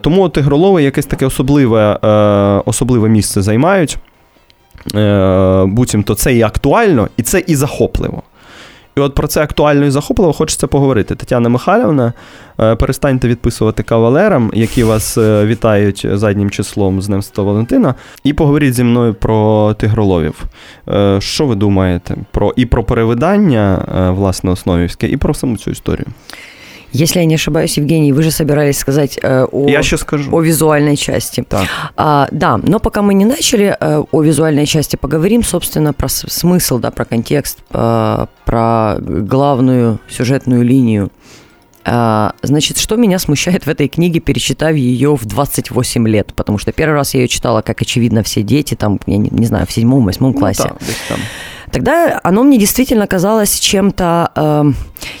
Тому 0.00 0.22
от 0.22 0.32
Тигролови 0.32 0.82
якесь 0.82 1.06
таке 1.06 1.26
особливе, 1.26 1.98
особливе 2.64 3.08
місце 3.08 3.42
займають. 3.42 3.98
Буцімто 5.64 6.14
це 6.14 6.34
і 6.34 6.42
актуально, 6.42 7.08
і 7.16 7.22
це 7.22 7.44
і 7.46 7.56
захопливо. 7.56 8.22
І 8.96 9.00
от 9.00 9.14
про 9.14 9.28
це 9.28 9.42
актуально 9.42 9.86
і 9.86 9.90
захопливо 9.90 10.32
хочеться 10.32 10.66
поговорити. 10.66 11.14
Тетяна 11.14 11.48
Михайлівна, 11.48 12.12
е, 12.60 12.76
перестаньте 12.76 13.28
відписувати 13.28 13.82
кавалерам, 13.82 14.50
які 14.54 14.84
вас 14.84 15.18
е, 15.18 15.46
вітають 15.46 16.06
заднім 16.12 16.50
числом 16.50 17.02
з 17.02 17.06
Днем 17.06 17.22
Святого 17.22 17.48
Валентина, 17.52 17.94
і 18.24 18.32
поговоріть 18.32 18.74
зі 18.74 18.84
мною 18.84 19.14
про 19.14 19.74
тигроловів. 19.78 20.44
Е, 20.88 21.20
Що 21.20 21.46
ви 21.46 21.54
думаєте 21.54 22.16
про 22.30 22.52
і 22.56 22.66
про 22.66 22.84
перевидання, 22.84 23.84
власне, 24.16 24.50
основівське, 24.50 25.08
і 25.08 25.16
про 25.16 25.34
саму 25.34 25.56
цю 25.56 25.70
історію? 25.70 26.06
Если 26.92 27.20
я 27.20 27.24
не 27.24 27.34
ошибаюсь, 27.36 27.76
Евгений, 27.76 28.12
вы 28.12 28.22
же 28.22 28.30
собирались 28.30 28.78
сказать 28.78 29.18
э, 29.22 29.44
о, 29.50 29.68
Я 29.68 29.82
ще 29.82 29.96
скажу. 29.96 30.34
о 30.34 30.40
визуальной 30.40 30.96
части. 30.96 31.44
Так. 31.48 31.66
А, 31.96 32.26
да, 32.32 32.56
но 32.58 32.80
пока 32.80 33.02
мы 33.02 33.14
не 33.14 33.24
начали 33.24 33.76
э, 33.78 34.02
о 34.10 34.22
визуальной 34.22 34.66
части, 34.66 34.96
поговорим, 34.96 35.44
собственно, 35.44 35.92
про 35.92 36.08
смысл, 36.08 36.78
да, 36.78 36.90
про 36.90 37.04
контекст, 37.04 37.58
э, 37.70 38.26
про 38.44 38.96
главную 39.00 40.00
сюжетную 40.08 40.64
линию. 40.64 41.10
А, 41.84 42.34
значит, 42.42 42.76
что 42.78 42.96
меня 42.96 43.18
смущает 43.18 43.64
в 43.66 43.68
этой 43.68 43.88
книге, 43.88 44.20
перечитав 44.20 44.74
ее 44.74 45.16
в 45.16 45.24
28 45.24 46.08
лет? 46.08 46.34
Потому 46.34 46.58
что 46.58 46.72
первый 46.72 46.94
раз 46.94 47.14
я 47.14 47.20
ее 47.22 47.28
читала, 47.28 47.62
как 47.62 47.80
очевидно, 47.80 48.22
все 48.22 48.42
дети, 48.42 48.74
там, 48.74 48.98
я 49.06 49.16
не, 49.16 49.30
не 49.30 49.46
знаю, 49.46 49.66
в 49.66 49.72
седьмом, 49.72 50.04
восьмом 50.04 50.34
классе. 50.34 50.64
Ну, 50.64 50.68
так, 50.70 50.78
десь 50.86 50.96
там. 51.08 51.18
Тогда 51.72 52.20
оно 52.24 52.42
мне 52.42 52.58
действительно 52.58 53.06
казалось 53.06 53.58
чем-то, 53.60 54.30
э, 54.34 54.64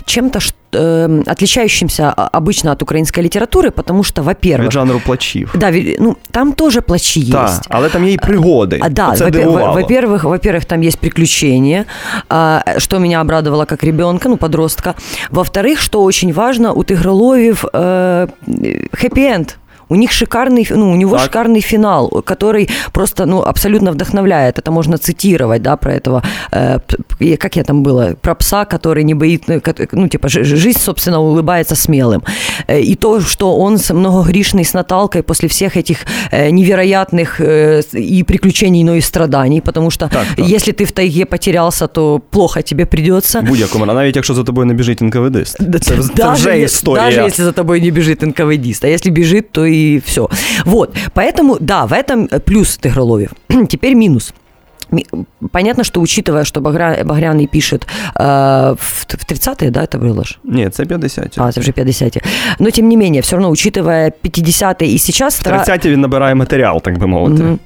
чем-то 0.04 0.40
ш- 0.40 0.52
э, 0.73 1.23
отличающимся 1.27 2.13
а, 2.17 2.29
обычно 2.39 2.71
от 2.71 2.83
украинской 2.83 3.21
литературы, 3.23 3.71
потому 3.71 4.03
что, 4.03 4.21
Від 4.21 4.27
во-первых, 4.27 4.71
жанру 4.71 5.01
плачів. 5.05 5.55
да, 5.55 5.71
ве- 5.71 5.95
ну, 5.99 6.15
там 6.31 6.53
тоже 6.53 6.81
плачи 6.81 7.31
Так, 7.31 7.49
есть. 7.49 7.61
але 7.69 7.89
там 7.89 8.05
є 8.05 8.13
і 8.13 8.17
пригоди. 8.17 8.79
А, 8.81 8.89
да, 8.89 9.15
Це 9.15 9.23
во- 9.23 9.29
дивувало. 9.29 9.67
во- 9.67 9.81
во-первых, 9.81 10.23
во-первых, 10.23 10.65
там 10.65 10.81
есть 10.83 10.99
приключения, 10.99 11.85
а, 12.29 12.61
что 12.77 12.99
меня 12.99 13.21
обрадовало 13.21 13.65
как 13.65 13.83
ребенка, 13.83 14.29
ну, 14.29 14.37
подростка. 14.37 14.93
Во-вторых, 15.31 15.79
что 15.81 16.03
очень 16.03 16.33
важно, 16.33 16.73
у 16.73 16.83
Тигроловев 16.83 17.65
э, 17.73 18.27
хэппи-энд. 18.91 19.55
У 19.89 19.95
них 19.95 20.11
шикарный, 20.11 20.67
ну, 20.75 20.91
у 20.91 20.95
него 20.95 21.11
Так. 21.15 21.25
шикарный 21.25 21.61
финал, 21.61 22.09
который 22.25 22.69
просто, 22.91 23.25
ну, 23.25 23.41
абсолютно 23.41 23.91
вдохновляет. 23.91 24.57
Это 24.59 24.71
можно 24.71 24.97
цитировать, 24.97 25.61
да, 25.61 25.75
про 25.75 25.93
этого, 25.93 26.23
э, 26.51 26.79
п- 26.87 26.97
п- 27.19 27.37
как 27.37 27.55
я 27.57 27.63
там 27.63 27.83
было, 27.83 28.15
про 28.21 28.33
пса, 28.35 28.65
который 28.65 29.03
не 29.03 29.13
боит, 29.13 29.43
ну, 29.47 29.61
кот- 29.61 29.87
ну, 29.93 30.07
типа, 30.07 30.27
жи- 30.27 30.43
жизнь, 30.43 30.79
собственно, 30.79 31.17
улыбается 31.21 31.75
смелым. 31.75 32.21
Э, 32.67 32.81
И 32.81 32.95
то, 32.95 33.21
что 33.21 33.55
он 33.57 33.77
с- 33.77 33.93
многогрешный 33.93 34.63
с 34.63 34.73
Наталкой 34.73 35.21
после 35.21 35.47
всех 35.49 35.77
этих 35.77 35.97
э, 36.31 36.49
невероятных 36.51 37.39
э, 37.41 37.81
с- 37.81 37.93
и 37.93 38.23
приключений, 38.23 38.83
но 38.83 38.95
и 38.95 39.01
страданий, 39.01 39.61
потому 39.61 39.91
что 39.91 40.07
Так, 40.07 40.25
так. 40.35 40.47
если 40.49 40.73
ты 40.73 40.85
в 40.85 40.91
тайге 40.91 41.25
потерялся, 41.25 41.87
то 41.87 42.19
плохо 42.31 42.61
тебе 42.61 42.85
придется. 42.85 43.39
В 43.39 43.43
будь-якому, 43.43 43.85
а 43.87 43.93
навіть 43.93 44.15
якщо 44.15 44.33
за 44.33 44.43
тобою 44.43 44.65
не 44.65 44.73
біжить 44.73 45.01
НКВДист. 45.01 45.57
Це, 45.57 45.79
це 45.79 46.13
Даже 46.15 46.33
вже 46.33 46.49
е- 46.49 46.61
історія. 46.63 47.05
Даже 47.05 47.21
если 47.25 47.45
за 47.45 47.51
тобой 47.51 47.81
не 47.81 47.91
бежит 47.91 48.23
НКВДист. 48.23 48.83
А 48.85 48.87
если 48.87 49.11
бежит, 49.11 49.51
то 49.51 49.65
и 49.79 49.99
все. 49.99 50.27
Вот. 50.65 50.93
Поэтому, 51.13 51.57
да, 51.59 51.85
в 51.85 51.93
этом 51.93 52.27
э, 52.29 52.39
плюс 52.39 52.77
Тигроловев. 52.77 53.29
Теперь 53.69 53.93
минус. 53.93 54.33
Ми- 54.91 55.03
Понятно, 55.51 55.83
что 55.83 55.99
учитывая, 56.01 56.43
что 56.43 56.61
Багря- 56.61 57.03
Багряный 57.03 57.47
пишет 57.47 57.87
э, 58.15 58.75
в, 58.75 59.05
в 59.07 59.31
30-е, 59.31 59.69
да, 59.71 59.81
это 59.81 59.99
было 59.99 60.23
же? 60.23 60.35
Ні, 60.43 60.69
це 60.69 60.85
50. 60.85 61.37
А, 61.37 61.41
это 61.41 61.59
уже 61.59 61.71
50-е. 61.71 62.21
Но, 62.59 62.71
тем 62.71 62.87
не 62.89 62.97
менее, 62.97 63.21
все 63.21 63.35
равно, 63.35 63.49
учитывая 63.49 64.11
50-е 64.23 64.87
и 64.87 64.97
сейчас... 64.97 65.39
В 65.39 65.43
стра- 65.47 65.65
30 65.65 65.85
він 65.85 66.01
набирає 66.01 66.35
матеріал, 66.35 66.81
так 66.81 66.97
би 66.97 67.07
мовити. 67.07 67.43
Мгм. 67.43 67.59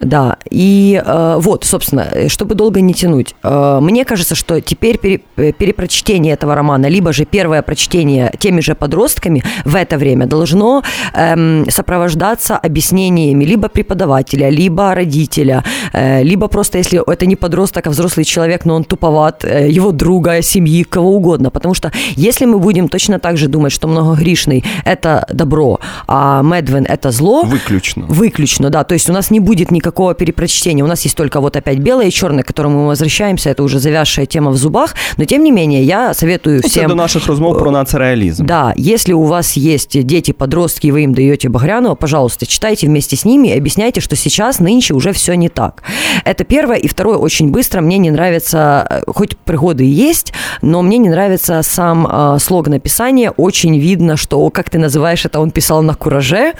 Да, 0.00 0.36
и 0.52 1.00
э, 1.06 1.40
вот, 1.40 1.64
собственно, 1.64 2.02
э, 2.16 2.24
чтобы 2.28 2.54
долго 2.54 2.80
не 2.80 2.92
тянуть, 2.92 3.34
э, 3.42 3.80
мне 3.80 4.04
кажется, 4.04 4.34
что 4.34 4.60
теперь 4.60 4.96
пере- 4.98 5.20
э, 5.38 5.52
перепрочтение 5.52 6.34
этого 6.34 6.54
романа, 6.54 6.90
либо 6.90 7.12
же 7.12 7.24
первое 7.24 7.62
прочтение 7.62 8.30
теми 8.38 8.60
же 8.60 8.74
подростками 8.74 9.42
в 9.64 9.74
это 9.76 9.96
время 9.98 10.26
должно 10.26 10.82
эм, 11.14 11.70
сопровождаться 11.70 12.56
объяснениями 12.66 13.44
либо 13.44 13.68
преподавателя, 13.68 14.50
либо 14.50 14.94
родителя, 14.94 15.62
э, 15.94 16.22
либо 16.24 16.48
просто, 16.48 16.69
если 16.77 17.01
это 17.11 17.25
не 17.25 17.35
подросток, 17.35 17.87
а 17.87 17.89
взрослый 17.89 18.25
человек, 18.25 18.65
но 18.65 18.75
он 18.75 18.83
туповат, 18.83 19.45
э, 19.45 19.69
его 19.69 19.91
друга, 19.91 20.41
семьи, 20.41 20.83
кого 20.83 21.15
угодно. 21.15 21.49
Потому 21.49 21.73
что 21.73 21.91
если 22.15 22.45
мы 22.45 22.59
будем 22.59 22.87
точно 22.87 23.19
так 23.19 23.37
же 23.37 23.47
думать, 23.47 23.71
что 23.71 23.87
многогрешный– 23.87 24.63
это 24.85 25.25
добро, 25.31 25.79
а 26.07 26.41
Медвин– 26.41 26.85
это 26.89 27.11
зло, 27.11 27.43
Виключно. 27.51 28.05
Выключно, 28.07 28.69
да. 28.69 28.83
То 28.83 28.93
есть 28.93 29.09
у 29.09 29.13
нас 29.13 29.31
не 29.31 29.39
будет 29.39 29.71
никакого 29.71 30.13
перепрочтения. 30.13 30.83
У 30.83 30.87
нас 30.87 31.03
есть 31.03 31.15
только 31.15 31.41
вот 31.41 31.55
опять 31.55 31.79
белое 31.79 32.07
и 32.07 32.11
черное, 32.11 32.43
к 32.43 32.47
которому 32.47 32.81
мы 32.81 32.87
возвращаемся. 32.87 33.49
Это 33.49 33.63
уже 33.63 33.79
завязшая 33.79 34.25
тема 34.25 34.51
в 34.51 34.57
зубах. 34.57 34.95
Но 35.17 35.25
тем 35.25 35.43
не 35.43 35.51
менее, 35.51 35.83
я 35.83 36.13
советую 36.13 36.55
Ну, 36.55 36.61
Це 36.61 36.67
всем... 36.67 36.89
до 36.89 36.95
наших 36.95 37.27
розмов 37.27 37.59
про 37.59 37.71
нацреалізм. 37.71 38.45
Да, 38.45 38.73
если 38.77 39.13
у 39.13 39.23
вас 39.23 39.57
есть 39.57 40.03
дети, 40.03 40.33
подростки, 40.33 40.87
и 40.87 40.91
вы 40.91 41.03
им 41.03 41.13
даете 41.13 41.49
Багряного, 41.49 41.95
пожалуйста, 41.95 42.45
читайте 42.45 42.87
вместе 42.87 43.15
с 43.15 43.25
ними 43.25 43.47
и 43.49 43.57
объясняйте, 43.57 44.01
что 44.01 44.15
сейчас, 44.15 44.59
нынче 44.59 44.93
уже 44.93 45.11
все 45.11 45.35
не 45.35 45.49
так. 45.49 45.83
Это 46.25 46.43
первое. 46.43 46.60
И 46.61 46.87
второе, 46.87 47.17
очень 47.17 47.49
быстро, 47.49 47.81
мне 47.81 47.97
не 47.97 48.11
нравится, 48.11 48.87
э, 48.89 49.01
хоть 49.07 49.37
пригоды 49.37 49.83
есть, 49.83 50.33
но 50.61 50.81
мне 50.81 50.97
не 50.97 51.09
нравится 51.09 51.61
сам 51.63 52.07
э, 52.07 52.39
слог 52.39 52.67
написания. 52.67 53.31
Очень 53.37 53.79
видно, 53.79 54.17
что, 54.17 54.49
как 54.49 54.69
ты 54.69 54.77
называешь 54.79 55.25
это, 55.25 55.39
он 55.39 55.51
писал 55.51 55.83
на 55.83 55.93
кураже. 55.93 56.53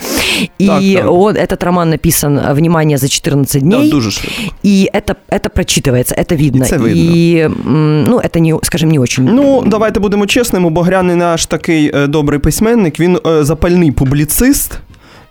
И 0.59 0.67
Так, 0.67 0.81
так. 1.03 1.11
он, 1.11 1.35
этот 1.35 1.63
роман 1.63 1.89
написан, 1.89 2.37
э, 2.39 2.53
внимание, 2.53 2.97
за 2.97 3.07
14 3.09 3.53
Да, 3.63 3.77
дней. 3.77 3.91
дуже 3.91 4.11
швидко. 4.11 4.55
И 4.63 4.89
это, 4.93 5.15
это 5.29 5.49
прочитывается, 5.49 6.13
это 6.15 6.35
видно. 6.35 6.63
И 6.63 6.67
это 6.67 6.75
видно. 6.77 7.55
М, 7.65 8.03
ну, 8.05 8.19
это, 8.19 8.39
не, 8.39 8.55
скажем, 8.63 8.89
не 8.91 8.99
очень... 8.99 9.23
Ну, 9.23 9.63
давайте 9.65 9.99
будемо 9.99 10.27
чесними. 10.27 10.69
Багряний 10.69 11.15
наш 11.15 11.45
такий 11.45 11.91
добрий 12.07 12.39
письменник, 12.39 12.99
він 12.99 13.19
запальний 13.41 13.91
публіцист. 13.91 14.79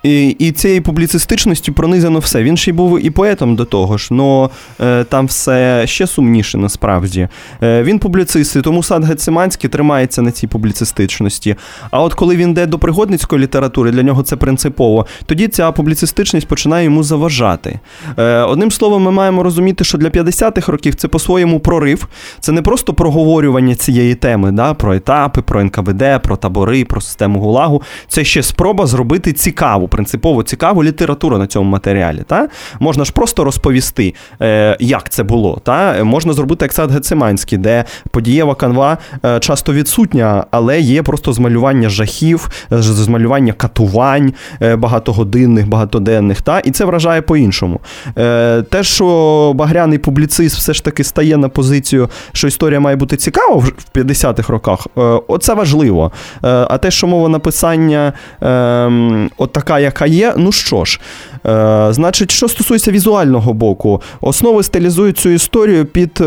І, 0.03 0.29
і 0.29 0.53
цією 0.53 0.83
публіцистичністю 0.83 1.73
пронизано 1.73 2.19
все. 2.19 2.43
Він 2.43 2.57
ще 2.57 2.71
й 2.71 2.75
був 2.75 3.07
і 3.07 3.11
поетом 3.11 3.57
до 3.57 3.65
того 3.65 3.99
ж, 3.99 4.09
але 4.11 5.05
там 5.05 5.27
все 5.27 5.87
ще 5.87 6.07
сумніше 6.07 6.59
насправді. 6.59 7.29
Е, 7.63 7.83
він 7.83 7.99
публіцист, 7.99 8.57
і 8.57 8.61
тому 8.61 8.83
сад 8.83 9.05
Гециманський 9.05 9.71
тримається 9.71 10.23
на 10.23 10.31
цій 10.31 10.47
публіцистичності. 10.47 11.57
А 11.91 12.03
от 12.03 12.15
коли 12.15 12.37
він 12.37 12.51
йде 12.51 12.67
до 12.67 12.79
пригодницької 12.79 13.43
літератури, 13.43 13.91
для 13.91 14.03
нього 14.03 14.23
це 14.23 14.37
принципово, 14.37 15.07
тоді 15.27 15.49
ця 15.49 15.73
публіцистичність 15.73 16.49
починає 16.49 16.85
йому 16.85 17.03
заважати. 17.03 17.81
Е, 18.19 18.41
одним 18.41 18.71
словом, 18.71 19.03
ми 19.03 19.11
маємо 19.11 19.43
розуміти, 19.43 19.85
що 19.85 19.99
для 19.99 20.09
50-х 20.09 20.73
років 20.73 20.95
це 20.95 21.09
по-своєму 21.09 21.61
прорив. 21.61 22.09
Це 22.41 22.53
не 22.53 22.63
просто 22.63 22.95
проговорювання 22.95 23.75
цієї 23.75 24.15
теми, 24.15 24.53
да, 24.53 24.75
про 24.75 24.95
етапи, 24.95 25.43
про 25.43 25.65
НКВД, 25.65 26.05
про 26.23 26.37
табори, 26.37 26.85
про 26.85 27.01
систему 27.01 27.41
ГУЛАГу. 27.41 27.83
Це 28.09 28.25
ще 28.25 28.43
спроба 28.43 28.87
зробити 28.87 29.33
цікаву, 29.33 29.89
принципово 29.91 30.43
цікаву 30.43 30.85
літературу 30.85 31.39
на 31.39 31.47
цьому 31.47 31.71
матеріалі. 31.71 32.23
Та? 32.27 32.49
Можна 32.81 33.05
ж 33.05 33.13
просто 33.13 33.45
розповісти, 33.45 34.15
е, 34.43 34.77
як 34.81 35.09
це 35.11 35.23
було. 35.23 35.61
Та? 35.65 36.05
Можна 36.05 36.33
зробити 36.33 36.65
як 36.65 36.73
сад 36.73 36.91
Гециманський, 36.91 37.59
де 37.59 37.85
подієва 38.11 38.55
канва 38.55 38.99
е, 39.25 39.41
часто 39.41 39.73
відсутня, 39.73 40.45
але 40.51 40.81
є 40.81 41.03
просто 41.03 41.33
змалювання 41.33 41.89
жахів, 41.89 42.51
е, 42.73 42.83
змалювання 42.83 43.53
катувань 43.53 44.33
багатогодинних, 44.77 45.69
багатоденних. 45.69 46.43
Та? 46.43 46.59
І 46.59 46.71
це 46.71 46.85
вражає 46.85 47.23
по-іншому. 47.23 47.81
Те, 48.71 48.83
що 48.83 49.53
багряний 49.55 49.99
публіцист 49.99 50.57
все 50.57 50.73
ж 50.73 50.85
таки 50.85 51.05
стає 51.05 51.37
на 51.37 51.49
позицію, 51.49 52.09
що 52.33 52.49
історія 52.49 52.81
має 52.81 52.97
бути 52.97 53.17
цікава 53.17 53.57
в 53.57 53.71
в 53.79 53.99
50-х 53.99 54.53
роках, 54.53 54.87
оце 55.29 55.55
важливо. 55.55 56.13
А 56.43 56.79
те, 56.79 56.91
що 56.91 57.07
мова 57.07 57.29
написання 57.29 58.13
ем, 58.41 59.31
от 59.37 59.53
така, 59.53 59.80
яка 59.81 60.07
є, 60.07 60.35
ну 60.37 60.53
що 60.53 60.85
ж. 60.85 61.01
Е, 61.47 61.87
Значить, 61.93 62.31
що 62.31 62.49
стосується 62.49 62.91
візуального 62.91 63.53
боку, 63.53 64.03
основи 64.21 64.63
стилізують 64.63 65.19
цю 65.19 65.29
історію 65.29 65.85
під 65.85 66.19
е, 66.21 66.25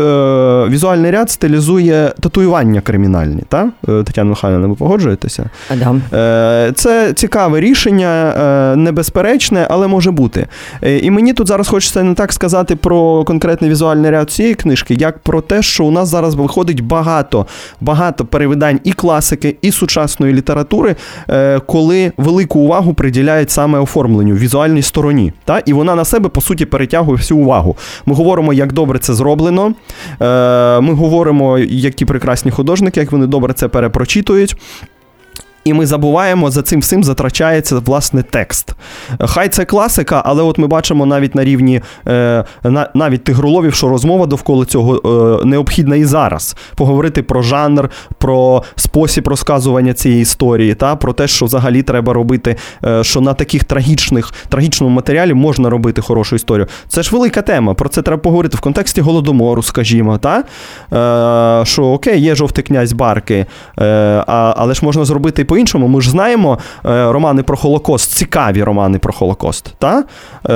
візуальний 0.68 1.10
ряд 1.10 1.30
стилізує 1.30 2.12
татуювання 2.20 2.80
кримінальні. 2.80 3.42
Та? 3.48 3.70
Е, 3.88 4.02
Тетяна 4.02 4.30
Михайловна, 4.30 4.66
ви 4.66 4.74
погоджуєтеся? 4.74 5.50
А, 5.70 5.76
Да. 5.76 5.94
Е, 6.18 6.72
Це 6.72 7.12
цікаве 7.12 7.60
рішення, 7.60 8.34
е, 8.72 8.76
небезперечне, 8.76 9.66
але 9.70 9.86
може 9.86 10.10
бути. 10.10 10.46
Е, 10.82 10.98
І 10.98 11.10
мені 11.10 11.32
тут 11.32 11.48
зараз 11.48 11.68
хочеться 11.68 12.02
не 12.02 12.14
так 12.14 12.32
сказати 12.32 12.76
про 12.76 13.24
конкретний 13.24 13.70
візуальний 13.70 14.10
ряд 14.10 14.30
цієї 14.30 14.54
книжки, 14.54 14.94
як 14.94 15.18
про 15.18 15.40
те, 15.40 15.62
що 15.62 15.84
у 15.84 15.90
нас 15.90 16.08
зараз 16.08 16.34
виходить 16.34 16.80
багато, 16.80 17.46
багато 17.80 18.24
перевидань 18.24 18.80
і 18.84 18.92
класики, 18.92 19.56
і 19.62 19.72
сучасної 19.72 20.32
літератури, 20.34 20.96
е, 21.30 21.58
коли 21.58 22.12
велику 22.16 22.60
увагу 22.60 22.94
приділяють 22.94 23.50
саме 23.50 23.78
оформленню, 23.78 24.34
візуальній 24.34 24.82
стороні. 24.82 25.03
Та? 25.44 25.58
І 25.58 25.72
вона 25.72 25.94
на 25.94 26.04
себе, 26.04 26.28
по 26.28 26.40
суті, 26.40 26.64
перетягує 26.66 27.16
всю 27.16 27.40
увагу. 27.40 27.76
Ми 28.06 28.14
говоримо, 28.14 28.52
як 28.52 28.72
добре 28.72 28.98
це 28.98 29.14
зроблено. 29.14 29.74
Е, 30.20 30.80
Ми 30.80 30.94
говоримо, 30.94 31.58
які 31.58 32.04
прекрасні 32.04 32.50
художники, 32.50 33.00
як 33.00 33.12
вони 33.12 33.26
добре 33.26 33.52
це 33.54 33.68
перепрочитують. 33.68 34.56
І 35.64 35.72
ми 35.72 35.86
забуваємо, 35.86 36.50
за 36.50 36.62
цим 36.62 36.80
всім 36.80 37.04
затрачається 37.04 37.76
власне 37.76 38.22
текст. 38.22 38.74
Хай 39.20 39.48
це 39.48 39.64
класика, 39.64 40.22
але 40.24 40.42
от 40.42 40.58
ми 40.58 40.66
бачимо 40.66 41.06
навіть 41.06 41.34
на 41.34 41.44
рівні 41.44 41.80
е, 42.08 42.44
на, 42.64 42.90
навіть 42.94 43.24
тигроловів, 43.24 43.74
що 43.74 43.88
розмова 43.88 44.26
довкола 44.26 44.64
цього 44.64 44.96
е, 45.42 45.44
необхідна 45.44 45.96
і 45.96 46.04
зараз. 46.04 46.56
Поговорити 46.76 47.22
про 47.22 47.42
жанр, 47.42 47.90
про 48.18 48.62
спосіб 48.76 49.28
розказування 49.28 49.94
цієї 49.94 50.22
історії, 50.22 50.74
та 50.74 50.96
про 50.96 51.12
те, 51.12 51.26
що 51.28 51.46
взагалі 51.46 51.82
треба 51.82 52.12
робити, 52.12 52.56
е, 52.84 53.04
що 53.04 53.20
на 53.20 53.34
таких 53.34 53.64
трагічних, 53.64 54.32
трагічному 54.48 54.94
матеріалі 54.94 55.34
можна 55.34 55.70
робити 55.70 56.02
хорошу 56.02 56.36
історію. 56.36 56.66
Це 56.88 57.02
ж 57.02 57.10
велика 57.12 57.42
тема. 57.42 57.74
Про 57.74 57.88
це 57.88 58.02
треба 58.02 58.22
поговорити 58.22 58.56
в 58.56 58.60
контексті 58.60 59.00
голодомору, 59.00 59.62
скажімо, 59.62 60.18
та? 60.18 60.44
Е, 60.92 61.66
що 61.66 61.84
окей, 61.84 62.20
є 62.20 62.34
жовтий 62.34 62.64
князь 62.64 62.92
Барки, 62.92 63.46
е, 63.78 63.84
а, 64.26 64.54
але 64.56 64.74
ж 64.74 64.84
можна 64.84 65.04
зробити 65.04 65.44
по-іншому. 65.54 65.88
Ми 65.88 66.02
ж 66.02 66.10
знаємо 66.10 66.58
е, 66.86 67.12
романи 67.12 67.42
про 67.42 67.56
Холокост, 67.56 68.10
цікаві 68.10 68.62
романи 68.62 68.98
про 68.98 69.12
Холокост. 69.12 69.74
Та? 69.78 70.04
Е, 70.48 70.54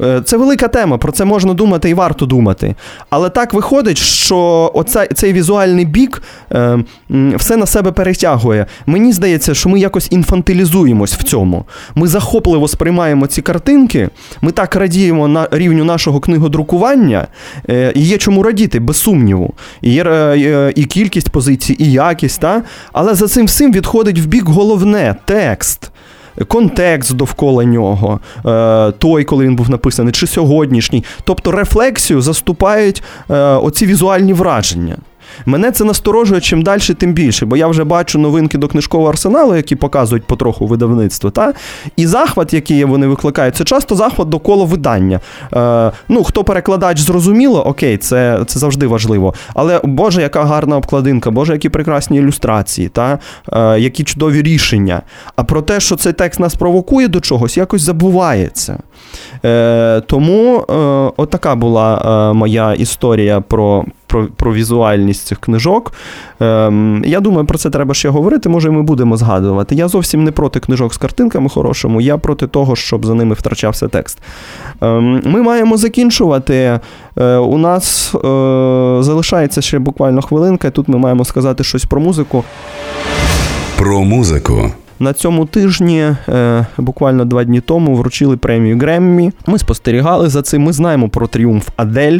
е, 0.00 0.20
це 0.24 0.36
велика 0.36 0.68
тема, 0.68 0.98
про 0.98 1.12
це 1.12 1.24
можна 1.24 1.54
думати 1.54 1.90
і 1.90 1.94
варто 1.94 2.26
думати. 2.26 2.74
Але 3.10 3.28
так 3.28 3.54
виходить, 3.54 3.98
що 3.98 4.70
оцей, 4.74 5.08
цей 5.14 5.32
візуальний 5.32 5.84
бік 5.84 6.22
е, 6.52 6.78
все 7.10 7.56
на 7.56 7.66
себе 7.66 7.92
перетягує. 7.92 8.66
Мені 8.86 9.12
здається, 9.12 9.54
що 9.54 9.68
ми 9.68 9.80
якось 9.80 10.08
інфантилізуємось 10.10 11.14
в 11.14 11.22
цьому. 11.22 11.64
Ми 11.94 12.08
захопливо 12.08 12.68
сприймаємо 12.68 13.26
ці 13.26 13.42
картинки, 13.42 14.08
ми 14.42 14.52
так 14.52 14.76
радіємо 14.76 15.28
на 15.28 15.48
рівню 15.50 15.84
нашого 15.84 16.20
книгодрукування, 16.20 17.26
е, 17.70 17.92
і 17.94 18.02
є 18.02 18.18
чому 18.18 18.42
радіти, 18.42 18.80
без 18.80 18.96
сумніву. 18.96 19.54
Є 19.82 20.04
е, 20.04 20.72
і 20.76 20.84
кількість 20.84 21.30
позицій, 21.30 21.76
і 21.78 21.92
якість, 21.92 22.40
та? 22.40 22.62
але 22.92 23.14
за 23.14 23.28
цим 23.28 23.46
всім 23.46 23.72
відходить 23.72 24.18
в 24.18 24.26
бік 24.26 24.33
головне 24.40 25.14
текст. 25.24 25.90
Контекст 26.48 27.14
довкола 27.14 27.64
нього, 27.64 28.20
е, 28.46 28.92
той, 28.98 29.24
коли 29.24 29.44
він 29.44 29.56
був 29.56 29.70
написаний, 29.70 30.12
чи 30.12 30.26
сьогоднішній. 30.26 31.04
Тобто 31.24 31.52
рефлексію 31.52 32.22
заступають 32.22 33.02
е, 33.30 33.34
оці 33.36 33.86
візуальні 33.86 34.32
враження. 34.32 34.96
Мене 35.46 35.70
це 35.70 35.84
насторожує 35.84 36.40
чим 36.40 36.62
далі, 36.62 36.80
тим 36.80 37.12
більше, 37.12 37.46
бо 37.46 37.56
я 37.56 37.66
вже 37.66 37.84
бачу 37.84 38.18
новинки 38.18 38.58
до 38.58 38.68
книжкового 38.68 39.10
арсеналу, 39.10 39.56
які 39.56 39.76
показують 39.76 40.24
потроху 40.24 40.66
видавництво. 40.66 41.30
Та? 41.30 41.52
І 41.96 42.06
захват, 42.06 42.54
який 42.54 42.84
вони 42.84 43.06
викликають, 43.06 43.56
це 43.56 43.64
часто 43.64 43.94
захват 43.94 44.28
довкола 44.28 44.64
видання. 44.64 45.20
Е, 45.54 45.92
Ну, 46.08 46.24
хто 46.24 46.44
перекладач, 46.44 47.00
зрозуміло, 47.00 47.66
окей, 47.66 47.96
це 47.96 48.40
це 48.46 48.58
завжди 48.58 48.86
важливо. 48.86 49.34
Але 49.54 49.80
Боже, 49.84 50.22
яка 50.22 50.44
гарна 50.44 50.76
обкладинка, 50.76 51.30
Боже, 51.30 51.52
які 51.52 51.68
прекрасні 51.68 52.18
ілюстрації, 52.18 52.88
та? 52.88 53.18
Е, 53.52 53.80
які 53.80 54.04
чудові 54.04 54.42
рішення. 54.42 55.02
А 55.36 55.44
про 55.44 55.62
те, 55.62 55.80
що 55.80 55.96
цей 55.96 56.12
текст 56.12 56.40
нас 56.40 56.54
провокує 56.54 57.08
до 57.08 57.20
чогось, 57.20 57.56
якось 57.56 57.82
забувається. 57.82 58.78
Е, 59.44 60.00
Тому 60.06 60.58
е, 60.58 60.74
отака 61.16 61.54
була 61.54 62.02
е, 62.30 62.32
моя 62.32 62.74
історія 62.74 63.40
про. 63.40 63.84
Про 64.14 64.26
про 64.36 64.54
візуальність 64.54 65.26
цих 65.26 65.38
книжок. 65.38 65.92
Ем, 66.40 67.02
Я 67.06 67.20
думаю, 67.20 67.46
про 67.46 67.58
це 67.58 67.70
треба 67.70 67.94
ще 67.94 68.08
говорити. 68.08 68.48
Може, 68.48 68.70
ми 68.70 68.82
будемо 68.82 69.16
згадувати. 69.16 69.74
Я 69.74 69.88
зовсім 69.88 70.24
не 70.24 70.30
проти 70.30 70.60
книжок 70.60 70.94
з 70.94 70.96
картинками 70.96 71.48
хорошому, 71.48 72.00
я 72.00 72.18
проти 72.18 72.46
того, 72.46 72.76
щоб 72.76 73.06
за 73.06 73.14
ними 73.14 73.34
втрачався 73.34 73.88
текст. 73.88 74.18
Ем, 74.80 75.22
Ми 75.24 75.42
маємо 75.42 75.76
закінчувати. 75.76 76.80
Е, 77.18 77.36
У 77.36 77.58
нас 77.58 78.14
е, 78.14 78.18
залишається 79.02 79.60
ще 79.60 79.78
буквально 79.78 80.22
хвилинка, 80.22 80.68
і 80.68 80.70
тут 80.70 80.88
ми 80.88 80.98
маємо 80.98 81.24
сказати 81.24 81.64
щось 81.64 81.84
про 81.84 82.00
музику. 82.00 82.44
Про 83.76 84.04
музику. 84.04 84.70
На 85.00 85.12
цьому 85.12 85.46
тижні, 85.46 86.14
е, 86.28 86.66
буквально 86.78 87.24
два 87.24 87.44
дні 87.44 87.60
тому, 87.60 87.94
вручили 87.94 88.36
премію 88.36 88.78
Греммі. 88.78 89.32
Ми 89.46 89.58
спостерігали 89.58 90.28
за 90.28 90.42
цим. 90.42 90.62
Ми 90.62 90.72
знаємо 90.72 91.08
про 91.08 91.26
тріумф 91.26 91.68
Адель. 91.76 92.18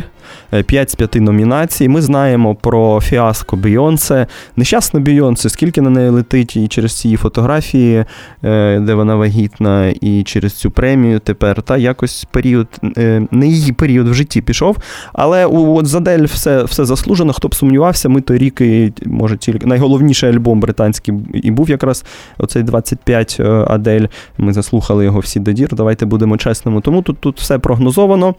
5 0.66 0.90
з 0.90 0.94
5 0.94 1.14
номінацій. 1.14 1.88
Ми 1.88 2.02
знаємо 2.02 2.54
про 2.54 3.00
фіаско 3.00 3.56
Бійонсе. 3.56 4.26
Нещасна 4.56 5.00
Бійонсе, 5.00 5.48
скільки 5.48 5.80
на 5.80 5.90
неї 5.90 6.08
летить, 6.08 6.56
і 6.56 6.68
через 6.68 6.92
ці 6.92 7.16
фотографії, 7.16 8.04
е, 8.44 8.80
де 8.80 8.94
вона 8.94 9.14
вагітна, 9.14 9.88
і 10.00 10.22
через 10.22 10.52
цю 10.52 10.70
премію 10.70 11.18
тепер. 11.18 11.62
Та 11.62 11.76
якось 11.76 12.26
період, 12.30 12.66
е, 12.96 13.26
не 13.30 13.46
її 13.48 13.72
період 13.72 14.08
в 14.08 14.14
житті 14.14 14.40
пішов. 14.40 14.76
Але 15.12 15.46
у 15.46 15.76
от 15.76 15.86
Задель 15.86 16.24
все 16.24 16.64
все 16.64 16.84
заслужено. 16.84 17.32
Хто 17.32 17.48
б 17.48 17.54
сумнівався, 17.54 18.08
ми 18.08 18.20
той 18.20 18.38
рік, 18.38 18.60
і, 18.60 18.92
може, 19.06 19.36
тільки 19.36 19.66
найголовніший 19.66 20.30
альбом 20.30 20.60
британський 20.60 21.14
і 21.34 21.50
був 21.50 21.70
якраз 21.70 22.04
оцей 22.38 22.62
25 22.62 23.36
е, 23.40 23.64
Адель. 23.68 24.06
Ми 24.38 24.52
заслухали 24.52 25.04
його 25.04 25.18
всі 25.18 25.40
до 25.40 25.52
дір. 25.52 25.68
Давайте 25.72 26.06
будемо 26.06 26.36
чесними. 26.36 26.80
Тому 26.80 27.02
тут 27.02 27.18
тут 27.18 27.40
все 27.40 27.58
прогнозовано. 27.58 28.34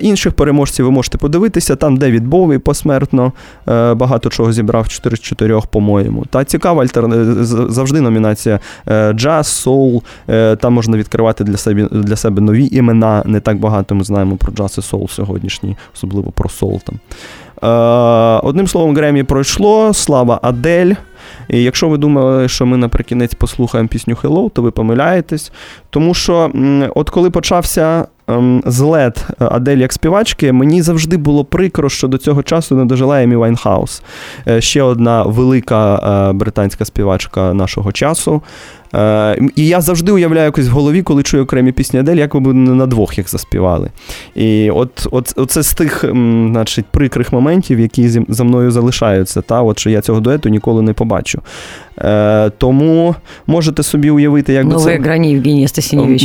Інших 0.00 0.32
переможців 0.32 0.84
ви 0.84 0.90
можете 0.90 1.05
подивитися. 1.14 1.76
Там 1.76 1.96
Девід 1.96 2.26
Боуі 2.26 2.58
посмертно 2.58 3.32
е, 3.68 3.94
багато 3.94 4.28
чого 4.28 4.52
зібрав 4.52 4.88
4 4.88 5.16
з 5.16 5.20
4, 5.20 5.60
по-моєму. 5.70 6.24
Та 6.30 6.44
цікава 6.44 6.86
завжди 7.68 8.00
номінація 8.00 8.60
е, 8.88 9.12
джаз, 9.12 9.46
соул. 9.46 10.02
Е, 10.28 10.56
там 10.56 10.72
можна 10.72 10.96
відкривати 10.96 11.44
для 11.44 11.56
себе 11.56 11.88
для 11.90 12.16
себе 12.16 12.40
нові 12.40 12.68
імена. 12.72 13.22
Не 13.26 13.40
так 13.40 13.58
багато 13.60 13.94
ми 13.94 14.04
знаємо 14.04 14.36
про 14.36 14.52
джаз 14.52 14.78
і 14.78 14.82
соул 14.82 15.08
сьогоднішній, 15.08 15.76
особливо 15.94 16.30
про 16.30 16.48
соул 16.48 16.80
там. 16.80 16.98
Одним 18.42 18.66
словом, 18.66 18.96
Гремі 18.96 19.22
пройшло. 19.22 19.94
Слава 19.94 20.40
Адель. 20.42 20.94
І 21.48 21.62
якщо 21.62 21.88
ви 21.88 21.98
думали, 21.98 22.48
що 22.48 22.66
ми 22.66 22.76
наприкінець 22.76 23.34
послухаємо 23.34 23.88
пісню 23.88 24.16
Hello, 24.22 24.50
то 24.50 24.62
ви 24.62 24.70
помиляєтесь. 24.70 25.52
Тому 25.90 26.14
що, 26.14 26.50
от 26.94 27.10
коли 27.10 27.30
почався 27.30 28.06
ем, 28.28 28.62
злет 28.66 29.26
Адель 29.38 29.76
як 29.76 29.92
співачки, 29.92 30.52
мені 30.52 30.82
завжди 30.82 31.16
було 31.16 31.44
прикро, 31.44 31.88
що 31.88 32.08
до 32.08 32.18
цього 32.18 32.42
часу 32.42 32.76
не 32.76 32.84
дожила 32.84 33.22
Емі 33.22 33.36
Вайнхаус. 33.36 34.02
Е, 34.48 34.60
ще 34.60 34.82
одна 34.82 35.22
велика 35.22 35.94
е, 35.96 36.32
британська 36.32 36.84
співачка 36.84 37.54
нашого 37.54 37.92
часу. 37.92 38.42
Е, 38.94 39.38
і 39.56 39.66
я 39.66 39.80
завжди 39.80 40.12
уявляю 40.12 40.44
якось 40.44 40.68
в 40.68 40.70
голові, 40.70 41.02
коли 41.02 41.22
чую 41.22 41.42
окремі 41.42 41.72
пісні 41.72 42.00
Адель, 42.00 42.16
як 42.16 42.36
би 42.36 42.54
на 42.54 42.86
двох 42.86 43.18
їх 43.18 43.30
заспівали. 43.30 43.90
І 44.34 44.70
от, 44.70 45.06
от, 45.10 45.32
оце 45.36 45.62
з 45.62 45.74
тих 45.74 46.04
значить, 46.50 46.86
прикрих 46.90 47.32
моментів, 47.32 47.80
які 47.80 48.08
за 48.28 48.44
мною 48.44 48.70
залишаються. 48.70 49.42
Та, 49.42 49.62
от, 49.62 49.78
що 49.78 49.90
я 49.90 50.00
цього 50.00 50.20
дуету 50.20 50.48
ніколи 50.48 50.82
не 50.82 50.92
побачу. 50.92 51.42
Е, 51.98 52.50
Тому 52.58 53.14
можете 53.46 53.82
собі 53.82 54.10
уявити, 54.10 54.52
як 54.52 54.66
би 54.66 54.70
це... 54.84 54.98
грані 54.98 55.30
Євгенія. 55.30 55.68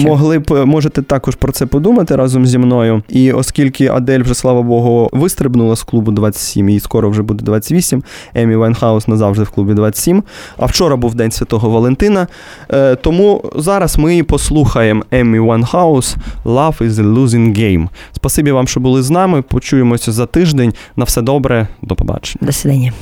Могли 0.09 0.39
б, 0.39 0.65
можете 0.65 1.01
також 1.01 1.36
про 1.36 1.51
це 1.51 1.65
подумати 1.65 2.15
разом 2.15 2.45
зі 2.45 2.57
мною. 2.57 3.03
І 3.09 3.32
оскільки 3.32 3.88
Адель 3.88 4.19
вже, 4.19 4.34
слава 4.36 4.61
Богу, 4.61 5.09
вистрибнула 5.13 5.76
з 5.76 5.84
клубу 5.84 6.11
27, 6.11 6.69
і 6.69 6.80
скоро 6.80 7.09
вже 7.09 7.22
буде 7.22 7.43
28, 7.43 8.03
Емі 8.36 8.55
Вайнхаус 8.55 9.07
назавжди 9.07 9.43
в 9.43 9.49
клубі 9.49 9.74
27. 9.74 10.24
А 10.57 10.65
вчора 10.65 10.95
був 10.95 11.15
День 11.15 11.32
Святого 11.32 11.69
Валентина. 11.69 12.28
Е, 12.74 12.95
Тому 12.95 13.43
зараз 13.55 13.97
ми 13.97 14.24
послухаємо 14.24 15.03
Емі 15.11 15.39
Вайнхаус 15.39 16.15
Love 16.45 16.82
is 16.82 16.91
a 16.91 17.13
losing 17.13 17.57
game. 17.59 17.88
Спасибі 18.11 18.51
вам, 18.51 18.67
що 18.67 18.80
були 18.80 19.03
з 19.03 19.09
нами. 19.09 19.41
Почуємося 19.41 20.11
за 20.11 20.26
тиждень. 20.26 20.74
На 20.95 21.05
все 21.05 21.22
добре, 21.22 21.67
до 21.82 21.95
побачення. 21.95 22.45
До 22.45 22.51
свидання. 22.51 22.93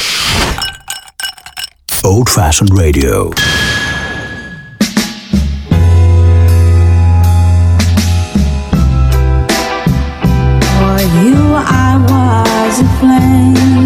Old 2.03 2.29
Fashioned 2.29 2.77
Radio. 2.77 3.29
For 3.29 3.35
you, 11.17 11.35
I 11.55 11.97
was 12.09 12.79
a 12.79 12.87
flame. 12.99 13.78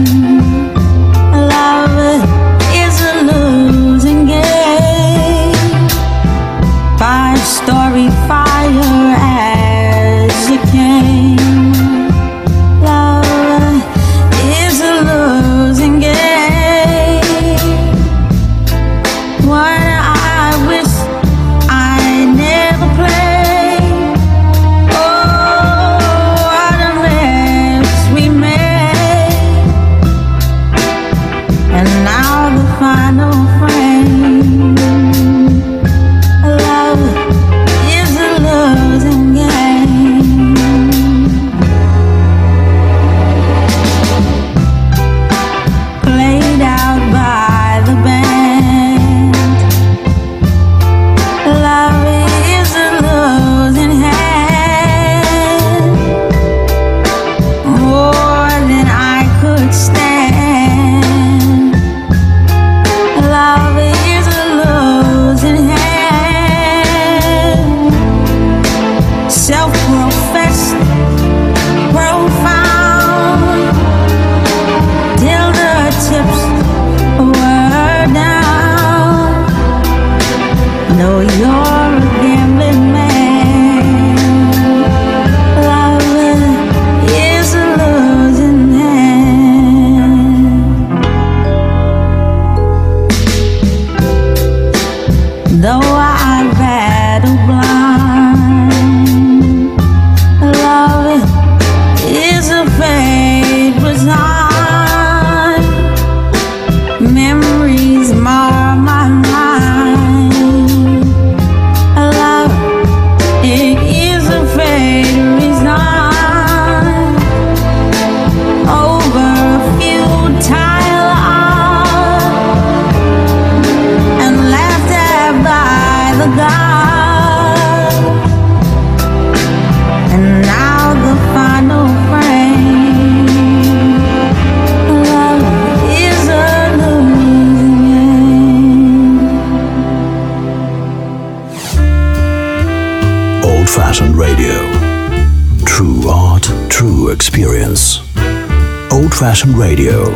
Fashioned 149.33 149.57
radio. 149.57 150.13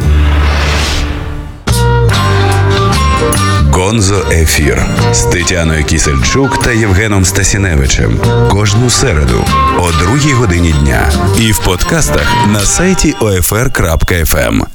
Гонзо 3.71 4.25
Ефір 4.31 4.85
з 5.11 5.21
Тетяною 5.21 5.83
Кісельчук 5.83 6.63
та 6.63 6.71
Євгеном 6.71 7.25
Стасіневичем 7.25 8.19
кожну 8.49 8.89
середу 8.89 9.45
о 9.79 9.91
другій 9.91 10.33
годині 10.33 10.75
дня 10.81 11.11
і 11.39 11.51
в 11.51 11.59
подкастах 11.59 12.47
на 12.47 12.59
сайті 12.59 13.15
OFR.FM. 13.21 14.67